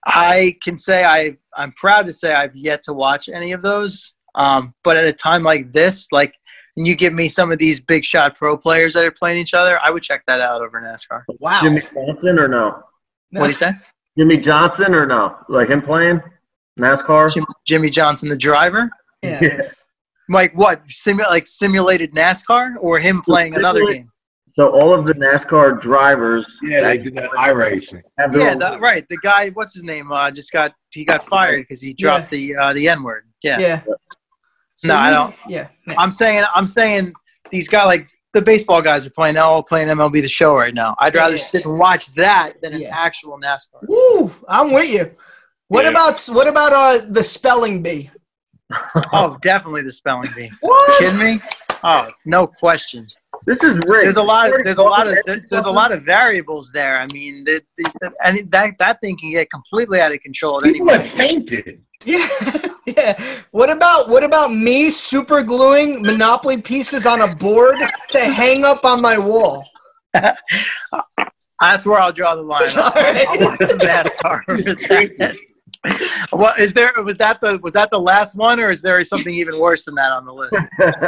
I 0.05 0.57
can 0.63 0.77
say 0.77 1.05
I. 1.05 1.37
I'm 1.55 1.71
proud 1.71 2.05
to 2.07 2.11
say 2.11 2.33
I've 2.33 2.55
yet 2.55 2.83
to 2.83 2.93
watch 2.93 3.29
any 3.29 3.51
of 3.53 3.61
those. 3.61 4.15
Um, 4.37 4.71
but 4.83 4.95
at 4.95 5.05
a 5.05 5.13
time 5.13 5.43
like 5.43 5.71
this, 5.73 6.11
like, 6.11 6.33
and 6.77 6.85
you 6.87 6.95
give 6.95 7.11
me 7.13 7.27
some 7.27 7.51
of 7.51 7.57
these 7.57 7.79
big 7.79 8.05
shot 8.05 8.37
pro 8.37 8.55
players 8.55 8.93
that 8.93 9.03
are 9.03 9.11
playing 9.11 9.39
each 9.39 9.53
other, 9.55 9.79
I 9.83 9.89
would 9.89 10.03
check 10.03 10.23
that 10.27 10.39
out 10.41 10.61
over 10.61 10.79
NASCAR. 10.79 11.23
Wow. 11.39 11.61
Jimmie 11.61 11.81
Johnson 11.81 12.39
or 12.39 12.47
no? 12.47 12.83
What 13.31 13.41
do 13.41 13.47
you 13.47 13.53
say? 13.53 13.71
Jimmie 14.17 14.37
Johnson 14.37 14.93
or 14.93 15.05
no? 15.05 15.35
Like 15.49 15.69
him 15.69 15.81
playing 15.81 16.21
NASCAR? 16.79 17.33
Jim, 17.33 17.45
Jimmie 17.65 17.89
Johnson, 17.89 18.29
the 18.29 18.37
driver. 18.37 18.89
Yeah. 19.23 19.61
Like 20.29 20.53
what? 20.55 20.85
Simu- 20.87 21.27
like 21.29 21.47
simulated 21.47 22.13
NASCAR 22.13 22.75
or 22.79 22.99
him 22.99 23.21
playing 23.21 23.55
another 23.55 23.85
game? 23.85 24.11
So 24.47 24.69
all 24.69 24.93
of 24.93 25.05
the 25.05 25.13
NASCAR 25.13 25.79
drivers 25.81 26.45
Yeah, 26.63 26.81
they 26.81 26.97
do 26.97 27.11
that 27.11 27.29
iRacing. 27.31 28.01
have 28.17 28.35
Yeah, 28.35 28.51
own- 28.51 28.59
the, 28.59 28.77
right. 28.79 29.05
The 29.07 29.17
guy, 29.23 29.49
what's 29.49 29.73
his 29.73 29.83
name? 29.83 30.11
Uh, 30.11 30.29
just 30.31 30.51
got 30.51 30.73
he 30.91 31.05
got 31.05 31.23
fired 31.23 31.61
because 31.61 31.81
he 31.81 31.93
dropped 31.93 32.29
the 32.29 32.55
uh, 32.55 32.73
the 32.73 32.87
N 32.89 33.03
word. 33.03 33.23
Yeah. 33.41 33.59
Yeah. 33.59 33.81
So 34.77 34.87
No, 34.89 34.95
I 34.95 35.09
don't. 35.11 35.35
Yeah. 35.47 35.67
yeah. 35.87 35.95
I'm 35.97 36.11
saying 36.11 36.43
I'm 36.55 36.65
saying 36.65 37.13
these 37.51 37.67
guys 37.67 37.85
like 37.85 38.07
the 38.33 38.41
baseball 38.41 38.81
guys 38.81 39.05
are 39.05 39.09
playing 39.11 39.37
all 39.37 39.63
playing 39.63 39.87
MLB 39.89 40.21
the 40.21 40.27
show 40.27 40.55
right 40.55 40.73
now. 40.73 40.95
I'd 40.99 41.15
rather 41.15 41.35
Yeah. 41.35 41.43
sit 41.43 41.65
and 41.65 41.77
watch 41.79 42.13
that 42.15 42.53
than 42.61 42.73
an 42.73 42.83
actual 42.85 43.39
NASCAR. 43.39 43.81
Woo! 43.87 44.31
I'm 44.47 44.73
with 44.73 44.89
you. 44.89 45.11
What 45.69 45.83
Yeah. 45.85 45.91
about 45.91 46.23
what 46.27 46.47
about 46.47 46.73
uh 46.73 47.05
the 47.09 47.23
spelling 47.23 47.81
bee? 47.83 48.09
Oh, 49.13 49.37
definitely 49.41 49.81
the 49.83 49.91
spelling 49.91 50.29
bee. 50.35 50.51
What? 50.61 50.99
Kidding 51.01 51.19
me? 51.19 51.39
Oh, 51.83 52.07
no 52.25 52.47
question. 52.47 53.07
This 53.45 53.63
is 53.63 53.75
rigged. 53.87 54.05
There's 54.05 54.15
a 54.17 54.23
lot. 54.23 54.51
Of, 54.53 54.63
there's 54.65 54.77
a 54.79 54.83
lot 54.83 55.07
of. 55.07 55.15
There's 55.25 55.65
a 55.65 55.71
lot 55.71 55.91
of 55.91 56.03
variables 56.03 56.71
there. 56.71 56.99
I 56.99 57.07
mean, 57.13 57.43
the, 57.45 57.61
the, 57.77 57.91
the, 58.01 58.11
and 58.25 58.51
that 58.51 58.73
that 58.79 58.99
thing 58.99 59.15
can 59.17 59.31
get 59.31 59.49
completely 59.51 60.01
out 60.01 60.11
of 60.11 60.19
control 60.21 60.57
at 60.59 60.63
any 60.65 60.73
People 60.73 60.87
moment. 60.87 61.09
have 61.09 61.17
fainted. 61.19 61.79
Yeah, 62.05 62.27
yeah. 62.85 63.21
What 63.51 63.69
about 63.69 64.07
what 64.07 64.23
about 64.23 64.53
me 64.53 64.91
super 64.91 65.43
gluing 65.43 66.01
Monopoly 66.01 66.61
pieces 66.61 67.05
on 67.05 67.21
a 67.21 67.35
board 67.35 67.75
to 68.11 68.19
hang 68.19 68.63
up 68.63 68.85
on 68.85 69.01
my 69.01 69.17
wall? 69.17 69.67
That's 70.13 71.85
where 71.85 71.99
I'll 71.99 72.13
draw 72.13 72.35
the 72.35 72.43
line. 72.43 72.61
I'll, 72.75 72.93
I'll 72.93 73.45
watch 73.45 73.59
some 73.59 73.79
NASCAR 73.79 74.41
over 74.47 74.61
that. 75.17 75.35
What 76.31 76.59
is 76.59 76.73
there? 76.73 76.91
Was 77.03 77.17
that 77.17 77.39
the 77.41 77.59
was 77.59 77.73
that 77.73 77.89
the 77.89 77.99
last 77.99 78.35
one, 78.35 78.59
or 78.59 78.69
is 78.69 78.81
there 78.81 79.03
something 79.03 79.33
even 79.33 79.59
worse 79.59 79.85
than 79.85 79.95
that 79.95 80.11
on 80.11 80.25
the 80.25 80.33
list? 80.33 80.55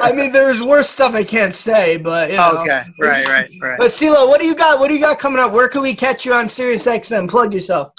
I 0.01 0.11
mean, 0.11 0.31
there's 0.31 0.61
worse 0.61 0.89
stuff 0.89 1.13
I 1.13 1.23
can't 1.23 1.53
say, 1.53 1.97
but 1.97 2.31
you 2.31 2.37
know. 2.37 2.61
Okay, 2.61 2.81
right, 2.99 3.27
right, 3.27 3.53
right. 3.61 3.77
But 3.77 3.87
CeeLo, 3.87 4.27
what 4.27 4.39
do 4.39 4.47
you 4.47 4.55
got? 4.55 4.79
What 4.79 4.87
do 4.87 4.93
you 4.93 5.01
got 5.01 5.19
coming 5.19 5.39
up? 5.39 5.51
Where 5.51 5.67
can 5.67 5.81
we 5.81 5.93
catch 5.93 6.25
you 6.25 6.33
on 6.33 6.47
Sirius 6.47 6.85
XM? 6.85 7.29
Plug 7.29 7.53
yourself. 7.53 7.93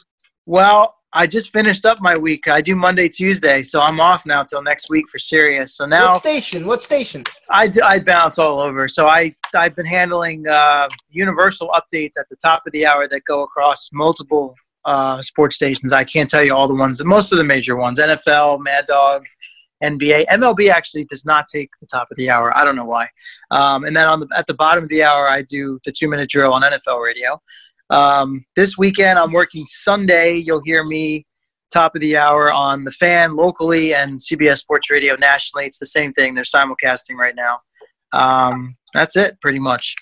Well, 0.46 0.96
I 1.12 1.26
just 1.26 1.52
finished 1.52 1.84
up 1.86 2.00
my 2.00 2.16
week. 2.18 2.46
I 2.46 2.60
do 2.60 2.76
Monday, 2.76 3.08
Tuesday, 3.08 3.64
so 3.64 3.80
I'm 3.80 3.98
off 3.98 4.24
now 4.26 4.44
till 4.44 4.62
next 4.62 4.88
week 4.90 5.08
for 5.08 5.18
Sirius. 5.18 5.74
So 5.76 5.84
now 5.84 6.10
what 6.10 6.20
station? 6.20 6.66
What 6.66 6.82
station? 6.82 7.24
I 7.82 7.98
bounce 7.98 8.38
all 8.38 8.60
over. 8.60 8.86
So 8.86 9.08
I 9.08 9.34
I've 9.54 9.74
been 9.74 9.86
handling 9.86 10.46
uh, 10.46 10.88
universal 11.08 11.68
updates 11.70 12.12
at 12.18 12.28
the 12.30 12.36
top 12.36 12.62
of 12.66 12.72
the 12.72 12.86
hour 12.86 13.08
that 13.08 13.22
go 13.24 13.42
across 13.42 13.90
multiple 13.92 14.54
uh, 14.84 15.20
sports 15.20 15.56
stations. 15.56 15.92
I 15.92 16.04
can't 16.04 16.30
tell 16.30 16.44
you 16.44 16.54
all 16.54 16.68
the 16.68 16.74
ones, 16.74 17.02
most 17.04 17.32
of 17.32 17.38
the 17.38 17.44
major 17.44 17.76
ones: 17.76 17.98
NFL, 17.98 18.60
Mad 18.60 18.86
Dog, 18.86 19.26
NBA, 19.82 20.26
MLB. 20.26 20.70
Actually, 20.70 21.06
does 21.06 21.24
not 21.24 21.46
take 21.52 21.70
the 21.80 21.88
top 21.88 22.06
of 22.12 22.16
the 22.18 22.30
hour. 22.30 22.56
I 22.56 22.64
don't 22.64 22.76
know 22.76 22.84
why. 22.84 23.08
Um, 23.50 23.84
and 23.84 23.96
then 23.96 24.06
on 24.06 24.20
the 24.20 24.28
at 24.36 24.46
the 24.46 24.54
bottom 24.54 24.84
of 24.84 24.90
the 24.90 25.02
hour, 25.02 25.26
I 25.28 25.42
do 25.42 25.80
the 25.84 25.90
two 25.90 26.08
minute 26.08 26.30
drill 26.30 26.52
on 26.52 26.62
NFL 26.62 27.02
radio. 27.02 27.40
Um, 27.90 28.44
this 28.56 28.78
weekend, 28.78 29.18
I'm 29.18 29.32
working 29.32 29.66
Sunday. 29.66 30.36
You'll 30.36 30.62
hear 30.64 30.84
me 30.84 31.26
top 31.72 31.94
of 31.94 32.00
the 32.00 32.16
hour 32.16 32.52
on 32.52 32.84
the 32.84 32.90
fan 32.90 33.36
locally 33.36 33.94
and 33.94 34.18
CBS 34.18 34.58
Sports 34.58 34.90
Radio 34.90 35.14
nationally. 35.18 35.66
It's 35.66 35.78
the 35.78 35.86
same 35.86 36.12
thing. 36.12 36.34
They're 36.34 36.44
simulcasting 36.44 37.14
right 37.16 37.34
now. 37.34 37.60
Um, 38.12 38.76
that's 38.92 39.16
it, 39.16 39.40
pretty 39.40 39.60
much. 39.60 39.94